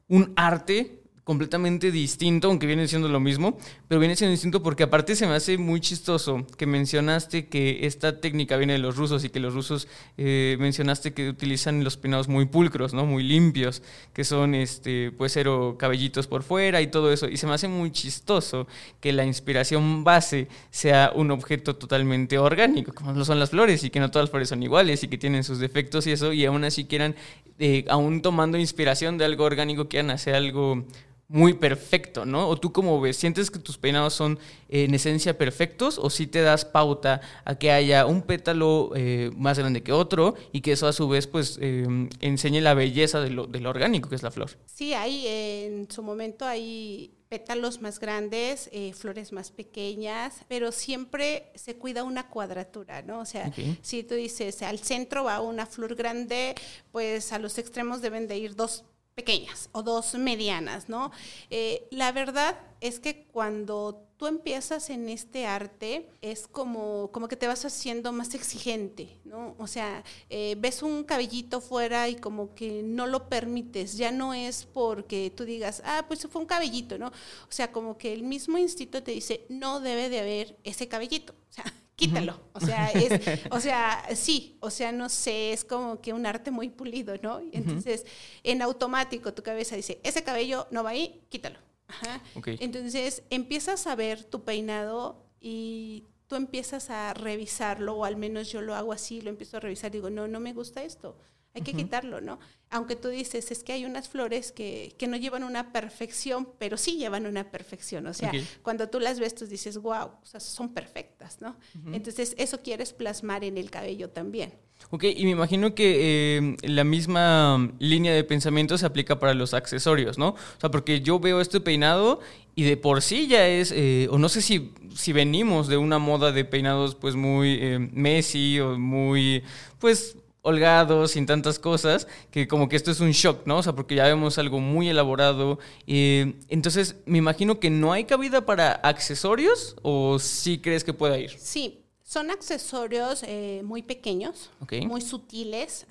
un 0.07 0.33
arte 0.35 1.04
completamente 1.25 1.91
distinto, 1.91 2.47
aunque 2.47 2.67
viene 2.67 2.87
siendo 2.87 3.09
lo 3.09 3.19
mismo, 3.19 3.57
pero 3.87 3.99
viene 3.99 4.15
siendo 4.15 4.31
distinto 4.31 4.61
porque 4.61 4.83
aparte 4.83 5.15
se 5.15 5.25
me 5.25 5.33
hace 5.33 5.57
muy 5.57 5.81
chistoso 5.81 6.45
que 6.55 6.67
mencionaste 6.67 7.47
que 7.47 7.87
esta 7.87 8.21
técnica 8.21 8.57
viene 8.57 8.73
de 8.73 8.79
los 8.79 8.95
rusos 8.95 9.25
y 9.25 9.29
que 9.29 9.39
los 9.39 9.55
rusos 9.55 9.87
eh, 10.17 10.55
mencionaste 10.59 11.13
que 11.13 11.27
utilizan 11.27 11.83
los 11.83 11.97
peinados 11.97 12.27
muy 12.27 12.45
pulcros, 12.45 12.93
¿no? 12.93 13.07
Muy 13.07 13.23
limpios, 13.23 13.81
que 14.13 14.23
son, 14.23 14.53
este, 14.53 15.11
pues, 15.17 15.33
cero 15.33 15.77
cabellitos 15.79 16.27
por 16.27 16.43
fuera 16.43 16.79
y 16.81 16.87
todo 16.87 17.11
eso. 17.11 17.27
Y 17.27 17.37
se 17.37 17.47
me 17.47 17.53
hace 17.53 17.67
muy 17.67 17.91
chistoso 17.91 18.67
que 19.01 19.11
la 19.11 19.25
inspiración 19.25 20.03
base 20.03 20.47
sea 20.69 21.11
un 21.15 21.31
objeto 21.31 21.75
totalmente 21.75 22.37
orgánico, 22.37 22.93
como 22.93 23.13
lo 23.13 23.25
son 23.25 23.39
las 23.39 23.49
flores, 23.49 23.83
y 23.83 23.89
que 23.89 23.99
no 23.99 24.11
todas 24.11 24.25
las 24.25 24.29
flores 24.29 24.49
son 24.49 24.61
iguales 24.61 25.03
y 25.03 25.07
que 25.07 25.17
tienen 25.17 25.43
sus 25.43 25.57
defectos 25.57 26.05
y 26.05 26.11
eso, 26.11 26.33
y 26.33 26.45
aún 26.45 26.63
así 26.65 26.85
quieran, 26.85 27.15
eh, 27.57 27.83
aún 27.89 28.21
tomando 28.21 28.59
inspiración 28.59 29.17
de 29.17 29.25
algo 29.25 29.43
orgánico, 29.43 29.89
quieran 29.89 30.11
hacer 30.11 30.35
algo 30.35 30.85
muy 31.27 31.53
perfecto, 31.53 32.25
¿no? 32.25 32.47
¿O 32.47 32.57
tú 32.57 32.71
cómo 32.71 33.01
ves? 33.01 33.17
¿Sientes 33.17 33.49
que 33.49 33.59
tus 33.59 33.77
peinados 33.77 34.13
son 34.13 34.37
en 34.69 34.93
esencia 34.93 35.37
perfectos 35.37 35.97
o 35.97 36.09
si 36.09 36.27
te 36.27 36.41
das 36.41 36.65
pauta 36.65 37.21
a 37.45 37.55
que 37.55 37.71
haya 37.71 38.05
un 38.05 38.21
pétalo 38.21 38.91
eh, 38.95 39.31
más 39.35 39.57
grande 39.57 39.81
que 39.81 39.91
otro 39.91 40.35
y 40.51 40.61
que 40.61 40.73
eso 40.73 40.87
a 40.87 40.93
su 40.93 41.07
vez 41.07 41.27
pues 41.27 41.57
eh, 41.61 41.87
enseñe 42.21 42.61
la 42.61 42.73
belleza 42.73 43.21
de 43.21 43.31
lo, 43.31 43.49
orgánico 43.69 44.09
que 44.09 44.15
es 44.15 44.23
la 44.23 44.31
flor? 44.31 44.51
Sí, 44.65 44.93
hay 44.93 45.25
en 45.27 45.89
su 45.89 46.03
momento 46.03 46.45
hay 46.45 47.11
pétalos 47.27 47.81
más 47.81 47.99
grandes, 47.99 48.69
eh, 48.71 48.93
flores 48.93 49.31
más 49.31 49.49
pequeñas, 49.49 50.45
pero 50.47 50.71
siempre 50.71 51.51
se 51.55 51.75
cuida 51.75 52.03
una 52.03 52.29
cuadratura, 52.29 53.01
¿no? 53.01 53.19
O 53.19 53.25
sea, 53.25 53.51
si 53.81 54.03
tú 54.03 54.13
dices 54.13 54.61
al 54.61 54.77
centro 54.79 55.23
va 55.23 55.41
una 55.41 55.65
flor 55.65 55.95
grande, 55.95 56.53
pues 56.91 57.33
a 57.33 57.39
los 57.39 57.57
extremos 57.57 58.01
deben 58.01 58.27
de 58.27 58.37
ir 58.37 58.55
dos 58.55 58.85
pequeñas 59.15 59.69
o 59.71 59.81
dos 59.81 60.13
medianas, 60.15 60.89
¿no? 60.89 61.11
Eh, 61.49 61.87
la 61.89 62.11
verdad 62.11 62.59
es 62.81 62.99
que 62.99 63.25
cuando 63.25 64.05
tú 64.17 64.27
empiezas 64.27 64.89
en 64.89 65.09
este 65.09 65.45
arte 65.45 66.09
es 66.21 66.47
como, 66.47 67.09
como 67.11 67.27
que 67.29 67.37
te 67.37 67.47
vas 67.47 67.63
haciendo 67.65 68.11
más 68.11 68.33
exigente, 68.35 69.17
¿no? 69.23 69.55
O 69.57 69.67
sea, 69.67 70.03
eh, 70.29 70.55
ves 70.59 70.83
un 70.83 71.05
cabellito 71.05 71.61
fuera 71.61 72.09
y 72.09 72.15
como 72.15 72.53
que 72.55 72.83
no 72.83 73.07
lo 73.07 73.29
permites, 73.29 73.95
ya 73.97 74.11
no 74.11 74.33
es 74.33 74.65
porque 74.65 75.31
tú 75.35 75.45
digas, 75.45 75.81
ah, 75.85 76.05
pues 76.07 76.27
fue 76.29 76.41
un 76.41 76.47
cabellito, 76.47 76.97
¿no? 76.97 77.07
O 77.07 77.51
sea, 77.51 77.71
como 77.71 77.97
que 77.97 78.13
el 78.13 78.23
mismo 78.23 78.57
instinto 78.57 79.01
te 79.01 79.11
dice, 79.11 79.45
no 79.49 79.79
debe 79.79 80.09
de 80.09 80.19
haber 80.19 80.57
ese 80.63 80.87
cabellito, 80.89 81.33
o 81.49 81.53
sea, 81.53 81.73
quítalo. 81.95 82.39
O 82.53 82.59
sea, 82.59 82.91
es, 82.91 83.11
o 83.51 83.59
sea, 83.59 84.05
sí, 84.15 84.57
o 84.59 84.69
sea, 84.69 84.91
no 84.91 85.09
sé, 85.09 85.53
es 85.53 85.63
como 85.63 86.01
que 86.01 86.13
un 86.13 86.25
arte 86.25 86.51
muy 86.51 86.69
pulido, 86.69 87.15
¿no? 87.21 87.41
Entonces, 87.51 88.05
en 88.43 88.61
automático 88.61 89.33
tu 89.33 89.43
cabeza 89.43 89.75
dice, 89.75 89.99
ese 90.03 90.23
cabello 90.23 90.67
no 90.71 90.83
va 90.83 90.91
ahí, 90.91 91.21
quítalo. 91.29 91.59
Ajá. 91.87 92.21
Entonces, 92.45 93.23
empiezas 93.29 93.87
a 93.87 93.95
ver 93.95 94.23
tu 94.23 94.43
peinado 94.43 95.25
y 95.39 96.05
tú 96.27 96.35
empiezas 96.35 96.89
a 96.89 97.13
revisarlo, 97.13 97.95
o 97.95 98.05
al 98.05 98.17
menos 98.17 98.51
yo 98.51 98.61
lo 98.61 98.73
hago 98.75 98.91
así, 98.91 99.21
lo 99.21 99.29
empiezo 99.29 99.57
a 99.57 99.59
revisar, 99.59 99.91
digo, 99.91 100.09
no, 100.09 100.27
no 100.27 100.39
me 100.39 100.53
gusta 100.53 100.83
esto 100.83 101.17
hay 101.55 101.61
que 101.61 101.73
quitarlo, 101.73 102.19
¿no? 102.19 102.37
Aunque 102.69 102.97
tú 102.97 103.07
dices, 103.07 103.49
es 103.49 103.63
que 103.63 103.71
hay 103.71 103.85
unas 103.85 104.09
flores 104.09 104.51
que, 104.51 104.93
que, 104.97 105.07
no 105.07 105.15
llevan 105.15 105.43
una 105.43 105.71
perfección, 105.71 106.49
pero 106.59 106.75
sí 106.75 106.97
llevan 106.97 107.25
una 107.25 107.49
perfección. 107.49 108.05
O 108.07 108.13
sea, 108.13 108.31
cuando 108.61 108.89
tú 108.89 108.99
las 108.99 109.19
ves, 109.19 109.33
tú 109.35 109.47
dices, 109.47 109.77
wow, 109.77 110.09
o 110.21 110.25
sea, 110.25 110.41
son 110.41 110.73
perfectas, 110.73 111.39
¿no? 111.39 111.55
Entonces, 111.93 112.35
eso 112.37 112.61
quieres 112.61 112.91
plasmar 112.91 113.45
en 113.45 113.57
el 113.57 113.71
cabello 113.71 114.09
también. 114.09 114.53
Ok, 114.91 115.05
y 115.05 115.23
me 115.23 115.31
imagino 115.31 115.73
que 115.73 116.37
eh, 116.37 116.57
la 116.63 116.83
misma 116.83 117.71
línea 117.79 118.13
de 118.13 118.23
pensamiento 118.25 118.77
se 118.77 118.85
aplica 118.85 119.17
para 119.19 119.33
los 119.33 119.53
accesorios, 119.53 120.17
¿no? 120.17 120.29
O 120.29 120.59
sea, 120.59 120.69
porque 120.69 120.99
yo 120.99 121.19
veo 121.19 121.39
este 121.39 121.61
peinado 121.61 122.19
y 122.55 122.63
de 122.63 122.75
por 122.75 123.01
sí 123.01 123.27
ya 123.27 123.47
es, 123.47 123.71
eh, 123.71 124.07
o 124.11 124.17
no 124.17 124.27
sé 124.27 124.41
si, 124.41 124.73
si 124.93 125.13
venimos 125.13 125.67
de 125.67 125.77
una 125.77 125.97
moda 125.97 126.33
de 126.33 126.43
peinados 126.43 126.95
pues 126.95 127.15
muy 127.15 127.57
eh, 127.61 127.79
messy 127.79 128.59
o 128.59 128.77
muy, 128.77 129.43
pues 129.79 130.17
holgados, 130.45 131.11
sin 131.11 131.25
tantas 131.25 131.57
cosas, 131.57 132.07
que 132.29 132.47
como 132.47 132.69
que 132.69 132.75
esto 132.75 132.91
es 132.91 132.99
un 132.99 133.11
shock, 133.11 133.45
¿no? 133.45 133.57
O 133.57 133.63
sea, 133.63 133.73
porque 133.73 133.95
ya 133.95 134.05
vemos 134.05 134.37
algo 134.37 134.59
muy 134.59 134.87
elaborado. 134.87 135.57
Eh, 135.87 136.35
entonces, 136.49 136.97
me 137.05 137.17
imagino 137.17 137.59
que 137.59 137.71
no 137.71 137.91
hay 137.91 138.05
cabida 138.05 138.45
para 138.45 138.71
accesorios, 138.73 139.75
o 139.81 140.19
sí 140.19 140.59
crees 140.59 140.83
que 140.83 140.93
pueda 140.93 141.17
ir? 141.17 141.31
Sí, 141.31 141.81
son 142.03 142.29
accesorios 142.29 143.23
eh, 143.23 143.61
muy 143.65 143.81
pequeños, 143.81 144.51
muy 144.87 145.01
sutiles, 145.01 145.87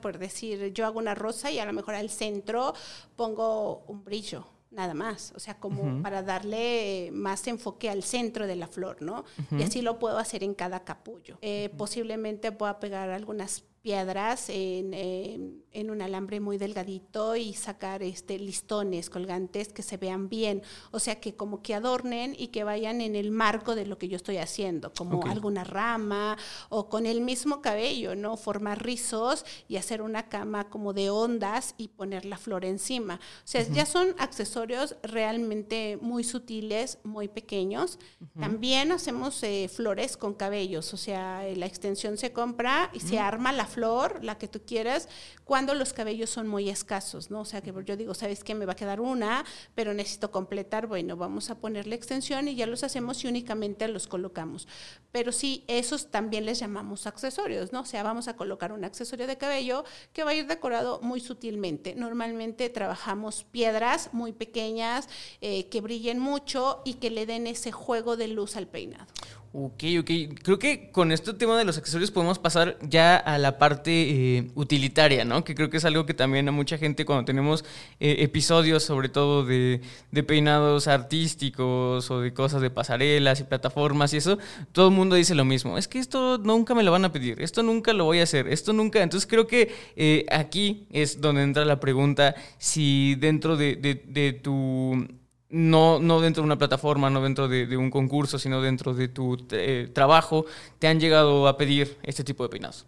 por 0.00 0.18
decir, 0.18 0.72
yo 0.72 0.84
hago 0.84 0.98
una 0.98 1.14
rosa 1.14 1.52
y 1.52 1.60
a 1.60 1.64
lo 1.64 1.72
mejor 1.72 1.94
al 1.94 2.10
centro 2.10 2.74
pongo 3.14 3.84
un 3.86 4.04
brillo, 4.04 4.44
nada 4.72 4.94
más, 4.94 5.32
o 5.36 5.38
sea, 5.38 5.60
como 5.60 6.02
para 6.02 6.24
darle 6.24 7.10
más 7.12 7.46
enfoque 7.46 7.88
al 7.88 8.02
centro 8.02 8.48
de 8.48 8.56
la 8.56 8.66
flor, 8.66 9.02
¿no? 9.02 9.24
Y 9.56 9.62
así 9.62 9.82
lo 9.82 10.00
puedo 10.00 10.18
hacer 10.18 10.42
en 10.42 10.54
cada 10.54 10.82
capullo. 10.82 11.38
Eh, 11.42 11.70
posiblemente 11.78 12.50
pueda 12.50 12.80
pegar 12.80 13.10
algunas 13.10 13.62
piedras 13.82 14.48
en, 14.48 14.94
en, 14.94 15.90
un 15.90 16.00
alambre 16.00 16.38
muy 16.38 16.56
delgadito 16.56 17.34
y 17.34 17.54
sacar 17.54 18.02
este, 18.02 18.38
listones 18.38 19.10
colgantes 19.10 19.72
que 19.72 19.82
se 19.82 19.96
vean 19.96 20.28
bien, 20.28 20.62
o 20.92 21.00
sea 21.00 21.20
que 21.20 21.34
como 21.34 21.60
que 21.62 21.74
adornen 21.74 22.36
y 22.38 22.48
que 22.48 22.62
vayan 22.62 23.00
en 23.00 23.16
el 23.16 23.32
marco 23.32 23.74
de 23.74 23.84
lo 23.84 23.98
que 23.98 24.08
yo 24.08 24.16
estoy 24.16 24.36
haciendo, 24.36 24.92
como 24.92 25.26
alguna 25.26 25.64
rama 25.64 26.38
o 26.68 26.88
con 26.88 27.06
el 27.06 27.20
mismo 27.20 27.60
cabello, 27.60 28.14
¿no? 28.14 28.36
Formar 28.36 28.82
rizos 28.82 29.44
y 29.68 29.76
hacer 29.76 30.00
una 30.00 30.28
cama 30.28 30.70
como 30.70 30.92
de 30.92 31.10
ondas 31.10 31.74
y 31.76 31.88
poner 31.88 32.24
la 32.24 32.38
flor 32.38 32.64
encima. 32.64 33.16
O 33.16 33.46
sea, 33.46 33.62
ya 33.62 33.84
son 33.84 34.14
accesorios 34.18 34.96
realmente 35.02 35.98
muy 36.00 36.22
sutiles, 36.22 36.98
muy 37.02 37.26
pequeños. 37.28 37.98
También 38.38 38.92
hacemos 38.92 39.42
eh, 39.42 39.68
flores 39.68 40.16
con 40.16 40.34
cabellos, 40.34 40.94
o 40.94 40.96
sea, 40.96 41.42
la 41.56 41.66
extensión 41.66 42.16
se 42.16 42.32
compra 42.32 42.90
y 42.92 43.00
se 43.00 43.18
arma 43.18 43.52
la 43.52 43.66
flor, 43.72 44.22
la 44.22 44.38
que 44.38 44.48
tú 44.48 44.60
quieras, 44.64 45.08
cuando 45.44 45.74
los 45.74 45.92
cabellos 45.92 46.30
son 46.30 46.46
muy 46.46 46.70
escasos, 46.70 47.30
¿no? 47.30 47.40
O 47.40 47.44
sea, 47.44 47.60
que 47.60 47.72
yo 47.84 47.96
digo, 47.96 48.14
¿sabes 48.14 48.44
qué? 48.44 48.54
Me 48.54 48.66
va 48.66 48.72
a 48.72 48.76
quedar 48.76 49.00
una, 49.00 49.44
pero 49.74 49.94
necesito 49.94 50.30
completar, 50.30 50.86
bueno, 50.86 51.16
vamos 51.16 51.50
a 51.50 51.56
ponerle 51.56 51.96
extensión 51.96 52.48
y 52.48 52.54
ya 52.54 52.66
los 52.66 52.84
hacemos 52.84 53.22
y 53.24 53.28
únicamente 53.28 53.88
los 53.88 54.06
colocamos. 54.06 54.68
Pero 55.10 55.32
sí, 55.32 55.64
esos 55.66 56.10
también 56.10 56.46
les 56.46 56.58
llamamos 56.58 57.06
accesorios, 57.06 57.72
¿no? 57.72 57.80
O 57.80 57.84
sea, 57.84 58.02
vamos 58.02 58.28
a 58.28 58.36
colocar 58.36 58.72
un 58.72 58.84
accesorio 58.84 59.26
de 59.26 59.36
cabello 59.36 59.84
que 60.12 60.24
va 60.24 60.30
a 60.30 60.34
ir 60.34 60.46
decorado 60.46 61.00
muy 61.02 61.20
sutilmente. 61.20 61.94
Normalmente 61.94 62.68
trabajamos 62.70 63.44
piedras 63.44 64.10
muy 64.12 64.32
pequeñas, 64.32 65.08
eh, 65.40 65.68
que 65.68 65.80
brillen 65.80 66.18
mucho 66.18 66.82
y 66.84 66.94
que 66.94 67.10
le 67.10 67.26
den 67.26 67.46
ese 67.46 67.72
juego 67.72 68.16
de 68.16 68.28
luz 68.28 68.56
al 68.56 68.68
peinado. 68.68 69.06
Ok, 69.54 69.84
ok. 70.00 70.10
Creo 70.42 70.58
que 70.58 70.90
con 70.92 71.12
este 71.12 71.34
tema 71.34 71.58
de 71.58 71.66
los 71.66 71.76
accesorios 71.76 72.10
podemos 72.10 72.38
pasar 72.38 72.78
ya 72.80 73.18
a 73.18 73.36
la 73.36 73.58
parte 73.58 73.90
eh, 74.38 74.50
utilitaria, 74.54 75.26
¿no? 75.26 75.44
Que 75.44 75.54
creo 75.54 75.68
que 75.68 75.76
es 75.76 75.84
algo 75.84 76.06
que 76.06 76.14
también 76.14 76.48
a 76.48 76.52
mucha 76.52 76.78
gente 76.78 77.04
cuando 77.04 77.26
tenemos 77.26 77.62
eh, 78.00 78.16
episodios, 78.20 78.82
sobre 78.82 79.10
todo 79.10 79.44
de, 79.44 79.82
de, 80.10 80.22
peinados 80.22 80.88
artísticos 80.88 82.10
o 82.10 82.20
de 82.20 82.32
cosas 82.32 82.62
de 82.62 82.70
pasarelas 82.70 83.40
y 83.40 83.44
plataformas 83.44 84.14
y 84.14 84.16
eso, 84.16 84.38
todo 84.72 84.88
el 84.88 84.94
mundo 84.94 85.16
dice 85.16 85.34
lo 85.34 85.44
mismo. 85.44 85.76
Es 85.76 85.86
que 85.86 85.98
esto 85.98 86.38
nunca 86.38 86.74
me 86.74 86.82
lo 86.82 86.90
van 86.90 87.04
a 87.04 87.12
pedir, 87.12 87.42
esto 87.42 87.62
nunca 87.62 87.92
lo 87.92 88.06
voy 88.06 88.20
a 88.20 88.22
hacer, 88.22 88.48
esto 88.48 88.72
nunca. 88.72 89.02
Entonces 89.02 89.28
creo 89.28 89.46
que 89.46 89.70
eh, 89.96 90.24
aquí 90.30 90.86
es 90.90 91.20
donde 91.20 91.42
entra 91.42 91.66
la 91.66 91.78
pregunta 91.78 92.34
si 92.56 93.16
dentro 93.16 93.58
de, 93.58 93.76
de, 93.76 94.02
de 94.06 94.32
tu 94.32 95.06
no, 95.52 96.00
no 96.00 96.20
dentro 96.20 96.42
de 96.42 96.46
una 96.46 96.56
plataforma, 96.56 97.10
no 97.10 97.22
dentro 97.22 97.46
de, 97.46 97.76
un 97.76 97.90
concurso, 97.90 98.38
sino 98.38 98.62
dentro 98.62 98.94
de 98.94 99.08
tu 99.08 99.36
eh, 99.50 99.88
trabajo, 99.92 100.46
te 100.78 100.88
han 100.88 100.98
llegado 100.98 101.46
a 101.46 101.58
pedir 101.58 101.98
este 102.02 102.24
tipo 102.24 102.42
de 102.42 102.48
peinados. 102.48 102.86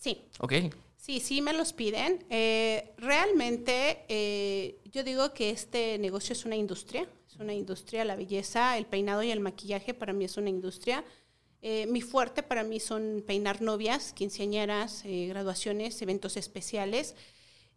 Sí. 0.00 0.22
Ok. 0.38 0.52
Sí, 0.96 1.20
sí 1.20 1.42
me 1.42 1.52
los 1.52 1.72
piden. 1.72 2.24
Eh, 2.30 2.92
realmente 2.98 4.04
eh, 4.08 4.78
yo 4.92 5.02
digo 5.02 5.34
que 5.34 5.50
este 5.50 5.98
negocio 5.98 6.34
es 6.34 6.44
una 6.44 6.54
industria, 6.54 7.08
es 7.28 7.36
una 7.36 7.52
industria, 7.52 8.04
la 8.04 8.14
belleza, 8.14 8.78
el 8.78 8.86
peinado 8.86 9.24
y 9.24 9.32
el 9.32 9.40
maquillaje 9.40 9.92
para 9.92 10.12
mí 10.12 10.24
es 10.24 10.36
una 10.36 10.50
industria. 10.50 11.04
mi 11.88 12.00
fuerte 12.00 12.44
para 12.44 12.62
mí 12.62 12.78
son 12.78 13.24
peinar 13.26 13.60
novias, 13.60 14.12
quinceañeras, 14.12 15.02
graduaciones, 15.04 16.00
eventos 16.00 16.36
especiales 16.36 17.16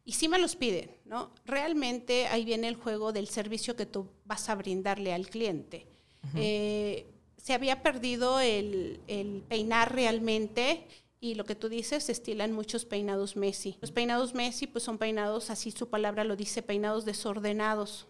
y 0.04 0.14
sí 0.14 0.28
me 0.28 0.40
los 0.40 0.56
piden, 0.56 0.92
¿no? 1.06 1.32
Realmente 1.46 2.28
ahí 2.28 2.44
viene 2.44 2.68
el 2.68 2.76
juego 2.76 3.12
del 3.12 3.28
servicio 3.28 3.76
que 3.76 3.86
tú 3.86 4.08
vas 4.26 4.50
a 4.50 4.56
brindarle 4.56 5.14
al 5.14 5.30
cliente. 5.30 5.88
Eh, 6.36 7.08
se 7.38 7.54
había 7.54 7.82
perdido 7.82 8.40
el, 8.40 9.00
peinar 9.48 9.94
realmente 9.94 10.88
y 11.20 11.36
lo 11.36 11.46
que 11.46 11.56
tú 11.56 11.70
dices, 11.70 12.06
se 12.06 12.12
estilan 12.12 12.52
muchos 12.52 12.86
peinados 12.86 13.36
Messi. 13.36 13.78
Los 13.82 13.92
peinados 13.92 14.34
Messi 14.34 14.68
pues 14.68 14.84
son 14.84 14.98
peinados, 14.98 15.50
así 15.50 15.72
su 15.72 15.90
palabra 15.90 16.24
lo 16.24 16.36
dice, 16.36 16.64
peinados 16.64 17.06
desordenados. 17.06 18.08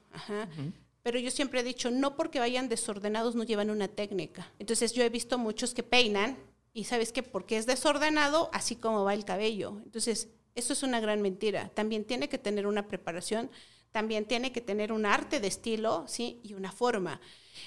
Pero 1.03 1.19
yo 1.19 1.31
siempre 1.31 1.61
he 1.61 1.63
dicho, 1.63 1.91
no 1.91 2.15
porque 2.15 2.39
vayan 2.39 2.69
desordenados 2.69 3.35
no 3.35 3.43
llevan 3.43 3.69
una 3.69 3.87
técnica. 3.87 4.51
Entonces 4.59 4.93
yo 4.93 5.03
he 5.03 5.09
visto 5.09 5.37
muchos 5.37 5.73
que 5.73 5.83
peinan 5.83 6.37
y 6.73 6.85
sabes 6.85 7.11
que 7.11 7.23
porque 7.23 7.57
es 7.57 7.65
desordenado, 7.65 8.49
así 8.53 8.75
como 8.75 9.03
va 9.03 9.13
el 9.13 9.25
cabello. 9.25 9.81
Entonces 9.83 10.29
eso 10.55 10.73
es 10.73 10.83
una 10.83 10.99
gran 10.99 11.21
mentira. 11.21 11.69
También 11.73 12.05
tiene 12.05 12.29
que 12.29 12.37
tener 12.37 12.67
una 12.67 12.87
preparación, 12.87 13.49
también 13.91 14.25
tiene 14.25 14.51
que 14.51 14.61
tener 14.61 14.91
un 14.91 15.05
arte 15.05 15.39
de 15.39 15.47
estilo, 15.47 16.05
¿sí? 16.07 16.39
Y 16.43 16.53
una 16.53 16.71
forma. 16.71 17.19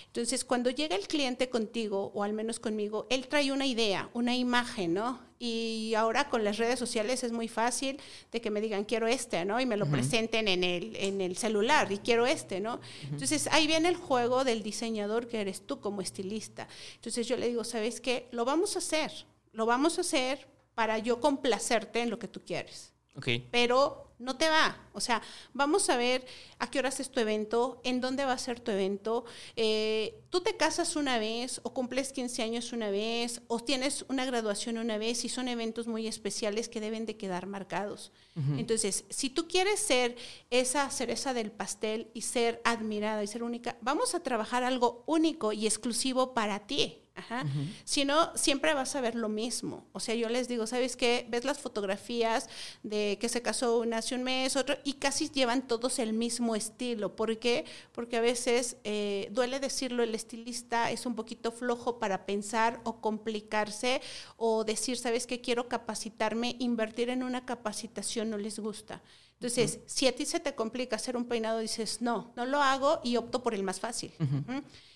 Entonces, 0.06 0.44
cuando 0.44 0.70
llega 0.70 0.96
el 0.96 1.06
cliente 1.06 1.50
contigo, 1.50 2.10
o 2.14 2.22
al 2.22 2.32
menos 2.32 2.58
conmigo, 2.58 3.06
él 3.10 3.28
trae 3.28 3.52
una 3.52 3.66
idea, 3.66 4.08
una 4.14 4.34
imagen, 4.34 4.94
¿no? 4.94 5.20
Y 5.38 5.92
ahora 5.94 6.30
con 6.30 6.42
las 6.42 6.56
redes 6.56 6.78
sociales 6.78 7.22
es 7.22 7.32
muy 7.32 7.48
fácil 7.48 8.00
de 8.32 8.40
que 8.40 8.50
me 8.50 8.62
digan, 8.62 8.84
quiero 8.84 9.06
este, 9.06 9.44
¿no? 9.44 9.60
Y 9.60 9.66
me 9.66 9.76
lo 9.76 9.86
presenten 9.86 10.48
en 10.48 10.64
el, 10.64 10.96
en 10.96 11.20
el 11.20 11.36
celular, 11.36 11.92
y 11.92 11.98
quiero 11.98 12.26
este, 12.26 12.60
¿no? 12.60 12.80
Entonces, 13.10 13.48
ahí 13.52 13.66
viene 13.66 13.88
el 13.88 13.96
juego 13.96 14.44
del 14.44 14.62
diseñador 14.62 15.28
que 15.28 15.40
eres 15.42 15.66
tú 15.66 15.80
como 15.80 16.00
estilista. 16.00 16.66
Entonces, 16.94 17.26
yo 17.26 17.36
le 17.36 17.48
digo, 17.48 17.64
¿sabes 17.64 18.00
qué? 18.00 18.28
Lo 18.30 18.46
vamos 18.46 18.76
a 18.76 18.78
hacer, 18.78 19.26
lo 19.52 19.66
vamos 19.66 19.98
a 19.98 20.00
hacer 20.00 20.53
para 20.74 20.98
yo 20.98 21.20
complacerte 21.20 22.00
en 22.00 22.10
lo 22.10 22.18
que 22.18 22.28
tú 22.28 22.44
quieres. 22.44 22.92
Okay. 23.16 23.48
Pero 23.50 24.04
no 24.18 24.36
te 24.36 24.48
va. 24.48 24.76
O 24.92 25.00
sea, 25.00 25.22
vamos 25.52 25.88
a 25.90 25.96
ver 25.96 26.24
a 26.58 26.70
qué 26.70 26.78
horas 26.78 27.00
es 27.00 27.10
tu 27.10 27.20
evento, 27.20 27.80
en 27.84 28.00
dónde 28.00 28.24
va 28.24 28.32
a 28.32 28.38
ser 28.38 28.60
tu 28.60 28.70
evento. 28.70 29.24
Eh, 29.56 30.22
tú 30.30 30.40
te 30.40 30.56
casas 30.56 30.96
una 30.96 31.18
vez 31.18 31.60
o 31.62 31.74
cumples 31.74 32.12
15 32.12 32.42
años 32.42 32.72
una 32.72 32.90
vez 32.90 33.42
o 33.48 33.60
tienes 33.60 34.04
una 34.08 34.24
graduación 34.24 34.78
una 34.78 34.98
vez 34.98 35.24
y 35.24 35.28
son 35.28 35.48
eventos 35.48 35.86
muy 35.86 36.06
especiales 36.06 36.68
que 36.68 36.80
deben 36.80 37.06
de 37.06 37.16
quedar 37.16 37.46
marcados. 37.46 38.12
Entonces, 38.56 39.04
si 39.10 39.30
tú 39.30 39.46
quieres 39.46 39.78
ser 39.78 40.16
esa 40.50 40.90
cereza 40.90 41.34
del 41.34 41.52
pastel 41.52 42.10
y 42.14 42.22
ser 42.22 42.60
admirada 42.64 43.22
y 43.22 43.28
ser 43.28 43.44
única, 43.44 43.76
vamos 43.80 44.16
a 44.16 44.24
trabajar 44.24 44.64
algo 44.64 45.04
único 45.06 45.52
y 45.52 45.66
exclusivo 45.66 46.34
para 46.34 46.66
ti. 46.66 47.03
Ajá. 47.16 47.44
Si 47.84 48.04
no, 48.04 48.36
siempre 48.36 48.74
vas 48.74 48.96
a 48.96 49.00
ver 49.00 49.14
lo 49.14 49.28
mismo. 49.28 49.86
O 49.92 50.00
sea, 50.00 50.16
yo 50.16 50.28
les 50.28 50.48
digo, 50.48 50.66
¿sabes 50.66 50.96
qué? 50.96 51.26
Ves 51.28 51.44
las 51.44 51.60
fotografías 51.60 52.48
de 52.82 53.18
que 53.20 53.28
se 53.28 53.40
casó 53.40 53.78
una 53.78 53.98
hace 53.98 54.16
un 54.16 54.24
mes, 54.24 54.56
otro, 54.56 54.76
y 54.82 54.94
casi 54.94 55.30
llevan 55.30 55.68
todos 55.68 56.00
el 56.00 56.12
mismo 56.12 56.56
estilo. 56.56 57.14
¿Por 57.14 57.38
qué? 57.38 57.66
Porque 57.92 58.16
a 58.16 58.20
veces, 58.20 58.78
eh, 58.82 59.28
duele 59.30 59.60
decirlo, 59.60 60.02
el 60.02 60.14
estilista 60.14 60.90
es 60.90 61.06
un 61.06 61.14
poquito 61.14 61.52
flojo 61.52 62.00
para 62.00 62.26
pensar 62.26 62.80
o 62.82 63.00
complicarse 63.00 64.02
o 64.36 64.64
decir, 64.64 64.96
¿sabes 64.98 65.28
qué? 65.28 65.40
Quiero 65.40 65.68
capacitarme, 65.68 66.56
invertir 66.58 67.10
en 67.10 67.22
una 67.22 67.46
capacitación 67.46 68.30
no 68.30 68.38
les 68.38 68.58
gusta. 68.58 69.02
Entonces, 69.34 69.80
si 69.86 70.06
a 70.06 70.14
ti 70.14 70.24
se 70.24 70.40
te 70.40 70.54
complica 70.54 70.96
hacer 70.96 71.16
un 71.16 71.26
peinado, 71.26 71.58
dices, 71.58 72.00
no, 72.00 72.32
no 72.34 72.46
lo 72.46 72.62
hago 72.62 73.00
y 73.04 73.16
opto 73.16 73.42
por 73.42 73.54
el 73.54 73.62
más 73.62 73.78
fácil. 73.78 74.12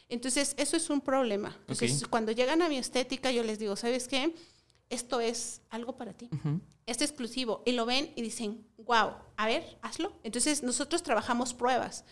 Entonces, 0.09 0.55
eso 0.57 0.77
es 0.77 0.91
un 0.91 1.01
problema. 1.01 1.57
Entonces, 1.61 2.07
cuando 2.09 2.33
llegan 2.33 2.63
a 2.63 2.69
mi 2.69 2.79
estética, 2.79 3.31
yo 3.31 3.43
les 3.43 3.59
digo, 3.59 3.77
¿sabes 3.77 4.09
qué? 4.09 4.35
Esto 4.89 5.21
es 5.21 5.61
algo 5.71 5.97
para 5.97 6.15
ti. 6.15 6.31
Es 6.87 7.03
exclusivo. 7.03 7.63
Y 7.67 7.73
lo 7.73 7.85
ven 7.85 8.13
y 8.17 8.23
dicen, 8.23 8.67
wow, 8.79 9.13
a 9.37 9.47
ver, 9.47 9.79
hazlo. 9.83 10.15
Entonces, 10.23 10.63
nosotros 10.63 11.03
trabajamos 11.03 11.53
pruebas. 11.53 12.05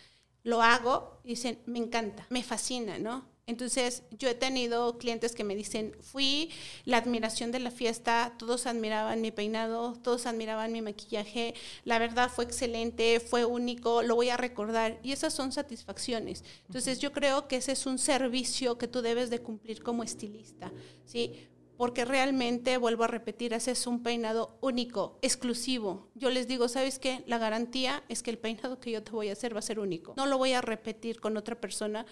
Lo 0.43 0.61
hago 0.61 1.19
y 1.23 1.29
dicen, 1.29 1.59
me 1.65 1.79
encanta, 1.79 2.27
me 2.29 2.43
fascina, 2.43 2.99
¿no? 2.99 3.25
Entonces, 3.47 4.03
yo 4.11 4.27
he 4.27 4.35
tenido 4.35 4.97
clientes 4.97 5.33
que 5.33 5.45
me 5.45 5.55
dicen, 5.55 5.95
fui 6.01 6.51
la 6.83 6.97
admiración 6.97 7.51
de 7.51 7.59
la 7.59 7.71
fiesta, 7.71 8.35
todos 8.37 8.67
admiraban 8.67 9.21
mi 9.21 9.31
peinado, 9.31 9.93
todos 10.03 10.25
admiraban 10.25 10.73
mi 10.73 10.81
maquillaje, 10.81 11.53
la 11.85 11.97
verdad 11.97 12.29
fue 12.29 12.43
excelente, 12.43 13.21
fue 13.21 13.45
único, 13.45 14.03
lo 14.03 14.15
voy 14.15 14.29
a 14.29 14.37
recordar. 14.37 14.99
Y 15.01 15.13
esas 15.13 15.33
son 15.33 15.53
satisfacciones. 15.53 16.43
Entonces, 16.67 16.99
yo 16.99 17.13
creo 17.13 17.47
que 17.47 17.55
ese 17.55 17.71
es 17.71 17.85
un 17.85 17.97
servicio 17.99 18.77
que 18.77 18.89
tú 18.89 19.01
debes 19.01 19.29
de 19.29 19.39
cumplir 19.39 19.81
como 19.81 20.03
estilista, 20.03 20.71
¿sí? 21.05 21.47
porque 21.77 22.05
realmente, 22.05 22.77
vuelvo 22.77 23.03
a 23.03 23.07
repetir, 23.07 23.53
haces 23.53 23.85
un 23.87 24.01
peinado 24.01 24.57
único, 24.61 25.19
exclusivo. 25.21 26.09
Yo 26.15 26.31
les 26.31 26.47
digo, 26.47 26.67
¿sabes 26.67 26.97
qué? 26.97 27.23
La 27.27 27.37
garantía 27.37 28.03
es 28.09 28.23
que 28.23 28.31
el 28.31 28.39
peinado 28.39 28.79
que 28.79 28.91
yo 28.91 29.03
te 29.03 29.11
voy 29.11 29.29
a 29.29 29.33
hacer 29.33 29.55
va 29.55 29.59
a 29.59 29.61
ser 29.61 29.79
único. 29.79 30.15
No 30.17 30.25
lo 30.25 30.39
voy 30.39 30.53
a 30.53 30.61
repetir 30.61 31.21
con 31.21 31.37
otra 31.37 31.61
persona 31.61 32.05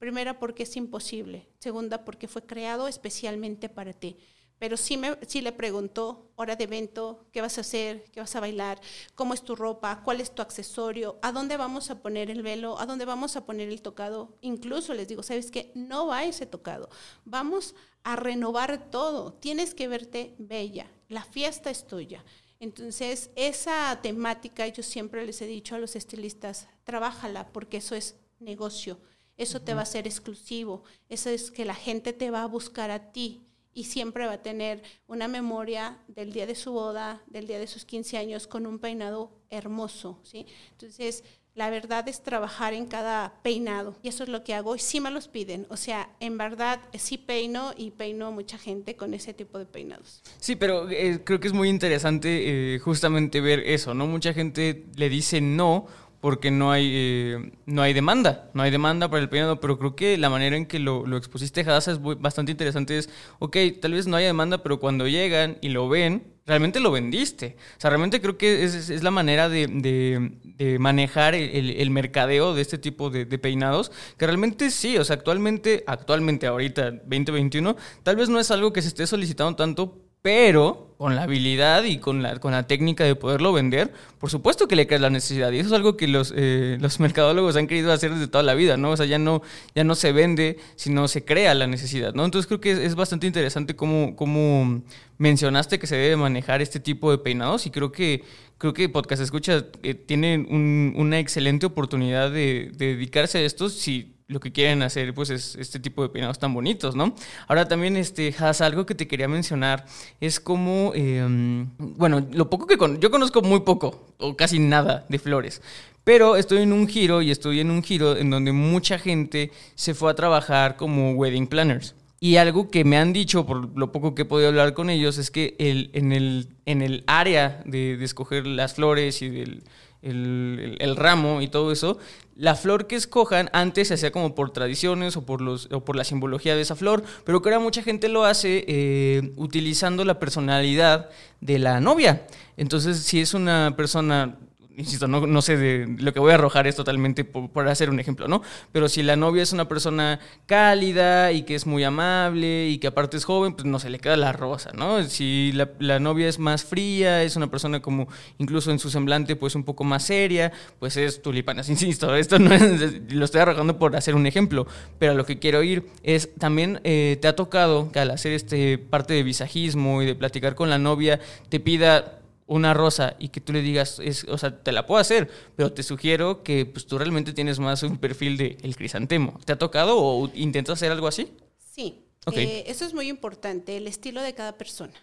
Primera, 0.00 0.38
porque 0.38 0.62
es 0.62 0.76
imposible. 0.76 1.46
Segunda, 1.58 2.06
porque 2.06 2.26
fue 2.26 2.46
creado 2.46 2.88
especialmente 2.88 3.68
para 3.68 3.92
ti. 3.92 4.16
Pero 4.58 4.78
sí, 4.78 4.96
me, 4.96 5.18
sí 5.26 5.42
le 5.42 5.52
preguntó, 5.52 6.32
hora 6.36 6.56
de 6.56 6.64
evento, 6.64 7.26
qué 7.32 7.42
vas 7.42 7.58
a 7.58 7.60
hacer, 7.60 8.04
qué 8.10 8.20
vas 8.20 8.34
a 8.34 8.40
bailar, 8.40 8.80
cómo 9.14 9.34
es 9.34 9.42
tu 9.42 9.54
ropa, 9.54 10.00
cuál 10.02 10.22
es 10.22 10.34
tu 10.34 10.40
accesorio, 10.40 11.18
a 11.20 11.32
dónde 11.32 11.58
vamos 11.58 11.90
a 11.90 12.00
poner 12.00 12.30
el 12.30 12.40
velo, 12.40 12.78
a 12.78 12.86
dónde 12.86 13.04
vamos 13.04 13.36
a 13.36 13.44
poner 13.44 13.68
el 13.68 13.82
tocado. 13.82 14.38
Incluso 14.40 14.94
les 14.94 15.06
digo, 15.06 15.22
¿sabes 15.22 15.50
qué? 15.50 15.70
No 15.74 16.06
va 16.06 16.24
ese 16.24 16.46
tocado. 16.46 16.88
Vamos 17.26 17.74
a 18.02 18.16
renovar 18.16 18.90
todo. 18.90 19.34
Tienes 19.34 19.74
que 19.74 19.86
verte 19.86 20.34
bella. 20.38 20.90
La 21.10 21.24
fiesta 21.24 21.70
es 21.70 21.86
tuya. 21.86 22.24
Entonces, 22.58 23.30
esa 23.36 24.00
temática 24.02 24.66
yo 24.66 24.82
siempre 24.82 25.26
les 25.26 25.42
he 25.42 25.46
dicho 25.46 25.74
a 25.74 25.78
los 25.78 25.94
estilistas, 25.94 26.68
trabájala 26.84 27.52
porque 27.52 27.76
eso 27.76 27.94
es 27.94 28.16
negocio 28.38 28.98
eso 29.42 29.60
te 29.62 29.74
va 29.74 29.82
a 29.82 29.86
ser 29.86 30.06
exclusivo, 30.06 30.84
eso 31.08 31.30
es 31.30 31.50
que 31.50 31.64
la 31.64 31.74
gente 31.74 32.12
te 32.12 32.30
va 32.30 32.42
a 32.42 32.46
buscar 32.46 32.90
a 32.90 33.12
ti 33.12 33.42
y 33.72 33.84
siempre 33.84 34.26
va 34.26 34.34
a 34.34 34.42
tener 34.42 34.82
una 35.06 35.28
memoria 35.28 35.98
del 36.08 36.32
día 36.32 36.46
de 36.46 36.54
su 36.54 36.72
boda, 36.72 37.22
del 37.26 37.46
día 37.46 37.58
de 37.58 37.66
sus 37.66 37.84
15 37.84 38.18
años 38.18 38.46
con 38.46 38.66
un 38.66 38.78
peinado 38.78 39.30
hermoso, 39.48 40.18
¿sí? 40.22 40.46
Entonces, 40.72 41.24
la 41.54 41.68
verdad 41.68 42.08
es 42.08 42.22
trabajar 42.22 42.74
en 42.74 42.86
cada 42.86 43.34
peinado 43.42 43.96
y 44.02 44.08
eso 44.08 44.22
es 44.22 44.28
lo 44.28 44.44
que 44.44 44.54
hago 44.54 44.76
y 44.76 44.78
sí 44.78 45.00
me 45.00 45.10
los 45.10 45.28
piden. 45.28 45.66
O 45.68 45.76
sea, 45.76 46.08
en 46.20 46.38
verdad 46.38 46.80
sí 46.96 47.18
peino 47.18 47.72
y 47.76 47.90
peino 47.90 48.28
a 48.28 48.30
mucha 48.30 48.56
gente 48.56 48.96
con 48.96 49.14
ese 49.14 49.34
tipo 49.34 49.58
de 49.58 49.66
peinados. 49.66 50.22
Sí, 50.38 50.56
pero 50.56 50.88
eh, 50.88 51.22
creo 51.24 51.40
que 51.40 51.48
es 51.48 51.52
muy 51.52 51.68
interesante 51.68 52.74
eh, 52.74 52.78
justamente 52.78 53.40
ver 53.40 53.60
eso, 53.60 53.94
¿no? 53.94 54.06
Mucha 54.06 54.32
gente 54.32 54.86
le 54.96 55.08
dice 55.08 55.40
no 55.40 55.86
porque 56.20 56.50
no 56.50 56.70
hay, 56.70 56.90
eh, 56.92 57.52
no 57.66 57.82
hay 57.82 57.92
demanda, 57.92 58.50
no 58.52 58.62
hay 58.62 58.70
demanda 58.70 59.08
para 59.08 59.22
el 59.22 59.28
peinado, 59.28 59.60
pero 59.60 59.78
creo 59.78 59.96
que 59.96 60.18
la 60.18 60.28
manera 60.28 60.56
en 60.56 60.66
que 60.66 60.78
lo, 60.78 61.06
lo 61.06 61.16
expusiste, 61.16 61.62
Hadassah, 61.62 61.92
es 61.92 62.00
bastante 62.02 62.52
interesante. 62.52 62.98
Es, 62.98 63.08
ok, 63.38 63.56
tal 63.80 63.92
vez 63.92 64.06
no 64.06 64.16
haya 64.16 64.26
demanda, 64.26 64.62
pero 64.62 64.80
cuando 64.80 65.08
llegan 65.08 65.56
y 65.62 65.70
lo 65.70 65.88
ven, 65.88 66.24
realmente 66.46 66.80
lo 66.80 66.90
vendiste. 66.90 67.56
O 67.78 67.80
sea, 67.80 67.90
realmente 67.90 68.20
creo 68.20 68.36
que 68.36 68.64
es, 68.64 68.90
es 68.90 69.02
la 69.02 69.10
manera 69.10 69.48
de, 69.48 69.66
de, 69.66 70.78
manejar 70.78 71.34
el, 71.34 71.70
el, 71.70 71.90
mercadeo 71.90 72.54
de 72.54 72.62
este 72.62 72.76
tipo 72.76 73.08
de, 73.08 73.24
de, 73.24 73.38
peinados, 73.38 73.90
que 74.18 74.26
realmente 74.26 74.70
sí, 74.70 74.98
o 74.98 75.04
sea, 75.04 75.16
actualmente, 75.16 75.84
actualmente, 75.86 76.46
ahorita, 76.46 76.90
2021, 76.90 77.76
tal 78.02 78.16
vez 78.16 78.28
no 78.28 78.38
es 78.38 78.50
algo 78.50 78.72
que 78.72 78.82
se 78.82 78.88
esté 78.88 79.06
solicitando 79.06 79.56
tanto 79.56 80.09
pero 80.22 80.90
con 81.00 81.16
la 81.16 81.22
habilidad 81.22 81.84
y 81.84 81.96
con 81.96 82.22
la, 82.22 82.38
con 82.40 82.52
la 82.52 82.66
técnica 82.66 83.04
de 83.04 83.14
poderlo 83.14 83.54
vender, 83.54 83.90
por 84.18 84.28
supuesto 84.28 84.68
que 84.68 84.76
le 84.76 84.86
creas 84.86 85.00
la 85.00 85.08
necesidad. 85.08 85.50
Y 85.50 85.58
eso 85.58 85.68
es 85.68 85.72
algo 85.72 85.96
que 85.96 86.06
los, 86.06 86.30
eh, 86.36 86.76
los 86.78 87.00
mercadólogos 87.00 87.56
han 87.56 87.66
querido 87.66 87.90
hacer 87.90 88.12
desde 88.12 88.28
toda 88.28 88.44
la 88.44 88.52
vida, 88.52 88.76
¿no? 88.76 88.90
O 88.90 88.96
sea, 88.98 89.06
ya 89.06 89.18
no, 89.18 89.40
ya 89.74 89.82
no 89.82 89.94
se 89.94 90.12
vende, 90.12 90.58
sino 90.76 91.08
se 91.08 91.24
crea 91.24 91.54
la 91.54 91.66
necesidad, 91.66 92.12
¿no? 92.12 92.26
Entonces 92.26 92.46
creo 92.46 92.60
que 92.60 92.84
es, 92.84 92.94
bastante 92.96 93.26
interesante 93.26 93.74
cómo, 93.74 94.14
cómo 94.14 94.82
mencionaste 95.16 95.78
que 95.78 95.86
se 95.86 95.96
debe 95.96 96.16
manejar 96.16 96.60
este 96.60 96.80
tipo 96.80 97.10
de 97.10 97.16
peinados 97.16 97.64
y 97.64 97.70
creo 97.70 97.92
que, 97.92 98.22
creo 98.58 98.74
que 98.74 98.90
Podcast 98.90 99.22
Escucha 99.22 99.64
eh, 99.82 99.94
tiene 99.94 100.36
una 100.38 101.18
excelente 101.18 101.64
oportunidad 101.64 102.30
de, 102.30 102.72
de 102.74 102.96
dedicarse 102.96 103.38
a 103.38 103.40
esto 103.40 103.70
si 103.70 104.19
lo 104.30 104.38
que 104.38 104.52
quieren 104.52 104.82
hacer 104.82 105.12
pues 105.12 105.28
es 105.30 105.56
este 105.56 105.80
tipo 105.80 106.02
de 106.02 106.08
peinados 106.08 106.38
tan 106.38 106.54
bonitos, 106.54 106.94
¿no? 106.94 107.14
Ahora 107.48 107.66
también, 107.66 107.96
este, 107.96 108.34
Has, 108.38 108.60
algo 108.60 108.86
que 108.86 108.94
te 108.94 109.08
quería 109.08 109.28
mencionar 109.28 109.84
es 110.20 110.38
como, 110.38 110.92
em, 110.94 111.68
bueno, 111.78 112.26
lo 112.32 112.48
poco 112.48 112.66
que 112.66 112.78
con 112.78 113.00
yo 113.00 113.10
conozco 113.10 113.42
muy 113.42 113.60
poco 113.60 114.06
o 114.18 114.36
casi 114.36 114.60
nada 114.60 115.04
de 115.08 115.18
flores, 115.18 115.60
pero 116.04 116.36
estoy 116.36 116.62
en 116.62 116.72
un 116.72 116.86
giro 116.86 117.22
y 117.22 117.30
estoy 117.30 117.60
en 117.60 117.70
un 117.70 117.82
giro 117.82 118.16
en 118.16 118.30
donde 118.30 118.52
mucha 118.52 118.98
gente 118.98 119.50
se 119.74 119.94
fue 119.94 120.10
a 120.10 120.14
trabajar 120.14 120.76
como 120.76 121.12
wedding 121.12 121.48
planners. 121.48 121.94
Y 122.22 122.36
algo 122.36 122.70
que 122.70 122.84
me 122.84 122.98
han 122.98 123.14
dicho, 123.14 123.46
por 123.46 123.76
lo 123.76 123.92
poco 123.92 124.14
que 124.14 124.22
he 124.22 124.24
podido 124.26 124.50
hablar 124.50 124.74
con 124.74 124.90
ellos, 124.90 125.16
es 125.16 125.30
que 125.30 125.56
el, 125.58 125.90
en, 125.94 126.12
el, 126.12 126.48
en 126.66 126.82
el 126.82 127.02
área 127.06 127.62
de, 127.64 127.96
de 127.96 128.04
escoger 128.04 128.46
las 128.46 128.74
flores 128.74 129.22
y 129.22 129.30
del 129.30 129.62
el, 130.02 130.96
ramo 130.96 131.42
y 131.42 131.48
todo 131.48 131.72
eso, 131.72 131.98
la 132.36 132.54
flor 132.54 132.86
que 132.86 132.96
escojan 132.96 133.50
antes 133.52 133.88
se 133.88 133.94
hacía 133.94 134.12
como 134.12 134.34
por 134.34 134.50
tradiciones 134.50 135.16
o 135.16 135.26
por, 135.26 135.40
los, 135.40 135.68
o 135.72 135.84
por 135.84 135.96
la 135.96 136.04
simbología 136.04 136.54
de 136.56 136.62
esa 136.62 136.76
flor, 136.76 137.02
pero 137.24 137.42
que 137.42 137.50
ahora 137.50 137.58
mucha 137.60 137.82
gente 137.82 138.08
lo 138.08 138.24
hace 138.24 138.64
eh, 138.66 139.32
utilizando 139.36 140.04
la 140.04 140.18
personalidad 140.18 141.10
de 141.40 141.58
la 141.58 141.80
novia. 141.80 142.26
Entonces, 142.56 142.98
si 142.98 143.20
es 143.20 143.34
una 143.34 143.74
persona 143.76 144.38
insisto, 144.80 145.08
no, 145.08 145.26
no, 145.26 145.42
sé 145.42 145.56
de 145.56 145.96
lo 145.98 146.12
que 146.12 146.20
voy 146.20 146.32
a 146.32 146.34
arrojar 146.34 146.66
es 146.66 146.76
totalmente 146.76 147.24
por, 147.24 147.68
hacer 147.68 147.90
un 147.90 148.00
ejemplo, 148.00 148.28
¿no? 148.28 148.42
Pero 148.72 148.88
si 148.88 149.02
la 149.02 149.16
novia 149.16 149.42
es 149.42 149.52
una 149.52 149.68
persona 149.68 150.20
cálida 150.46 151.32
y 151.32 151.42
que 151.42 151.54
es 151.54 151.66
muy 151.66 151.84
amable 151.84 152.68
y 152.68 152.78
que 152.78 152.88
aparte 152.88 153.16
es 153.16 153.24
joven, 153.24 153.54
pues 153.54 153.66
no 153.66 153.78
se 153.78 153.90
le 153.90 153.98
queda 153.98 154.16
la 154.16 154.32
rosa, 154.32 154.70
¿no? 154.74 155.02
Si 155.04 155.52
la, 155.52 155.98
novia 156.00 156.28
es 156.28 156.38
más 156.38 156.64
fría, 156.64 157.22
es 157.22 157.36
una 157.36 157.50
persona 157.50 157.80
como 157.80 158.08
incluso 158.38 158.70
en 158.70 158.78
su 158.78 158.90
semblante 158.90 159.36
pues 159.36 159.54
un 159.54 159.64
poco 159.64 159.84
más 159.84 160.04
seria, 160.04 160.52
pues 160.78 160.96
es 160.96 161.22
tulipanas, 161.22 161.68
insisto, 161.70 162.14
esto 162.16 162.38
no 162.38 162.54
es, 162.54 163.12
lo 163.12 163.24
estoy 163.24 163.40
arrojando 163.40 163.78
por 163.78 163.94
hacer 163.96 164.14
un 164.14 164.26
ejemplo, 164.26 164.66
pero 164.98 165.14
lo 165.14 165.26
que 165.26 165.38
quiero 165.38 165.62
ir 165.62 165.86
es 166.02 166.34
también 166.36 166.80
eh, 166.84 167.18
te 167.20 167.28
ha 167.28 167.36
tocado 167.36 167.92
que 167.92 168.00
al 168.00 168.10
hacer 168.10 168.32
este 168.32 168.78
parte 168.78 169.14
de 169.14 169.22
visajismo 169.22 170.02
y 170.02 170.06
de 170.06 170.14
platicar 170.14 170.54
con 170.54 170.70
la 170.70 170.78
novia 170.78 171.20
te 171.48 171.60
pida 171.60 172.19
una 172.50 172.74
rosa 172.74 173.14
y 173.20 173.28
que 173.28 173.40
tú 173.40 173.52
le 173.52 173.62
digas, 173.62 174.00
es, 174.02 174.24
o 174.24 174.36
sea, 174.36 174.62
te 174.62 174.72
la 174.72 174.84
puedo 174.84 175.00
hacer, 175.00 175.30
pero 175.54 175.72
te 175.72 175.84
sugiero 175.84 176.42
que 176.42 176.66
pues, 176.66 176.84
tú 176.84 176.98
realmente 176.98 177.32
tienes 177.32 177.60
más 177.60 177.84
un 177.84 177.96
perfil 177.96 178.36
de 178.36 178.58
el 178.62 178.74
crisantemo. 178.74 179.38
¿Te 179.44 179.52
ha 179.52 179.58
tocado 179.58 179.96
o 179.96 180.28
intentas 180.34 180.72
hacer 180.74 180.90
algo 180.90 181.06
así? 181.06 181.32
Sí, 181.72 182.02
eh, 182.32 182.64
eso 182.66 182.84
es 182.84 182.92
muy 182.92 183.08
importante, 183.08 183.76
el 183.76 183.86
estilo 183.86 184.20
de 184.20 184.34
cada 184.34 184.58
persona. 184.58 184.94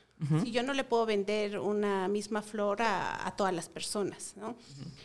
Si 0.43 0.51
yo 0.51 0.63
no 0.63 0.73
le 0.73 0.83
puedo 0.83 1.05
vender 1.05 1.59
una 1.59 2.07
misma 2.07 2.41
flor 2.41 2.81
a, 2.81 3.33
todas 3.37 3.53
las 3.53 3.69
personas, 3.69 4.33
¿no? 4.35 4.55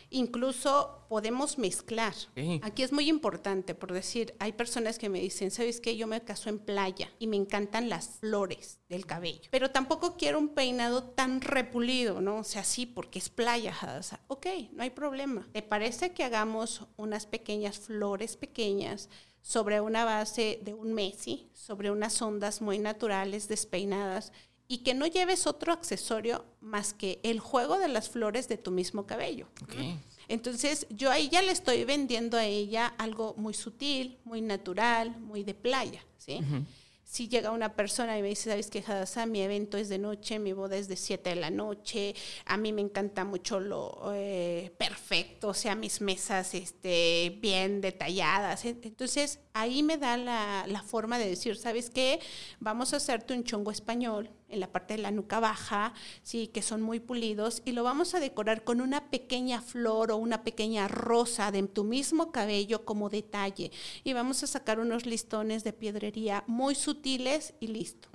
Incluso 0.09 1.05
podemos 1.07 1.59
mezclar. 1.59 2.15
Aquí 2.63 2.81
es 2.81 2.91
muy 2.91 3.09
importante, 3.09 3.75
por 3.75 3.93
decir, 3.93 4.33
hay 4.39 4.53
personas 4.53 4.97
que 4.97 5.09
me 5.09 5.19
dicen, 5.19 5.51
¿sabes 5.51 5.79
qué? 5.79 5.95
Yo 5.95 6.07
me 6.07 6.21
caso 6.21 6.49
en 6.49 6.57
playa 6.57 7.11
y 7.19 7.27
me 7.27 7.35
encantan 7.35 7.89
las 7.89 8.07
flores 8.07 8.79
del 8.89 9.05
cabello, 9.05 9.49
pero 9.51 9.69
tampoco 9.69 10.17
quiero 10.17 10.39
un 10.39 10.49
peinado 10.49 11.03
tan 11.03 11.41
repulido, 11.41 12.19
¿no? 12.19 12.37
O 12.37 12.43
sea, 12.43 12.63
sí, 12.63 12.87
porque 12.87 13.19
es 13.19 13.29
playa, 13.29 13.75
o 14.27 14.33
ok, 14.33 14.47
no 14.71 14.81
hay 14.81 14.89
problema. 14.89 15.47
¿Te 15.51 15.61
parece 15.61 16.13
que 16.13 16.23
hagamos 16.23 16.87
unas 16.97 17.27
pequeñas 17.27 17.77
flores 17.77 18.35
pequeñas? 18.35 19.09
sobre 19.43 19.81
una 19.81 20.05
base 20.05 20.61
de 20.63 20.73
un 20.73 20.93
Messi, 20.93 21.49
sobre 21.53 21.91
unas 21.91 22.21
ondas 22.21 22.61
muy 22.61 22.79
naturales, 22.79 23.49
despeinadas, 23.49 24.31
y 24.67 24.79
que 24.79 24.93
no 24.93 25.05
lleves 25.05 25.47
otro 25.47 25.73
accesorio 25.73 26.45
más 26.61 26.93
que 26.93 27.19
el 27.23 27.39
juego 27.39 27.77
de 27.79 27.87
las 27.87 28.09
flores 28.09 28.47
de 28.47 28.57
tu 28.57 28.71
mismo 28.71 29.05
cabello. 29.05 29.47
Entonces, 30.27 30.87
yo 30.89 31.11
ahí 31.11 31.29
ya 31.29 31.41
le 31.41 31.51
estoy 31.51 31.83
vendiendo 31.83 32.37
a 32.37 32.45
ella 32.45 32.87
algo 32.97 33.35
muy 33.37 33.53
sutil, 33.53 34.17
muy 34.23 34.41
natural, 34.41 35.19
muy 35.19 35.43
de 35.43 35.53
playa, 35.53 36.03
¿sí? 36.17 36.39
si 37.13 37.27
llega 37.27 37.51
una 37.51 37.75
persona 37.75 38.17
y 38.17 38.23
me 38.23 38.29
dice, 38.29 38.49
¿sabes 38.49 38.71
qué, 38.71 38.83
Hadassah? 38.85 39.27
Mi 39.27 39.41
evento 39.41 39.77
es 39.77 39.87
de 39.87 39.99
noche, 39.99 40.39
mi 40.39 40.51
boda 40.51 40.77
es 40.77 40.87
de 40.87 40.95
7 40.95 41.29
de 41.29 41.35
la 41.35 41.51
noche, 41.51 42.15
a 42.45 42.57
mí 42.57 42.73
me 42.73 42.81
encanta 42.81 43.23
mucho 43.23 43.59
lo 43.59 44.11
eh, 44.15 44.73
perfecto, 44.79 45.49
o 45.49 45.53
sea, 45.53 45.75
mis 45.75 46.01
mesas 46.01 46.55
este, 46.55 47.37
bien 47.39 47.81
detalladas. 47.81 48.65
Entonces, 48.65 49.39
ahí 49.53 49.83
me 49.83 49.97
da 49.97 50.17
la, 50.17 50.65
la 50.67 50.81
forma 50.81 51.19
de 51.19 51.29
decir, 51.29 51.55
¿sabes 51.55 51.91
qué? 51.91 52.19
Vamos 52.59 52.93
a 52.93 52.97
hacerte 52.97 53.35
un 53.35 53.43
chongo 53.43 53.69
español 53.69 54.31
en 54.53 54.59
la 54.59 54.71
parte 54.71 54.95
de 54.95 55.01
la 55.01 55.11
nuca 55.11 55.39
baja, 55.39 55.93
sí, 56.21 56.47
que 56.47 56.61
son 56.61 56.81
muy 56.81 56.99
pulidos, 56.99 57.61
y 57.65 57.71
lo 57.73 57.83
vamos 57.83 58.13
a 58.13 58.19
decorar 58.19 58.63
con 58.63 58.81
una 58.81 59.09
pequeña 59.09 59.61
flor 59.61 60.11
o 60.11 60.17
una 60.17 60.43
pequeña 60.43 60.87
rosa 60.87 61.51
de 61.51 61.63
tu 61.63 61.83
mismo 61.83 62.31
cabello 62.31 62.85
como 62.85 63.09
detalle. 63.09 63.71
Y 64.03 64.13
vamos 64.13 64.43
a 64.43 64.47
sacar 64.47 64.79
unos 64.79 65.05
listones 65.05 65.63
de 65.63 65.73
piedrería 65.73 66.43
muy 66.47 66.75
sutiles 66.75 67.53
y 67.59 67.67
listo. 67.67 68.09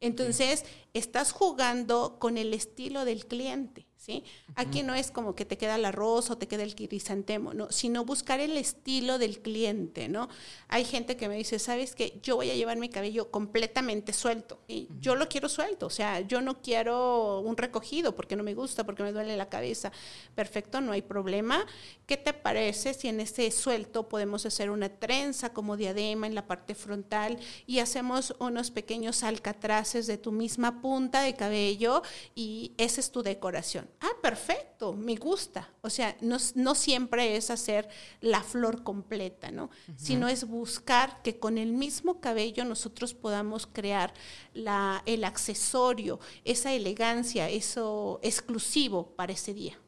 Entonces, 0.00 0.64
estás 0.94 1.30
jugando 1.32 2.18
con 2.18 2.36
el 2.36 2.54
estilo 2.54 3.04
del 3.04 3.26
cliente. 3.26 3.86
¿Sí? 4.02 4.24
Aquí 4.56 4.82
no 4.82 4.96
es 4.96 5.12
como 5.12 5.36
que 5.36 5.44
te 5.44 5.56
queda 5.56 5.78
la 5.78 5.92
rosa 5.92 6.32
o 6.32 6.36
te 6.36 6.48
queda 6.48 6.64
el 6.64 6.74
crisantemo, 6.74 7.54
¿no? 7.54 7.70
Sino 7.70 8.04
buscar 8.04 8.40
el 8.40 8.56
estilo 8.56 9.16
del 9.16 9.38
cliente, 9.40 10.08
¿no? 10.08 10.28
Hay 10.66 10.84
gente 10.84 11.16
que 11.16 11.28
me 11.28 11.36
dice, 11.36 11.60
¿sabes 11.60 11.94
qué? 11.94 12.18
Yo 12.20 12.34
voy 12.34 12.50
a 12.50 12.56
llevar 12.56 12.78
mi 12.78 12.88
cabello 12.88 13.30
completamente 13.30 14.12
suelto 14.12 14.58
y 14.66 14.88
yo 14.98 15.14
lo 15.14 15.28
quiero 15.28 15.48
suelto, 15.48 15.86
o 15.86 15.90
sea, 15.90 16.18
yo 16.20 16.40
no 16.40 16.60
quiero 16.60 17.40
un 17.42 17.56
recogido 17.56 18.16
porque 18.16 18.34
no 18.34 18.42
me 18.42 18.54
gusta, 18.54 18.84
porque 18.84 19.04
me 19.04 19.12
duele 19.12 19.36
la 19.36 19.48
cabeza. 19.48 19.92
Perfecto, 20.34 20.80
no 20.80 20.90
hay 20.90 21.02
problema. 21.02 21.64
¿Qué 22.06 22.16
te 22.16 22.32
parece 22.32 22.94
si 22.94 23.06
en 23.06 23.20
ese 23.20 23.52
suelto 23.52 24.08
podemos 24.08 24.44
hacer 24.46 24.70
una 24.70 24.88
trenza 24.88 25.52
como 25.52 25.76
diadema 25.76 26.26
en 26.26 26.34
la 26.34 26.48
parte 26.48 26.74
frontal 26.74 27.38
y 27.68 27.78
hacemos 27.78 28.34
unos 28.40 28.72
pequeños 28.72 29.22
alcatraces 29.22 30.08
de 30.08 30.18
tu 30.18 30.32
misma 30.32 30.82
punta 30.82 31.22
de 31.22 31.36
cabello 31.36 32.02
y 32.34 32.72
esa 32.78 33.00
es 33.00 33.12
tu 33.12 33.22
decoración? 33.22 33.91
Ah, 34.00 34.10
perfecto, 34.20 34.92
me 34.92 35.16
gusta. 35.16 35.70
O 35.82 35.90
sea, 35.90 36.16
no, 36.20 36.74
siempre 36.74 37.36
es 37.36 37.50
hacer 37.50 37.88
la 38.20 38.42
flor 38.42 38.82
completa, 38.82 39.50
¿no? 39.50 39.70
Sino 39.96 40.28
es 40.28 40.46
buscar 40.46 41.22
que 41.22 41.38
con 41.38 41.58
el 41.58 41.72
mismo 41.72 42.20
cabello 42.20 42.64
nosotros 42.64 43.14
podamos 43.14 43.66
crear 43.66 44.12
la, 44.54 45.02
el 45.06 45.24
accesorio, 45.24 46.20
esa 46.44 46.72
elegancia, 46.72 47.48
eso 47.48 48.20
exclusivo 48.22 49.14
para 49.16 49.32
ese 49.32 49.54
día. 49.54 49.78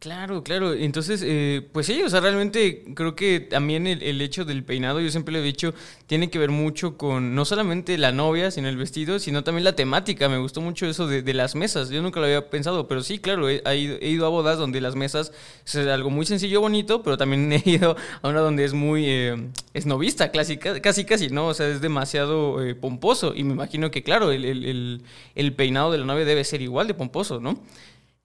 Claro, 0.00 0.44
claro. 0.44 0.74
Entonces, 0.74 1.22
eh, 1.24 1.68
pues 1.72 1.86
sí, 1.86 2.00
o 2.04 2.08
sea, 2.08 2.20
realmente 2.20 2.84
creo 2.94 3.16
que 3.16 3.40
también 3.40 3.88
el, 3.88 4.20
hecho 4.20 4.44
del 4.44 4.62
peinado, 4.62 5.00
yo 5.00 5.10
siempre 5.10 5.32
lo 5.32 5.40
he 5.40 5.42
dicho, 5.42 5.74
tiene 6.06 6.30
que 6.30 6.38
ver 6.38 6.50
mucho 6.52 6.96
con 6.96 7.34
no 7.34 7.44
solamente 7.44 7.98
la 7.98 8.12
novia, 8.12 8.52
sino 8.52 8.68
el 8.68 8.76
vestido, 8.76 9.18
sino 9.18 9.42
también 9.42 9.64
la 9.64 9.74
temática. 9.74 10.28
Me 10.28 10.38
gustó 10.38 10.60
mucho 10.60 10.86
eso 10.86 11.08
de, 11.08 11.34
las 11.34 11.56
mesas. 11.56 11.90
Yo 11.90 12.00
nunca 12.00 12.20
lo 12.20 12.26
había 12.26 12.48
pensado, 12.48 12.86
pero 12.86 13.02
sí, 13.02 13.18
claro, 13.18 13.48
he, 13.48 13.60
ido, 13.76 14.26
a 14.26 14.28
bodas 14.28 14.56
donde 14.56 14.80
las 14.80 14.94
mesas 14.94 15.32
es 15.66 15.74
algo 15.74 16.10
muy 16.10 16.26
sencillo, 16.26 16.60
bonito, 16.60 17.02
pero 17.02 17.16
también 17.16 17.52
he 17.52 17.62
ido 17.68 17.96
a 18.22 18.28
una 18.28 18.38
donde 18.38 18.64
es 18.64 18.74
muy 18.74 19.04
eh, 19.04 19.50
esnovista, 19.74 20.30
clásica, 20.30 20.80
casi, 20.80 21.04
casi, 21.06 21.28
¿no? 21.28 21.48
O 21.48 21.54
sea, 21.54 21.66
es 21.66 21.80
demasiado 21.80 22.64
eh, 22.64 22.76
pomposo. 22.76 23.34
Y 23.34 23.42
me 23.42 23.54
imagino 23.54 23.90
que, 23.90 24.04
claro, 24.04 24.30
el, 24.30 25.02
el 25.34 25.52
peinado 25.54 25.90
de 25.90 25.98
la 25.98 26.04
novia 26.04 26.24
debe 26.24 26.44
ser 26.44 26.62
igual 26.62 26.86
de 26.86 26.94
pomposo, 26.94 27.40
¿no? 27.40 27.60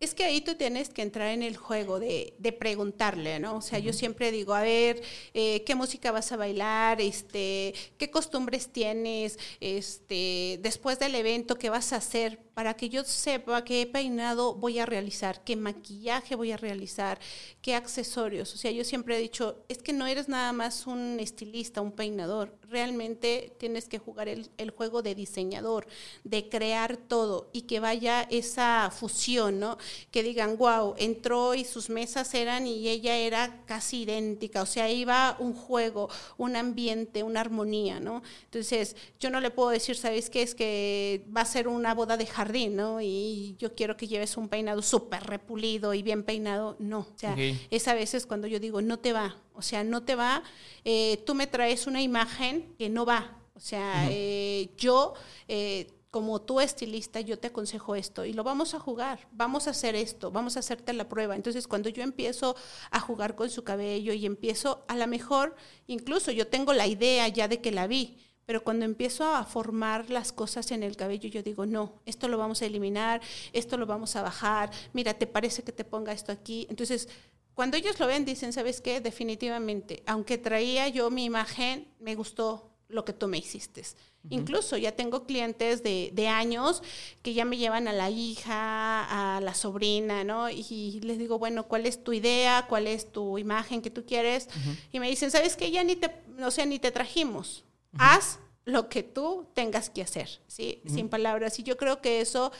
Es 0.03 0.13
que 0.13 0.25
ahí 0.25 0.41
tú 0.41 0.55
tienes 0.55 0.89
que 0.89 1.01
entrar 1.01 1.29
en 1.29 1.43
el 1.43 1.55
juego 1.55 1.97
de, 1.97 2.33
preguntarle, 2.59 3.39
¿no? 3.39 3.55
O 3.55 3.61
sea, 3.61 3.79
yo 3.79 3.93
siempre 3.93 4.33
digo, 4.33 4.53
a 4.53 4.61
ver, 4.61 5.01
eh, 5.33 5.63
¿qué 5.63 5.75
música 5.75 6.11
vas 6.11 6.29
a 6.33 6.35
bailar? 6.35 6.99
Este, 6.99 7.73
¿Qué 7.97 8.11
costumbres 8.11 8.67
tienes? 8.67 9.39
Este, 9.61 10.59
después 10.61 10.99
del 10.99 11.15
evento, 11.15 11.57
¿qué 11.57 11.69
vas 11.69 11.93
a 11.93 11.97
hacer? 11.97 12.37
para 12.53 12.75
que 12.75 12.89
yo 12.89 13.03
sepa 13.03 13.63
qué 13.63 13.87
peinado 13.87 14.53
voy 14.53 14.79
a 14.79 14.85
realizar, 14.85 15.43
qué 15.43 15.55
maquillaje 15.55 16.35
voy 16.35 16.51
a 16.51 16.57
realizar, 16.57 17.19
qué 17.61 17.75
accesorios. 17.75 18.53
O 18.53 18.57
sea, 18.57 18.71
yo 18.71 18.83
siempre 18.83 19.17
he 19.17 19.19
dicho, 19.19 19.63
es 19.69 19.79
que 19.79 19.93
no 19.93 20.05
eres 20.05 20.29
nada 20.29 20.53
más 20.53 20.85
un 20.85 21.19
estilista, 21.19 21.81
un 21.81 21.91
peinador, 21.91 22.55
realmente 22.69 23.55
tienes 23.59 23.87
que 23.87 23.99
jugar 23.99 24.27
el, 24.27 24.49
juego 24.75 25.01
de 25.01 25.15
diseñador, 25.15 25.87
de 26.23 26.49
crear 26.49 26.97
todo 26.97 27.49
y 27.53 27.63
que 27.63 27.79
vaya 27.79 28.21
esa 28.23 28.91
fusión, 28.91 29.59
¿no? 29.59 29.77
Que 30.11 30.23
digan, 30.23 30.57
wow, 30.57 30.95
entró 30.97 31.53
y 31.55 31.65
sus 31.65 31.89
mesas 31.89 32.33
eran 32.33 32.67
y 32.67 32.87
ella 32.89 33.15
era 33.15 33.63
casi 33.65 34.03
idéntica, 34.03 34.61
o 34.61 34.65
sea, 34.65 34.89
iba 34.89 35.35
un 35.39 35.53
juego, 35.53 36.09
un 36.37 36.55
ambiente, 36.55 37.23
una 37.23 37.41
armonía, 37.41 37.99
¿no? 37.99 38.23
Entonces, 38.45 38.95
yo 39.19 39.29
no 39.29 39.39
le 39.39 39.51
puedo 39.51 39.69
decir, 39.69 39.95
¿sabes 39.95 40.29
qué? 40.29 40.41
Es 40.41 40.55
que 40.55 41.25
va 41.35 41.41
a 41.41 41.45
ser 41.45 41.67
una 41.67 41.93
boda 41.93 42.17
de 42.17 42.25
jardín, 42.25 42.75
¿no? 42.75 43.01
Y 43.01 43.55
yo 43.59 43.75
quiero 43.75 43.97
que 43.97 44.07
lleves 44.07 44.37
un 44.37 44.49
peinado 44.49 44.81
súper 44.81 45.23
repulido 45.23 45.93
y 45.93 46.03
bien 46.03 46.23
peinado. 46.23 46.75
No, 46.79 46.99
o 46.99 47.17
sea, 47.17 47.35
es 47.69 47.87
a 47.87 47.93
veces 47.93 48.25
cuando 48.25 48.47
yo 48.47 48.59
digo, 48.59 48.81
no 48.81 48.99
te 48.99 49.13
va, 49.13 49.37
o 49.53 49.61
sea, 49.61 49.83
no 49.83 50.03
te 50.03 50.15
va, 50.15 50.43
eh, 50.85 51.21
tú 51.25 51.35
me 51.35 51.47
traes 51.47 51.87
una 51.87 52.01
imagen 52.01 52.73
que 52.77 52.89
no 52.89 53.05
va. 53.05 53.39
O 53.55 53.59
sea, 53.59 54.07
eh, 54.09 54.69
yo... 54.77 55.13
Eh, 55.47 55.87
como 56.13 56.39
tú 56.39 56.59
estilista, 56.59 57.21
yo 57.21 57.39
te 57.39 57.47
aconsejo 57.47 57.95
esto 57.95 58.23
y 58.23 58.33
lo 58.33 58.43
vamos 58.43 58.75
a 58.75 58.79
jugar, 58.79 59.27
vamos 59.31 59.65
a 59.65 59.71
hacer 59.71 59.95
esto, 59.95 60.29
vamos 60.29 60.55
a 60.55 60.59
hacerte 60.59 60.93
la 60.93 61.09
prueba. 61.09 61.35
Entonces, 61.35 61.67
cuando 61.67 61.89
yo 61.89 62.03
empiezo 62.03 62.55
a 62.91 62.99
jugar 62.99 63.35
con 63.35 63.49
su 63.49 63.63
cabello 63.63 64.13
y 64.13 64.27
empiezo, 64.27 64.85
a 64.87 64.95
lo 64.95 65.07
mejor, 65.07 65.55
incluso 65.87 66.29
yo 66.31 66.45
tengo 66.45 66.71
la 66.71 66.85
idea 66.85 67.27
ya 67.29 67.47
de 67.47 67.61
que 67.61 67.71
la 67.71 67.87
vi, 67.87 68.19
pero 68.45 68.63
cuando 68.63 68.85
empiezo 68.85 69.25
a 69.25 69.43
formar 69.43 70.11
las 70.11 70.31
cosas 70.31 70.69
en 70.69 70.83
el 70.83 70.95
cabello, 70.95 71.29
yo 71.29 71.41
digo, 71.41 71.65
no, 71.65 71.99
esto 72.05 72.27
lo 72.27 72.37
vamos 72.37 72.61
a 72.61 72.67
eliminar, 72.67 73.19
esto 73.51 73.75
lo 73.77 73.87
vamos 73.87 74.15
a 74.15 74.21
bajar, 74.21 74.69
mira, 74.93 75.15
¿te 75.15 75.25
parece 75.25 75.63
que 75.63 75.71
te 75.71 75.83
ponga 75.83 76.11
esto 76.11 76.31
aquí? 76.31 76.67
Entonces, 76.69 77.09
cuando 77.55 77.75
ellos 77.75 77.99
lo 77.99 78.05
ven, 78.05 78.23
dicen, 78.23 78.53
¿sabes 78.53 78.81
qué? 78.81 79.01
Definitivamente, 79.01 80.03
aunque 80.05 80.37
traía 80.37 80.87
yo 80.89 81.09
mi 81.09 81.25
imagen, 81.25 81.87
me 81.99 82.13
gustó 82.13 82.69
lo 82.87 83.03
que 83.03 83.13
tú 83.13 83.27
me 83.27 83.39
hiciste. 83.39 83.83
Incluso 84.29 84.77
ya 84.77 84.93
tengo 84.93 85.25
clientes 85.25 85.83
de, 85.83 86.11
de, 86.13 86.27
años 86.29 86.81
que 87.21 87.33
ya 87.33 87.43
me 87.43 87.57
llevan 87.57 87.89
a 87.89 87.93
la 87.93 88.09
hija, 88.09 89.35
a 89.35 89.41
la 89.41 89.53
sobrina, 89.53 90.23
¿no? 90.23 90.49
Y 90.49 91.01
les 91.03 91.19
digo, 91.19 91.39
bueno, 91.39 91.67
¿cuál 91.67 91.85
es 91.85 92.03
tu 92.03 92.13
idea? 92.13 92.65
¿Cuál 92.69 92.87
es 92.87 93.11
tu 93.11 93.37
imagen 93.37 93.81
que 93.81 93.89
tú 93.89 94.05
quieres? 94.05 94.47
Y 94.93 94.99
me 94.99 95.09
dicen, 95.09 95.29
¿sabes 95.29 95.57
qué? 95.57 95.71
Ya 95.71 95.83
ni 95.83 95.97
te, 95.97 96.09
o 96.41 96.51
sea, 96.51 96.65
ni 96.65 96.79
te 96.79 96.91
trajimos 96.91 97.65
haz 97.97 98.39
lo 98.65 98.87
que 98.87 99.03
tú 99.03 99.47
tengas 99.53 99.89
que 99.89 100.01
hacer, 100.01 100.29
¿sí? 100.47 100.81
Sin 100.87 101.09
palabras. 101.09 101.59
Y 101.59 101.63
yo 101.63 101.75
creo 101.75 102.01
que 102.01 102.21
eso 102.21 102.51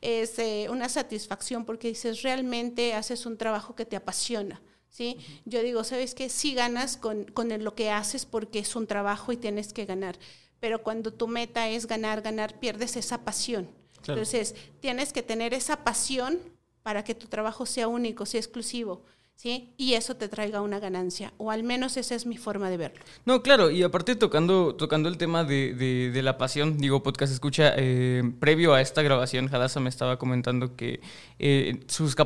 es 0.00 0.38
eh, 0.38 0.68
una 0.70 0.88
satisfacción 0.88 1.64
porque 1.64 1.88
dices, 1.88 2.22
realmente 2.22 2.94
haces 2.94 3.26
un 3.26 3.36
trabajo 3.36 3.74
que 3.74 3.84
te 3.84 3.96
apasiona, 3.96 4.62
¿sí? 4.88 5.16
Yo 5.46 5.62
digo, 5.62 5.82
¿sabes 5.82 6.14
qué? 6.14 6.28
Sí 6.28 6.54
ganas 6.54 6.96
con, 6.96 7.24
con 7.24 7.48
lo 7.64 7.74
que 7.74 7.90
haces 7.90 8.24
porque 8.24 8.60
es 8.60 8.76
un 8.76 8.86
trabajo 8.86 9.32
y 9.32 9.36
tienes 9.36 9.72
que 9.72 9.84
ganar. 9.84 10.16
Pero 10.60 10.82
cuando 10.82 11.12
tu 11.12 11.28
meta 11.28 11.68
es 11.68 11.86
ganar, 11.86 12.22
ganar, 12.22 12.58
pierdes 12.58 12.96
esa 12.96 13.24
pasión. 13.24 13.68
Entonces, 14.06 14.54
tienes 14.80 15.12
que 15.12 15.22
tener 15.22 15.54
esa 15.54 15.84
pasión 15.84 16.38
para 16.82 17.04
que 17.04 17.14
tu 17.14 17.26
trabajo 17.26 17.66
sea 17.66 17.88
único, 17.88 18.26
sea 18.26 18.40
exclusivo. 18.40 19.02
¿Sí? 19.38 19.72
Y 19.76 19.94
eso 19.94 20.16
te 20.16 20.28
traiga 20.28 20.62
una 20.62 20.80
ganancia, 20.80 21.32
o 21.38 21.52
al 21.52 21.62
menos 21.62 21.96
esa 21.96 22.16
es 22.16 22.26
mi 22.26 22.36
forma 22.36 22.70
de 22.70 22.76
verlo. 22.76 22.98
No, 23.24 23.40
claro, 23.40 23.70
y 23.70 23.84
aparte 23.84 24.16
tocando, 24.16 24.74
tocando 24.74 25.08
el 25.08 25.16
tema 25.16 25.44
de, 25.44 25.74
de, 26.12 26.22
la 26.22 26.36
pasión, 26.36 26.76
digo, 26.78 27.04
podcast 27.04 27.32
escucha, 27.32 27.72
eh, 27.76 28.24
previo 28.40 28.74
a 28.74 28.80
esta 28.80 29.00
grabación, 29.00 29.48
Hadassah 29.48 29.78
me 29.78 29.90
estaba 29.90 30.18
comentando 30.18 30.74
que 30.74 31.00
eh, 31.38 31.78
sus, 31.86 32.16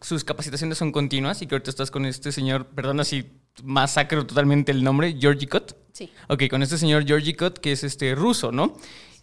sus 0.00 0.24
capacitaciones 0.24 0.78
son 0.78 0.90
continuas 0.90 1.42
y 1.42 1.46
que 1.46 1.54
ahorita 1.54 1.68
estás 1.68 1.90
con 1.90 2.06
este 2.06 2.32
señor, 2.32 2.66
perdona 2.68 3.04
si 3.04 3.26
masacro 3.62 4.26
totalmente 4.26 4.72
el 4.72 4.82
nombre, 4.82 5.14
Georgie 5.20 5.46
Cott. 5.46 5.76
Sí. 5.92 6.10
Ok, 6.28 6.44
con 6.48 6.62
este 6.62 6.78
señor 6.78 7.04
Georgie 7.04 7.36
Cott, 7.36 7.58
que 7.58 7.72
es 7.72 7.84
este 7.84 8.14
ruso, 8.14 8.52
¿no? 8.52 8.74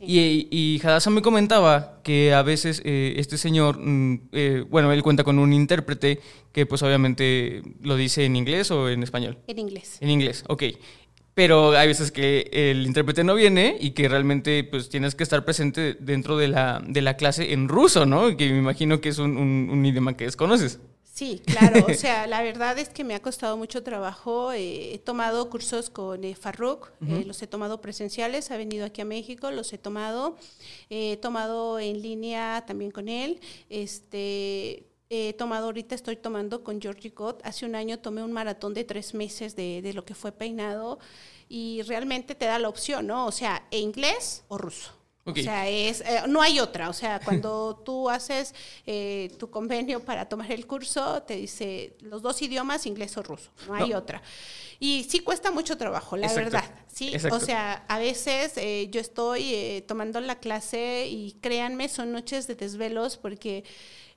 Y, 0.01 0.47
y 0.49 0.81
Hadassah 0.83 1.11
me 1.11 1.21
comentaba 1.21 2.01
que 2.03 2.33
a 2.33 2.41
veces 2.41 2.81
eh, 2.83 3.13
este 3.17 3.37
señor, 3.37 3.77
mm, 3.79 4.29
eh, 4.31 4.65
bueno, 4.69 4.91
él 4.91 5.03
cuenta 5.03 5.23
con 5.23 5.37
un 5.39 5.53
intérprete 5.53 6.19
que 6.51 6.65
pues 6.65 6.81
obviamente 6.83 7.61
lo 7.81 7.95
dice 7.95 8.25
en 8.25 8.35
inglés 8.35 8.71
o 8.71 8.89
en 8.89 9.03
español. 9.03 9.37
En 9.47 9.59
inglés. 9.59 9.97
En 10.01 10.09
inglés, 10.09 10.43
ok. 10.47 10.63
Pero 11.33 11.71
hay 11.71 11.87
veces 11.87 12.11
que 12.11 12.49
el 12.51 12.85
intérprete 12.85 13.23
no 13.23 13.35
viene 13.35 13.77
y 13.79 13.91
que 13.91 14.09
realmente 14.09 14.63
pues 14.63 14.89
tienes 14.89 15.15
que 15.15 15.23
estar 15.23 15.45
presente 15.45 15.95
dentro 15.99 16.37
de 16.37 16.49
la, 16.49 16.81
de 16.85 17.01
la 17.01 17.15
clase 17.15 17.53
en 17.53 17.69
ruso, 17.69 18.05
¿no? 18.05 18.35
Que 18.35 18.49
me 18.49 18.57
imagino 18.57 18.99
que 18.99 19.09
es 19.09 19.19
un, 19.19 19.37
un 19.37 19.85
idioma 19.85 20.17
que 20.17 20.25
desconoces. 20.25 20.79
Sí, 21.14 21.41
claro. 21.45 21.86
O 21.89 21.93
sea, 21.93 22.26
la 22.26 22.41
verdad 22.41 22.80
es 22.80 22.89
que 22.89 23.03
me 23.03 23.14
ha 23.14 23.22
costado 23.22 23.57
mucho 23.57 23.84
trabajo. 23.84 24.53
Eh, 24.53 24.93
he 24.93 24.97
tomado 24.97 25.49
cursos 25.49 25.89
con 25.89 26.24
eh, 26.24 26.36
Farruk, 26.36 26.91
eh, 27.05 27.24
los 27.26 27.41
he 27.41 27.47
tomado 27.47 27.82
presenciales, 27.82 28.49
ha 28.49 28.57
venido 28.57 28.86
aquí 28.86 29.01
a 29.01 29.05
México, 29.05 29.51
los 29.51 29.74
he 29.74 29.78
tomado. 29.78 30.38
he 30.89 31.18
tomado 31.18 31.80
en 31.80 32.01
línea 32.01 32.64
también 32.66 32.91
con 32.91 33.09
él. 33.09 33.41
Este, 33.70 34.88
he 35.09 35.34
tomado, 35.34 35.66
ahorita 35.66 35.95
estoy 35.95 36.16
tomando 36.16 36.64
con 36.64 36.82
Georgie 36.82 37.09
Gott. 37.09 37.41
Hace 37.43 37.66
un 37.66 37.76
año 37.76 37.99
tomé 37.99 38.24
un 38.24 38.32
maratón 38.32 38.74
de 38.74 38.86
tres 38.86 39.14
meses 39.14 39.55
de, 39.57 39.82
de 39.82 39.93
lo 39.93 40.05
que 40.05 40.16
fue 40.16 40.32
peinado 40.32 40.97
y 41.49 41.82
realmente 41.82 42.36
te 42.36 42.45
da 42.45 42.57
la 42.57 42.70
opción, 42.70 43.07
¿no? 43.07 43.26
O 43.26 43.32
sea, 43.34 43.68
e 43.72 43.80
inglés 43.80 44.45
o 44.47 44.57
ruso. 44.57 45.00
O 45.24 45.36
sea, 45.36 45.69
es, 45.69 46.01
eh, 46.01 46.24
no 46.28 46.41
hay 46.41 46.59
otra. 46.59 46.89
O 46.89 46.93
sea, 46.93 47.19
cuando 47.19 47.82
tú 47.86 48.09
haces 48.09 48.55
eh, 48.86 49.32
tu 49.38 49.49
convenio 49.49 49.99
para 50.03 50.28
tomar 50.28 50.51
el 50.51 50.65
curso, 50.65 51.22
te 51.24 51.36
dice 51.36 51.95
los 52.01 52.22
dos 52.22 52.41
idiomas, 52.41 52.86
inglés 52.86 53.15
o 53.17 53.24
ruso. 53.24 53.51
No 53.67 53.76
hay 53.76 53.93
otra. 53.93 54.22
Y 54.80 55.03
sí 55.03 55.19
cuesta 55.19 55.51
mucho 55.51 55.78
trabajo, 55.78 56.17
la 56.17 56.34
verdad. 56.34 56.63
¿sí? 56.88 57.13
O 57.32 57.39
sea, 57.39 57.86
a 57.88 57.99
veces 57.99 58.53
eh, 58.57 58.89
yo 58.89 58.99
estoy 58.99 59.53
eh, 59.53 59.86
tomando 59.88 60.19
la 60.22 60.39
clase 60.39 61.07
y 61.07 61.34
créanme, 61.39 61.88
son 61.88 62.11
noches 62.11 62.47
de 62.47 62.55
desvelos 62.55 63.17
porque 63.17 63.63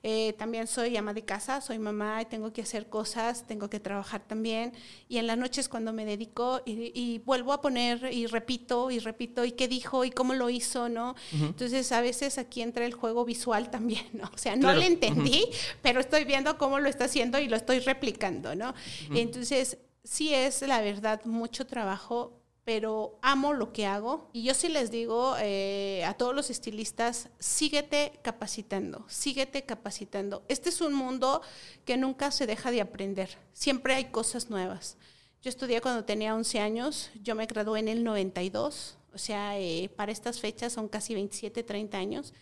eh, 0.07 0.33
también 0.33 0.67
soy 0.67 0.95
ama 0.97 1.15
de 1.15 1.25
casa, 1.25 1.61
soy 1.61 1.79
mamá 1.79 2.21
y 2.21 2.25
tengo 2.25 2.53
que 2.53 2.61
hacer 2.61 2.89
cosas, 2.89 3.47
tengo 3.47 3.71
que 3.71 3.79
trabajar 3.79 4.21
también. 4.21 4.71
Y 5.09 5.17
en 5.17 5.25
las 5.25 5.35
noches 5.35 5.67
cuando 5.67 5.93
me 5.93 6.05
dedico 6.05 6.61
y, 6.63 7.23
vuelvo 7.25 7.53
a 7.53 7.59
poner 7.59 8.13
y 8.13 8.27
repito 8.27 8.91
y 8.91 8.99
repito 8.99 9.43
y 9.45 9.53
qué 9.53 9.67
dijo 9.67 10.05
y 10.05 10.11
cómo 10.11 10.35
lo 10.35 10.51
hizo, 10.51 10.89
¿no? 10.89 11.15
Entonces 11.31 11.91
a 11.91 12.01
veces 12.01 12.37
aquí 12.37 12.61
entra 12.61 12.85
el 12.85 12.93
juego 12.93 13.25
visual 13.25 13.71
también, 13.71 14.05
¿no? 14.13 14.29
O 14.31 14.37
sea, 14.37 14.55
no 14.55 14.71
le 14.73 14.85
entendí, 14.85 15.43
pero 15.81 16.01
estoy 16.01 16.23
viendo 16.23 16.59
cómo 16.59 16.79
lo 16.79 16.87
está 16.87 17.05
haciendo 17.05 17.39
y 17.39 17.47
lo 17.47 17.55
estoy 17.55 17.79
replicando, 17.79 18.53
¿no? 18.53 18.75
Entonces 19.09 19.79
sí 20.03 20.35
es 20.35 20.61
la 20.61 20.81
verdad 20.81 21.25
mucho 21.25 21.65
trabajo 21.65 22.44
pero 22.65 23.19
amo 23.21 23.53
lo 23.53 23.71
que 23.71 23.85
hago. 23.85 24.29
Y 24.33 24.43
yo 24.43 24.53
sí 24.53 24.67
les 24.67 24.91
digo 24.91 25.35
eh, 25.39 26.03
a 26.05 26.15
todos 26.15 26.35
los 26.35 26.49
estilistas, 26.49 27.29
síguete 27.39 28.19
capacitando, 28.23 29.05
síguete 29.07 29.63
capacitando. 29.63 30.43
Este 30.49 30.69
es 30.69 30.81
un 30.81 30.93
mundo 30.93 31.41
que 31.85 31.95
nunca 31.95 32.31
se 32.31 32.47
deja 32.47 32.71
de 32.71 32.81
aprender, 32.81 33.37
siempre 33.53 33.93
hay 33.93 34.05
cosas 34.05 34.49
nuevas. 34.49 34.97
Yo 35.41 35.49
estudié 35.49 35.79
cuando 35.79 36.05
tenía 36.05 36.33
11 36.33 36.59
años, 36.59 37.11
yo 37.21 37.35
me 37.35 37.45
gradué 37.45 37.79
en 37.79 37.87
el 37.87 38.03
92, 38.03 38.97
o 39.13 39.17
sea, 39.19 39.59
eh, 39.59 39.89
para 39.95 40.11
estas 40.11 40.39
fechas 40.39 40.73
son 40.73 40.87
casi 40.89 41.13
27, 41.13 41.61
30 41.61 41.97
años. 41.97 42.33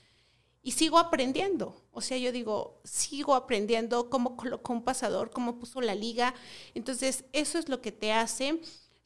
Y 0.65 0.71
sigo 0.71 0.97
aprendiendo. 0.97 1.75
O 1.91 1.99
sea, 1.99 2.17
yo 2.17 2.31
digo, 2.31 2.79
sigo 2.85 3.35
aprendiendo 3.35 4.09
cómo 4.09 4.37
colocó 4.37 4.71
un 4.71 4.83
pasador, 4.83 5.29
cómo 5.29 5.59
puso 5.59 5.81
la 5.81 5.93
liga. 5.93 6.33
Entonces, 6.73 7.25
eso 7.33 7.59
es 7.59 7.67
lo 7.67 7.81
que 7.81 7.91
te 7.91 8.13
hace 8.13 8.61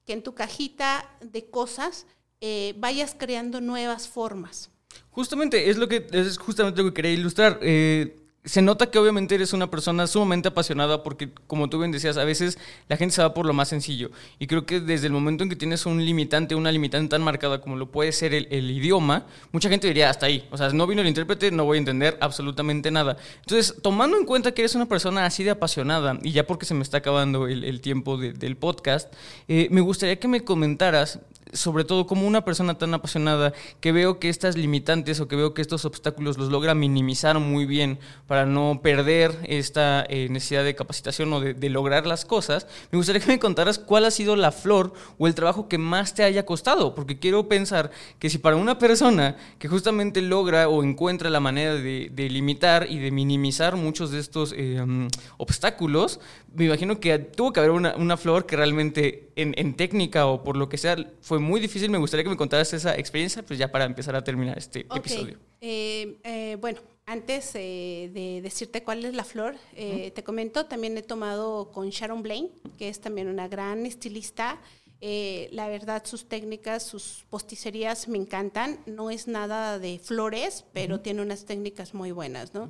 que 0.07 0.13
en 0.13 0.23
tu 0.23 0.33
cajita 0.33 1.05
de 1.21 1.49
cosas 1.49 2.07
eh, 2.39 2.73
vayas 2.77 3.15
creando 3.17 3.59
nuevas 3.59 4.07
formas. 4.07 4.71
Justamente, 5.11 5.69
es 5.69 5.77
lo 5.77 5.89
que 5.89 6.07
es 6.11 6.37
justamente 6.37 6.81
lo 6.81 6.89
que 6.89 6.93
quería 6.95 7.11
ilustrar. 7.11 7.59
Eh, 7.61 8.15
se 8.47 8.61
nota 8.61 8.89
que 8.89 8.97
obviamente 8.97 9.35
eres 9.35 9.51
una 9.51 9.69
persona 9.69 10.07
sumamente 10.07 10.47
apasionada 10.47 11.03
porque, 11.03 11.29
como 11.47 11.69
tú 11.69 11.79
bien 11.79 11.91
decías, 11.91 12.15
a 12.15 12.23
veces 12.23 12.57
la 12.87 12.95
gente 12.95 13.13
se 13.13 13.21
va 13.21 13.33
por 13.33 13.45
lo 13.45 13.53
más 13.53 13.67
sencillo. 13.67 14.09
Y 14.39 14.47
creo 14.47 14.65
que 14.65 14.79
desde 14.79 15.07
el 15.07 15.13
momento 15.13 15.43
en 15.43 15.49
que 15.49 15.57
tienes 15.57 15.85
un 15.85 16.03
limitante, 16.03 16.55
una 16.55 16.71
limitante 16.71 17.09
tan 17.09 17.23
marcada 17.23 17.59
como 17.59 17.75
lo 17.75 17.91
puede 17.91 18.13
ser 18.13 18.33
el, 18.33 18.71
idioma, 18.71 19.25
mucha 19.51 19.69
gente 19.69 19.87
diría 19.87 20.09
hasta 20.09 20.27
ahí. 20.27 20.47
O 20.49 20.57
sea, 20.57 20.69
no 20.69 20.87
vino 20.87 21.01
el 21.01 21.07
intérprete, 21.07 21.51
no 21.51 21.65
voy 21.65 21.75
a 21.77 21.79
entender 21.79 22.17
absolutamente 22.21 22.89
nada. 22.89 23.17
Entonces, 23.41 23.75
tomando 23.81 24.17
en 24.17 24.25
cuenta 24.25 24.53
que 24.53 24.61
eres 24.61 24.75
una 24.75 24.85
persona 24.85 25.25
así 25.25 25.43
de 25.43 25.51
apasionada, 25.51 26.17
y 26.23 26.31
ya 26.31 26.47
porque 26.47 26.65
se 26.65 26.73
me 26.73 26.83
está 26.83 26.99
acabando 26.99 27.47
el, 27.47 27.81
tiempo 27.81 28.17
del 28.17 28.55
podcast, 28.55 29.13
eh, 29.49 29.67
me 29.71 29.81
gustaría 29.81 30.19
que 30.19 30.27
me 30.27 30.43
comentaras 30.43 31.19
sobre 31.53 31.83
todo 31.83 32.07
como 32.07 32.27
una 32.27 32.43
persona 32.43 32.77
tan 32.77 32.93
apasionada 32.93 33.53
que 33.79 33.91
veo 33.91 34.19
que 34.19 34.29
estas 34.29 34.57
limitantes 34.57 35.19
o 35.19 35.27
que 35.27 35.35
veo 35.35 35.53
que 35.53 35.61
estos 35.61 35.85
obstáculos 35.85 36.37
los 36.37 36.49
logra 36.49 36.75
minimizar 36.75 37.39
muy 37.39 37.65
bien 37.65 37.99
para 38.27 38.45
no 38.45 38.81
perder 38.81 39.37
esta 39.47 40.05
eh, 40.09 40.27
necesidad 40.29 40.63
de 40.63 40.75
capacitación 40.75 41.31
o 41.33 41.41
de, 41.41 41.67
lograr 41.69 42.07
las 42.07 42.23
cosas, 42.23 42.65
me 42.91 42.97
gustaría 42.97 43.21
que 43.21 43.27
me 43.27 43.39
contaras 43.39 43.77
cuál 43.77 44.05
ha 44.05 44.11
sido 44.11 44.35
la 44.35 44.51
flor 44.51 44.93
o 45.17 45.27
el 45.27 45.35
trabajo 45.35 45.67
que 45.67 45.77
más 45.77 46.13
te 46.13 46.23
haya 46.23 46.45
costado, 46.45 46.95
porque 46.95 47.19
quiero 47.19 47.49
pensar 47.49 47.91
que 48.19 48.29
si 48.29 48.37
para 48.37 48.55
una 48.55 48.79
persona 48.79 49.35
que 49.59 49.67
justamente 49.67 50.21
logra 50.21 50.69
o 50.69 50.83
encuentra 50.83 51.29
la 51.29 51.41
manera 51.41 51.75
de, 51.75 52.27
limitar 52.29 52.87
y 52.89 52.99
de 52.99 53.11
minimizar 53.11 53.75
muchos 53.75 54.11
de 54.11 54.19
estos 54.19 54.53
eh, 54.55 54.81
mm, 54.85 55.07
obstáculos, 55.37 56.19
me 56.55 56.65
imagino 56.65 56.99
que 56.99 57.19
tuvo 57.19 57.53
que 57.53 57.59
haber 57.59 57.71
una, 57.71 58.17
flor 58.17 58.45
que 58.45 58.55
realmente 58.55 59.29
en, 59.35 59.53
en 59.57 59.75
técnica 59.75 60.25
o 60.25 60.43
por 60.43 60.57
lo 60.57 60.69
que 60.69 60.77
sea 60.77 60.95
fue 61.21 61.36
muy 61.39 61.59
difícil. 61.59 61.89
Me 61.89 61.97
gustaría 61.97 62.23
que 62.23 62.29
me 62.29 62.37
contaras 62.37 62.73
esa 62.73 62.97
experiencia, 62.97 63.43
pues 63.43 63.59
ya 63.59 63.71
para 63.71 63.85
empezar 63.85 64.15
a 64.15 64.23
terminar 64.23 64.57
este 64.57 64.81
episodio. 64.95 65.37
Eh, 65.61 66.17
eh, 66.23 66.57
bueno, 66.59 66.79
antes 67.05 67.51
eh, 67.55 68.11
de 68.13 68.41
decirte 68.41 68.83
cuál 68.83 69.05
es 69.05 69.13
la 69.13 69.23
flor, 69.23 69.55
te 69.75 70.23
comento, 70.23 70.65
también 70.65 70.97
he 70.97 71.01
tomado 71.01 71.71
con 71.71 71.89
Sharon 71.89 72.21
Blaine, 72.21 72.49
que 72.77 72.89
es 72.89 72.99
también 72.99 73.27
una 73.27 73.47
gran 73.47 73.85
estilista. 73.85 74.59
la 74.99 75.67
verdad, 75.67 76.03
sus 76.05 76.27
técnicas, 76.27 76.83
sus 76.83 77.25
posticerías 77.29 78.07
me 78.07 78.17
encantan. 78.17 78.79
No 78.85 79.09
es 79.09 79.27
nada 79.27 79.79
de 79.79 79.99
flores, 79.99 80.65
pero 80.73 80.99
tiene 80.99 81.21
unas 81.21 81.45
técnicas 81.45 81.93
muy 81.93 82.11
buenas, 82.11 82.53
¿no? 82.53 82.69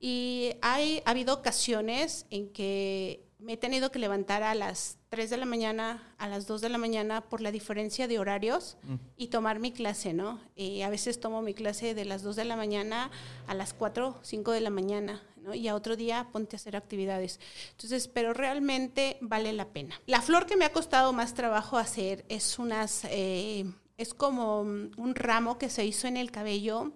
Y 0.00 0.52
hay, 0.62 1.02
ha 1.04 1.10
habido 1.10 1.34
ocasiones 1.34 2.26
en 2.30 2.50
que 2.50 3.27
me 3.38 3.52
he 3.52 3.56
tenido 3.56 3.90
que 3.92 3.98
levantar 3.98 4.42
a 4.42 4.54
las 4.54 4.98
3 5.10 5.30
de 5.30 5.36
la 5.36 5.46
mañana, 5.46 6.02
a 6.18 6.28
las 6.28 6.46
2 6.46 6.60
de 6.60 6.68
la 6.68 6.78
mañana 6.78 7.20
por 7.20 7.40
la 7.40 7.52
diferencia 7.52 8.08
de 8.08 8.18
horarios 8.18 8.76
mm. 8.82 8.94
y 9.16 9.28
tomar 9.28 9.60
mi 9.60 9.70
clase, 9.70 10.12
¿no? 10.12 10.40
Y 10.56 10.82
a 10.82 10.90
veces 10.90 11.20
tomo 11.20 11.40
mi 11.40 11.54
clase 11.54 11.94
de 11.94 12.04
las 12.04 12.22
2 12.22 12.34
de 12.36 12.44
la 12.44 12.56
mañana 12.56 13.10
a 13.46 13.54
las 13.54 13.74
4, 13.74 14.18
5 14.22 14.50
de 14.50 14.60
la 14.60 14.70
mañana, 14.70 15.22
¿no? 15.36 15.54
Y 15.54 15.68
a 15.68 15.76
otro 15.76 15.94
día 15.94 16.28
ponte 16.32 16.56
a 16.56 16.58
hacer 16.58 16.74
actividades. 16.74 17.38
Entonces, 17.70 18.08
pero 18.08 18.34
realmente 18.34 19.18
vale 19.20 19.52
la 19.52 19.68
pena. 19.68 20.00
La 20.06 20.20
flor 20.20 20.46
que 20.46 20.56
me 20.56 20.64
ha 20.64 20.72
costado 20.72 21.12
más 21.12 21.34
trabajo 21.34 21.78
hacer 21.78 22.24
es 22.28 22.58
unas, 22.58 23.04
eh, 23.04 23.72
es 23.98 24.14
como 24.14 24.60
un 24.62 25.14
ramo 25.14 25.58
que 25.58 25.70
se 25.70 25.84
hizo 25.84 26.08
en 26.08 26.16
el 26.16 26.32
cabello 26.32 26.92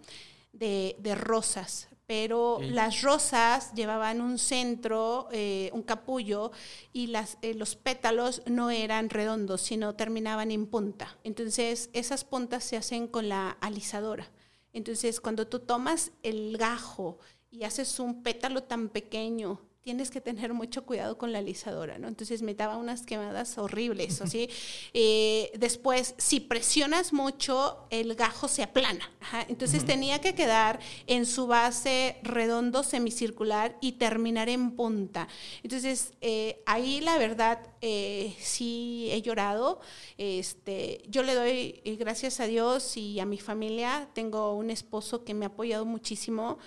de, 0.52 0.96
de 0.98 1.14
rosas 1.14 1.88
pero 2.14 2.58
las 2.60 3.00
rosas 3.00 3.72
llevaban 3.72 4.20
un 4.20 4.36
centro, 4.36 5.28
eh, 5.32 5.70
un 5.72 5.82
capullo, 5.82 6.52
y 6.92 7.06
las, 7.06 7.38
eh, 7.40 7.54
los 7.54 7.74
pétalos 7.74 8.42
no 8.44 8.70
eran 8.70 9.08
redondos, 9.08 9.62
sino 9.62 9.94
terminaban 9.94 10.50
en 10.50 10.66
punta. 10.66 11.16
Entonces, 11.24 11.88
esas 11.94 12.24
puntas 12.24 12.64
se 12.64 12.76
hacen 12.76 13.06
con 13.06 13.30
la 13.30 13.56
alisadora. 13.62 14.30
Entonces, 14.74 15.22
cuando 15.22 15.46
tú 15.46 15.60
tomas 15.60 16.12
el 16.22 16.58
gajo 16.58 17.16
y 17.50 17.64
haces 17.64 17.98
un 17.98 18.22
pétalo 18.22 18.62
tan 18.64 18.90
pequeño, 18.90 19.62
tienes 19.82 20.10
que 20.10 20.20
tener 20.20 20.54
mucho 20.54 20.84
cuidado 20.84 21.18
con 21.18 21.32
la 21.32 21.38
alisadora, 21.38 21.98
¿no? 21.98 22.06
Entonces 22.06 22.40
me 22.42 22.54
daba 22.54 22.76
unas 22.76 23.02
quemadas 23.02 23.58
horribles, 23.58 24.22
¿sí? 24.26 24.48
Eh, 24.94 25.50
después, 25.56 26.14
si 26.18 26.38
presionas 26.38 27.12
mucho, 27.12 27.78
el 27.90 28.14
gajo 28.14 28.46
se 28.46 28.62
aplana. 28.62 29.10
Entonces 29.48 29.84
tenía 29.84 30.20
que 30.20 30.34
quedar 30.34 30.78
en 31.06 31.26
su 31.26 31.48
base 31.48 32.16
redondo, 32.22 32.84
semicircular 32.84 33.76
y 33.80 33.92
terminar 33.92 34.48
en 34.48 34.70
punta. 34.72 35.26
Entonces, 35.64 36.12
eh, 36.20 36.62
ahí 36.64 37.00
la 37.00 37.18
verdad, 37.18 37.58
eh, 37.80 38.36
sí 38.38 39.08
he 39.10 39.20
llorado. 39.20 39.80
Este, 40.16 41.02
yo 41.08 41.24
le 41.24 41.34
doy 41.34 41.80
gracias 41.98 42.38
a 42.38 42.46
Dios 42.46 42.96
y 42.96 43.18
a 43.18 43.26
mi 43.26 43.38
familia. 43.38 44.08
Tengo 44.14 44.54
un 44.54 44.70
esposo 44.70 45.24
que 45.24 45.34
me 45.34 45.44
ha 45.44 45.48
apoyado 45.48 45.84
muchísimo 45.84 46.58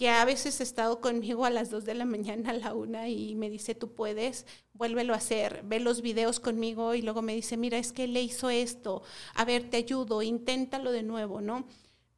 que 0.00 0.08
a 0.08 0.24
veces 0.24 0.58
ha 0.60 0.62
estado 0.62 1.02
conmigo 1.02 1.44
a 1.44 1.50
las 1.50 1.68
2 1.68 1.84
de 1.84 1.92
la 1.92 2.06
mañana, 2.06 2.52
a 2.52 2.52
la 2.54 2.72
una, 2.72 3.10
y 3.10 3.34
me 3.34 3.50
dice, 3.50 3.74
tú 3.74 3.92
puedes, 3.94 4.46
vuélvelo 4.72 5.12
a 5.12 5.18
hacer, 5.18 5.60
ve 5.62 5.78
los 5.78 6.00
videos 6.00 6.40
conmigo 6.40 6.94
y 6.94 7.02
luego 7.02 7.20
me 7.20 7.34
dice, 7.34 7.58
mira, 7.58 7.76
es 7.76 7.92
que 7.92 8.06
le 8.06 8.22
hizo 8.22 8.48
esto, 8.48 9.02
a 9.34 9.44
ver, 9.44 9.68
te 9.68 9.76
ayudo, 9.76 10.22
inténtalo 10.22 10.90
de 10.90 11.02
nuevo, 11.02 11.42
¿no? 11.42 11.66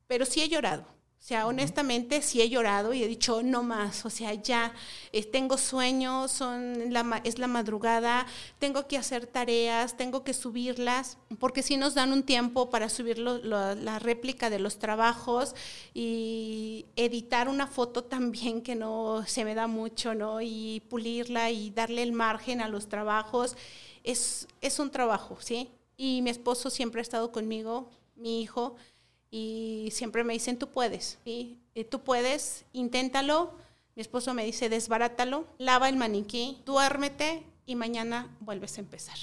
Pero 0.06 0.26
sí 0.26 0.42
he 0.42 0.48
llorado, 0.48 0.86
o 1.22 1.24
sea, 1.24 1.46
honestamente 1.46 2.20
sí 2.20 2.42
he 2.42 2.48
llorado 2.48 2.92
y 2.92 3.04
he 3.04 3.06
dicho, 3.06 3.44
no 3.44 3.62
más, 3.62 4.04
o 4.04 4.10
sea, 4.10 4.34
ya 4.34 4.74
eh, 5.12 5.24
tengo 5.24 5.56
sueños, 5.56 6.32
son 6.32 6.92
la, 6.92 7.20
es 7.22 7.38
la 7.38 7.46
madrugada, 7.46 8.26
tengo 8.58 8.88
que 8.88 8.98
hacer 8.98 9.28
tareas, 9.28 9.96
tengo 9.96 10.24
que 10.24 10.34
subirlas, 10.34 11.18
porque 11.38 11.62
sí 11.62 11.76
nos 11.76 11.94
dan 11.94 12.12
un 12.12 12.24
tiempo 12.24 12.70
para 12.70 12.88
subir 12.88 13.18
la 13.20 14.00
réplica 14.00 14.50
de 14.50 14.58
los 14.58 14.80
trabajos 14.80 15.54
y 15.94 16.86
editar 16.96 17.48
una 17.48 17.68
foto 17.68 18.02
también 18.02 18.60
que 18.60 18.74
no 18.74 19.24
se 19.24 19.44
me 19.44 19.54
da 19.54 19.68
mucho, 19.68 20.16
¿no? 20.16 20.40
Y 20.40 20.82
pulirla 20.90 21.52
y 21.52 21.70
darle 21.70 22.02
el 22.02 22.10
margen 22.10 22.60
a 22.60 22.68
los 22.68 22.88
trabajos. 22.88 23.54
Es, 24.02 24.48
es 24.60 24.80
un 24.80 24.90
trabajo, 24.90 25.36
¿sí? 25.38 25.70
Y 25.96 26.20
mi 26.22 26.30
esposo 26.30 26.68
siempre 26.68 27.00
ha 27.00 27.02
estado 27.02 27.30
conmigo, 27.30 27.90
mi 28.16 28.42
hijo 28.42 28.74
y 29.34 29.88
siempre 29.92 30.22
me 30.24 30.34
dicen, 30.34 30.58
tú 30.58 30.68
puedes, 30.68 31.18
¿sí? 31.24 31.58
tú 31.90 32.04
puedes, 32.04 32.66
inténtalo. 32.74 33.54
Mi 33.96 34.02
esposo 34.02 34.34
me 34.34 34.44
dice, 34.44 34.68
desbarátalo, 34.68 35.46
lava 35.58 35.88
el 35.88 35.96
maniquí, 35.96 36.58
duérmete 36.66 37.42
y 37.66 37.74
mañana 37.74 38.28
vuelves 38.40 38.76
a 38.76 38.82
empezar. 38.82 39.16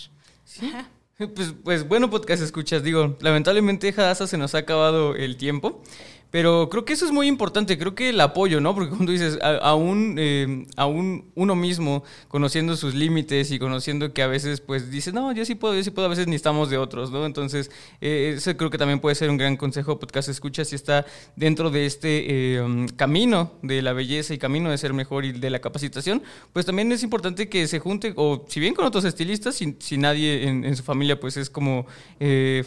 Pues, 1.35 1.53
pues 1.65 1.85
bueno, 1.85 2.09
podcast 2.09 2.41
escuchas, 2.41 2.81
digo, 2.81 3.17
lamentablemente 3.19 3.89
Hadassah 3.89 4.25
se 4.25 4.37
nos 4.37 4.55
ha 4.55 4.59
acabado 4.59 5.15
el 5.15 5.35
tiempo, 5.35 5.83
Pero 6.31 6.69
creo 6.69 6.85
que 6.85 6.93
eso 6.93 7.05
es 7.05 7.11
muy 7.11 7.27
importante, 7.27 7.77
creo 7.79 7.95
que 7.95 8.09
el 8.09 8.21
apoyo, 8.21 8.61
¿no? 8.61 8.75
Porque 8.75 8.89
cuando 8.89 9.11
dices, 9.11 9.39
aún, 9.41 10.15
eh, 10.19 10.67
aún 10.75 11.25
uno 11.33 11.55
mismo, 11.55 12.03
conociendo 12.27 12.75
sus 12.75 12.93
límites 12.93 13.49
y 13.51 13.57
conociendo 13.57 14.13
que 14.13 14.21
a 14.21 14.27
veces, 14.27 14.61
pues, 14.61 14.91
dice, 14.91 15.11
no, 15.11 15.31
yo 15.31 15.43
sí 15.43 15.55
puedo, 15.55 15.73
yo 15.73 15.83
sí 15.83 15.89
puedo, 15.89 16.05
a 16.05 16.09
veces 16.09 16.27
ni 16.27 16.35
estamos 16.35 16.69
de 16.69 16.77
otros, 16.77 17.09
¿no? 17.09 17.25
Entonces, 17.25 17.71
eh, 17.99 18.35
eso 18.37 18.55
creo 18.55 18.69
que 18.69 18.77
también 18.77 18.99
puede 18.99 19.15
ser 19.15 19.31
un 19.31 19.37
gran 19.37 19.57
consejo, 19.57 19.97
podcast 19.97 20.29
escucha, 20.29 20.63
si 20.65 20.75
está 20.75 21.03
dentro 21.35 21.71
de 21.71 21.87
este 21.87 22.25
eh, 22.27 22.85
camino 22.95 23.53
de 23.63 23.81
la 23.81 23.93
belleza 23.93 24.31
y 24.33 24.37
camino 24.37 24.69
de 24.69 24.77
ser 24.77 24.93
mejor 24.93 25.25
y 25.25 25.31
de 25.31 25.49
la 25.49 25.59
capacitación, 25.59 26.21
pues 26.53 26.63
también 26.63 26.91
es 26.91 27.01
importante 27.01 27.49
que 27.49 27.67
se 27.67 27.79
junte, 27.79 28.13
o 28.15 28.45
si 28.47 28.59
bien 28.59 28.75
con 28.75 28.85
otros 28.85 29.03
estilistas, 29.03 29.55
si, 29.55 29.75
si 29.79 29.97
nadie 29.97 30.47
en, 30.47 30.63
en, 30.63 30.75
su 30.75 30.83
familia, 30.83 31.19
pues, 31.19 31.37
es 31.37 31.49
como 31.49 31.87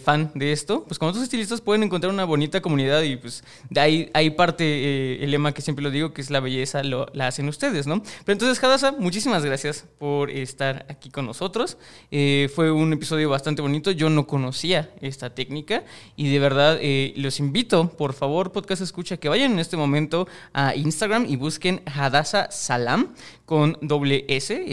fan 0.02 0.32
de 0.34 0.50
esto, 0.50 0.84
pues 0.88 0.98
con 0.98 1.08
otros 1.08 1.22
estilistas 1.22 1.60
pueden 1.60 1.84
encontrar 1.84 2.12
una 2.12 2.24
bonita 2.24 2.60
comunidad 2.60 3.02
y, 3.02 3.16
pues, 3.16 3.44
de 3.70 3.80
ahí, 3.80 4.10
ahí 4.14 4.30
parte 4.30 4.64
eh, 4.64 5.24
el 5.24 5.30
lema 5.30 5.52
que 5.52 5.62
siempre 5.62 5.82
lo 5.82 5.90
digo, 5.90 6.12
que 6.12 6.20
es 6.20 6.30
la 6.30 6.40
belleza 6.40 6.82
la 6.82 7.26
hacen 7.26 7.48
ustedes, 7.48 7.86
¿no? 7.86 8.02
Pero 8.24 8.34
entonces, 8.34 8.62
Hadasa, 8.62 8.92
muchísimas 8.92 9.44
gracias 9.44 9.86
por 9.98 10.30
estar 10.30 10.86
aquí 10.88 11.10
con 11.10 11.26
nosotros. 11.26 11.78
Eh, 12.10 12.50
fue 12.54 12.70
un 12.70 12.92
episodio 12.92 13.30
bastante 13.30 13.62
bonito. 13.62 13.90
Yo 13.90 14.10
no 14.10 14.26
conocía 14.26 14.90
esta 15.00 15.34
técnica 15.34 15.84
y 16.16 16.30
de 16.30 16.38
verdad 16.38 16.78
eh, 16.80 17.12
los 17.16 17.40
invito, 17.40 17.88
por 17.88 18.12
favor, 18.12 18.52
podcast 18.52 18.82
escucha, 18.82 19.16
que 19.16 19.28
vayan 19.28 19.52
en 19.52 19.58
este 19.58 19.76
momento 19.76 20.28
a 20.52 20.74
Instagram 20.74 21.26
y 21.28 21.36
busquen 21.36 21.82
Hadasa 21.86 22.50
Salam 22.50 23.14
con 23.46 23.78
doble 23.80 24.24
S. 24.28 24.64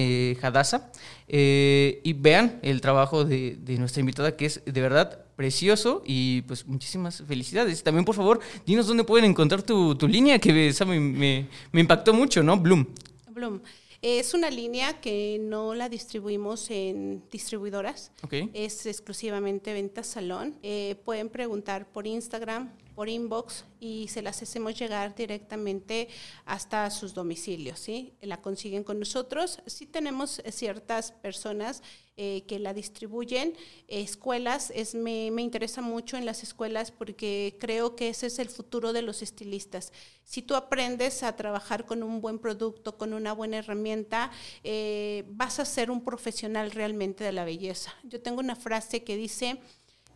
Eh, 1.31 2.01
y 2.03 2.13
vean 2.13 2.59
el 2.63 2.81
trabajo 2.81 3.23
de, 3.23 3.55
de, 3.59 3.77
nuestra 3.77 3.99
invitada, 3.99 4.35
que 4.35 4.47
es 4.47 4.61
de 4.65 4.81
verdad 4.81 5.28
precioso 5.39 6.03
y 6.05 6.41
pues 6.41 6.67
muchísimas 6.67 7.23
felicidades. 7.25 7.81
También, 7.81 8.03
por 8.03 8.13
favor, 8.13 8.41
dinos 8.65 8.87
dónde 8.87 9.05
pueden 9.05 9.23
encontrar 9.23 9.63
tu, 9.63 9.95
tu 9.95 10.05
línea, 10.05 10.37
que 10.37 10.67
esa 10.67 10.83
me, 10.83 10.99
me, 10.99 11.47
me, 11.71 11.79
impactó 11.79 12.13
mucho, 12.13 12.43
¿no? 12.43 12.57
Bloom. 12.57 12.85
Bloom. 13.31 13.61
Es 14.01 14.33
una 14.33 14.49
línea 14.49 14.99
que 14.99 15.39
no 15.39 15.75
la 15.75 15.87
distribuimos 15.87 16.69
en 16.71 17.23
distribuidoras. 17.31 18.11
Okay. 18.21 18.49
Es 18.53 18.85
exclusivamente 18.85 19.71
venta 19.71 20.03
salón. 20.03 20.55
Eh, 20.61 20.97
pueden 21.05 21.29
preguntar 21.29 21.87
por 21.87 22.05
Instagram, 22.05 22.73
por 22.99 23.07
inbox 23.07 23.63
y 23.79 24.09
se 24.09 24.21
las 24.21 24.41
hacemos 24.41 24.77
llegar 24.77 25.15
directamente 25.15 26.09
hasta 26.43 26.91
sus 26.91 27.13
domicilios, 27.13 27.79
¿sí? 27.79 28.11
La 28.19 28.41
consiguen 28.41 28.83
con 28.83 28.99
nosotros. 28.99 29.61
Sí 29.67 29.85
tenemos 29.85 30.41
ciertas 30.51 31.13
personas 31.13 31.81
eh, 32.17 32.43
que 32.45 32.59
la 32.59 32.73
distribuyen, 32.73 33.55
escuelas, 33.87 34.73
es, 34.75 34.95
me, 34.95 35.31
me, 35.31 35.41
interesa 35.41 35.81
mucho 35.81 36.17
en 36.17 36.25
las 36.25 36.43
escuelas 36.43 36.91
porque 36.91 37.55
creo 37.57 37.95
que 37.95 38.09
ese 38.09 38.27
es 38.27 38.37
el 38.39 38.49
futuro 38.49 38.91
de 38.91 39.01
los 39.01 39.21
estilistas. 39.21 39.93
Si 40.25 40.41
tú 40.41 40.55
aprendes 40.55 41.23
a 41.23 41.37
trabajar 41.37 41.85
con 41.85 42.03
un 42.03 42.19
buen 42.19 42.37
producto, 42.37 42.97
con 42.97 43.13
una 43.13 43.31
buena 43.31 43.59
herramienta, 43.59 44.31
eh, 44.65 45.23
vas 45.29 45.61
a 45.61 45.63
ser 45.63 45.89
un 45.89 46.03
profesional 46.03 46.71
realmente 46.71 47.23
de 47.23 47.31
la 47.31 47.45
belleza. 47.45 47.95
Yo 48.03 48.21
tengo 48.21 48.41
una 48.41 48.57
frase 48.57 49.05
que 49.05 49.15
dice, 49.15 49.61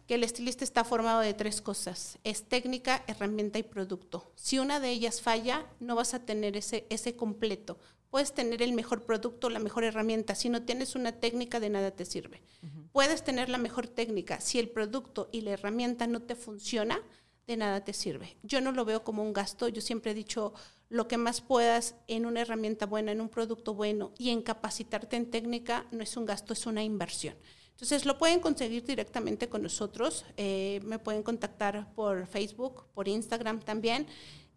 que 0.08 0.16
el 0.16 0.24
estilista 0.24 0.64
está 0.64 0.84
formado 0.84 1.22
de 1.22 1.34
tres 1.34 1.62
cosas, 1.62 2.20
es 2.24 2.44
técnica, 2.44 3.04
herramienta 3.08 3.60
y 3.60 3.64
producto. 3.64 4.32
Si 4.36 4.60
una 4.60 4.80
de 4.80 4.90
ellas 4.90 5.22
falla, 5.22 5.66
no 5.80 5.96
vas 5.96 6.14
a 6.14 6.26
tener 6.26 6.58
ese, 6.58 6.86
ese 6.90 7.16
completo. 7.16 7.78
Puedes 8.10 8.34
tener 8.34 8.62
el 8.62 8.74
mejor 8.74 9.04
producto, 9.04 9.50
la 9.50 9.60
mejor 9.60 9.84
herramienta, 9.84 10.36
si 10.36 10.50
no 10.50 10.62
tienes 10.64 10.96
una 10.96 11.14
técnica 11.14 11.60
de 11.60 11.70
nada 11.70 11.92
te 11.92 12.06
sirve. 12.06 12.44
Uh 12.62 12.66
-huh. 12.68 12.90
Puedes 12.92 13.24
tener 13.24 13.50
la 13.50 13.58
mejor 13.58 13.88
técnica, 13.88 14.40
si 14.40 14.60
el 14.60 14.70
producto 14.70 15.30
y 15.32 15.42
la 15.42 15.52
herramienta 15.52 16.06
no 16.06 16.22
te 16.22 16.36
funciona, 16.36 17.02
de 17.48 17.58
nada 17.58 17.84
te 17.84 17.94
sirve. 17.94 18.38
Yo 18.44 18.62
no 18.62 18.72
lo 18.72 18.86
veo 18.86 19.04
como 19.04 19.24
un 19.24 19.34
gasto, 19.34 19.68
yo 19.68 19.82
siempre 19.82 20.12
he 20.12 20.14
dicho 20.14 20.54
lo 20.90 21.08
que 21.08 21.18
más 21.18 21.42
puedas 21.42 21.96
en 22.08 22.26
una 22.26 22.42
herramienta 22.42 22.86
buena, 22.86 23.12
en 23.12 23.20
un 23.20 23.30
producto 23.30 23.74
bueno 23.74 24.14
y 24.18 24.30
en 24.30 24.42
capacitarte 24.42 25.16
en 25.16 25.30
técnica 25.30 25.86
no 25.92 26.04
es 26.04 26.16
un 26.16 26.26
gasto, 26.26 26.54
es 26.54 26.66
una 26.66 26.84
inversión. 26.84 27.36
Entonces 27.84 28.06
lo 28.06 28.18
pueden 28.18 28.40
conseguir 28.40 28.86
directamente 28.86 29.50
con 29.50 29.62
nosotros, 29.62 30.24
eh, 30.38 30.80
me 30.86 31.00
pueden 31.00 31.22
contactar 31.22 31.94
por 31.96 32.28
Facebook, 32.28 32.86
por 32.94 33.10
Instagram 33.10 33.60
también. 33.60 34.08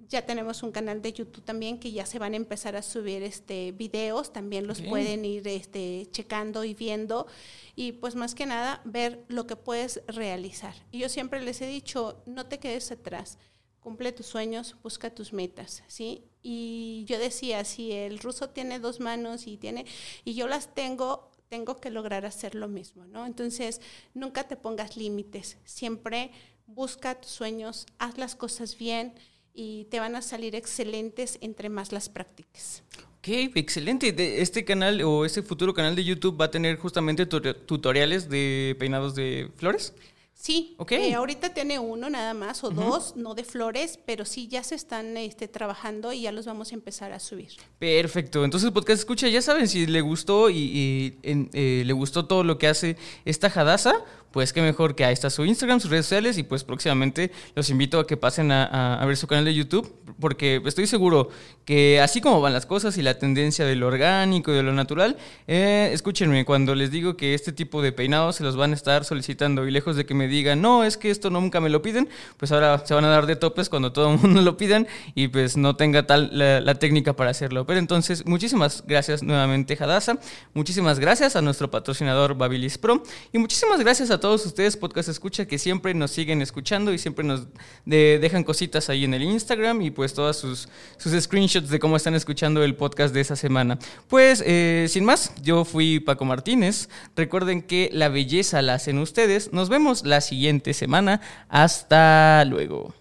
Ya 0.08 0.24
tenemos 0.24 0.62
un 0.62 0.70
canal 0.70 1.02
de 1.02 1.12
YouTube 1.12 1.42
también 1.42 1.80
que 1.80 1.90
ya 1.90 2.06
se 2.06 2.20
van 2.20 2.34
a 2.34 2.36
empezar 2.36 2.76
a 2.76 2.82
subir 2.82 3.24
este 3.24 3.72
videos, 3.72 4.32
también 4.32 4.68
los 4.68 4.78
okay. 4.78 4.90
pueden 4.90 5.24
ir 5.24 5.48
este, 5.48 6.06
checando 6.12 6.62
y 6.62 6.74
viendo 6.74 7.26
y 7.74 7.90
pues 7.90 8.14
más 8.14 8.36
que 8.36 8.46
nada 8.46 8.80
ver 8.84 9.24
lo 9.26 9.44
que 9.48 9.56
puedes 9.56 10.02
realizar. 10.06 10.76
Y 10.92 11.00
yo 11.00 11.08
siempre 11.08 11.42
les 11.42 11.60
he 11.62 11.66
dicho, 11.66 12.22
no 12.26 12.46
te 12.46 12.60
quedes 12.60 12.92
atrás, 12.92 13.38
cumple 13.80 14.12
tus 14.12 14.26
sueños, 14.26 14.76
busca 14.84 15.12
tus 15.12 15.32
metas, 15.32 15.82
¿sí? 15.88 16.22
Y 16.44 17.04
yo 17.08 17.18
decía, 17.18 17.64
si 17.64 17.90
el 17.90 18.20
ruso 18.20 18.50
tiene 18.50 18.78
dos 18.78 19.00
manos 19.00 19.48
y 19.48 19.56
tiene 19.56 19.84
y 20.24 20.34
yo 20.34 20.46
las 20.46 20.72
tengo, 20.76 21.32
tengo 21.48 21.76
que 21.80 21.90
lograr 21.90 22.26
hacer 22.26 22.54
lo 22.54 22.68
mismo, 22.68 23.06
¿no? 23.06 23.26
Entonces, 23.26 23.80
nunca 24.14 24.44
te 24.44 24.56
pongas 24.56 24.96
límites, 24.96 25.58
siempre 25.64 26.30
busca 26.66 27.14
tus 27.20 27.30
sueños, 27.30 27.86
haz 27.98 28.18
las 28.18 28.34
cosas 28.34 28.76
bien 28.76 29.14
y 29.54 29.84
te 29.84 30.00
van 30.00 30.16
a 30.16 30.22
salir 30.22 30.54
excelentes 30.54 31.38
entre 31.40 31.68
más 31.68 31.92
las 31.92 32.08
practiques. 32.08 32.82
Ok, 33.18 33.28
excelente. 33.56 34.14
Este 34.42 34.64
canal 34.64 35.02
o 35.02 35.24
este 35.24 35.42
futuro 35.42 35.74
canal 35.74 35.96
de 35.96 36.04
YouTube 36.04 36.40
va 36.40 36.46
a 36.46 36.50
tener 36.50 36.76
justamente 36.76 37.26
tutoriales 37.26 38.28
de 38.28 38.76
peinados 38.78 39.14
de 39.14 39.50
flores. 39.56 39.94
Sí, 40.38 40.74
okay. 40.76 41.10
eh, 41.10 41.14
ahorita 41.14 41.54
tiene 41.54 41.78
uno 41.78 42.10
nada 42.10 42.34
más 42.34 42.62
o 42.62 42.68
uh 42.68 42.70
-huh. 42.70 42.74
dos, 42.74 43.16
no 43.16 43.34
de 43.34 43.42
flores, 43.42 43.98
pero 44.04 44.26
sí 44.26 44.48
ya 44.48 44.62
se 44.62 44.74
están 44.74 45.16
este, 45.16 45.48
trabajando 45.48 46.12
y 46.12 46.22
ya 46.22 46.30
los 46.30 46.44
vamos 46.44 46.72
a 46.72 46.74
empezar 46.74 47.12
a 47.12 47.20
subir. 47.20 47.48
Perfecto, 47.78 48.44
entonces 48.44 48.70
podcast 48.70 49.00
escucha, 49.00 49.28
ya 49.28 49.40
saben 49.40 49.66
si 49.66 49.86
le 49.86 50.02
gustó 50.02 50.50
y, 50.50 50.58
y 50.58 51.18
en, 51.22 51.48
eh, 51.54 51.84
le 51.86 51.92
gustó 51.94 52.26
todo 52.26 52.44
lo 52.44 52.58
que 52.58 52.68
hace 52.68 52.98
esta 53.24 53.46
Hadasa, 53.48 54.04
pues 54.30 54.52
qué 54.52 54.62
mejor 54.62 54.94
que 54.94 55.04
ahí 55.04 55.12
está 55.12 55.30
su 55.30 55.44
Instagram, 55.44 55.80
sus 55.80 55.90
redes 55.90 56.06
sociales 56.06 56.38
y 56.38 56.42
pues 56.42 56.64
próximamente 56.64 57.30
los 57.54 57.70
invito 57.70 57.98
a 57.98 58.06
que 58.06 58.16
pasen 58.16 58.52
a, 58.52 58.96
a, 59.00 59.06
ver 59.06 59.16
su 59.16 59.26
canal 59.26 59.44
de 59.44 59.54
YouTube 59.54 59.92
porque 60.20 60.62
estoy 60.64 60.86
seguro 60.86 61.30
que 61.64 62.00
así 62.00 62.20
como 62.20 62.40
van 62.40 62.52
las 62.52 62.64
cosas 62.64 62.96
y 62.96 63.02
la 63.02 63.18
tendencia 63.18 63.64
de 63.64 63.74
lo 63.74 63.88
orgánico 63.88 64.52
y 64.52 64.54
de 64.54 64.62
lo 64.62 64.72
natural, 64.72 65.16
eh, 65.48 65.90
escúchenme, 65.92 66.44
cuando 66.44 66.74
les 66.74 66.90
digo 66.90 67.16
que 67.16 67.34
este 67.34 67.52
tipo 67.52 67.82
de 67.82 67.92
peinados 67.92 68.36
se 68.36 68.44
los 68.44 68.56
van 68.56 68.70
a 68.70 68.74
estar 68.74 69.04
solicitando 69.04 69.66
y 69.66 69.70
lejos 69.70 69.96
de 69.96 70.06
que 70.06 70.14
me 70.14 70.28
digan, 70.28 70.62
no, 70.62 70.84
es 70.84 70.96
que 70.96 71.10
esto 71.10 71.28
nunca 71.28 71.60
me 71.60 71.68
lo 71.68 71.82
piden, 71.82 72.08
pues 72.36 72.52
ahora 72.52 72.82
se 72.86 72.94
van 72.94 73.04
a 73.04 73.08
dar 73.08 73.26
de 73.26 73.36
topes 73.36 73.68
cuando 73.68 73.92
todo 73.92 74.12
el 74.12 74.18
mundo 74.20 74.42
lo 74.42 74.56
pidan 74.56 74.86
y 75.14 75.28
pues 75.28 75.56
no 75.56 75.74
tenga 75.76 76.06
tal 76.06 76.30
la, 76.32 76.60
la 76.60 76.74
técnica 76.76 77.14
para 77.14 77.30
hacerlo. 77.30 77.66
Pero 77.66 77.80
entonces, 77.80 78.24
muchísimas 78.26 78.84
gracias 78.86 79.22
nuevamente 79.22 79.76
Hadasa, 79.78 80.18
muchísimas 80.54 81.00
gracias 81.00 81.34
a 81.34 81.42
nuestro 81.42 81.70
patrocinador 81.70 82.36
Babilis 82.36 82.78
Pro 82.78 83.02
y 83.32 83.38
muchísimas 83.38 83.80
gracias 83.80 84.10
a 84.10 84.15
todos 84.20 84.36
todos 84.36 84.44
ustedes, 84.44 84.76
Podcast 84.76 85.08
Escucha, 85.08 85.46
que 85.46 85.56
siempre 85.56 85.94
nos 85.94 86.10
siguen 86.10 86.42
escuchando 86.42 86.92
y 86.92 86.98
siempre 86.98 87.24
nos 87.24 87.46
de, 87.86 88.18
dejan 88.20 88.44
cositas 88.44 88.90
ahí 88.90 89.04
en 89.04 89.14
el 89.14 89.22
Instagram 89.22 89.80
y 89.80 89.90
pues 89.90 90.12
todas 90.12 90.36
sus, 90.36 90.68
sus 90.98 91.22
screenshots 91.22 91.70
de 91.70 91.78
cómo 91.78 91.96
están 91.96 92.14
escuchando 92.14 92.62
el 92.62 92.74
podcast 92.74 93.14
de 93.14 93.22
esa 93.22 93.34
semana. 93.34 93.78
Pues, 94.08 94.42
eh, 94.44 94.88
sin 94.90 95.04
más, 95.04 95.32
yo 95.42 95.64
fui 95.64 96.00
Paco 96.00 96.26
Martínez. 96.26 96.90
Recuerden 97.14 97.62
que 97.62 97.88
la 97.94 98.10
belleza 98.10 98.60
la 98.60 98.74
hacen 98.74 98.98
ustedes. 98.98 99.54
Nos 99.54 99.70
vemos 99.70 100.04
la 100.04 100.20
siguiente 100.20 100.74
semana. 100.74 101.22
Hasta 101.48 102.44
luego. 102.44 102.92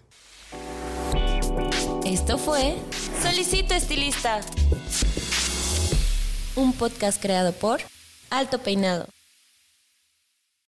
Esto 2.06 2.38
fue 2.38 2.76
Solicito 3.20 3.74
Estilista, 3.74 4.40
un 6.54 6.72
podcast 6.72 7.20
creado 7.20 7.52
por 7.52 7.80
Alto 8.30 8.58
Peinado. 8.58 9.15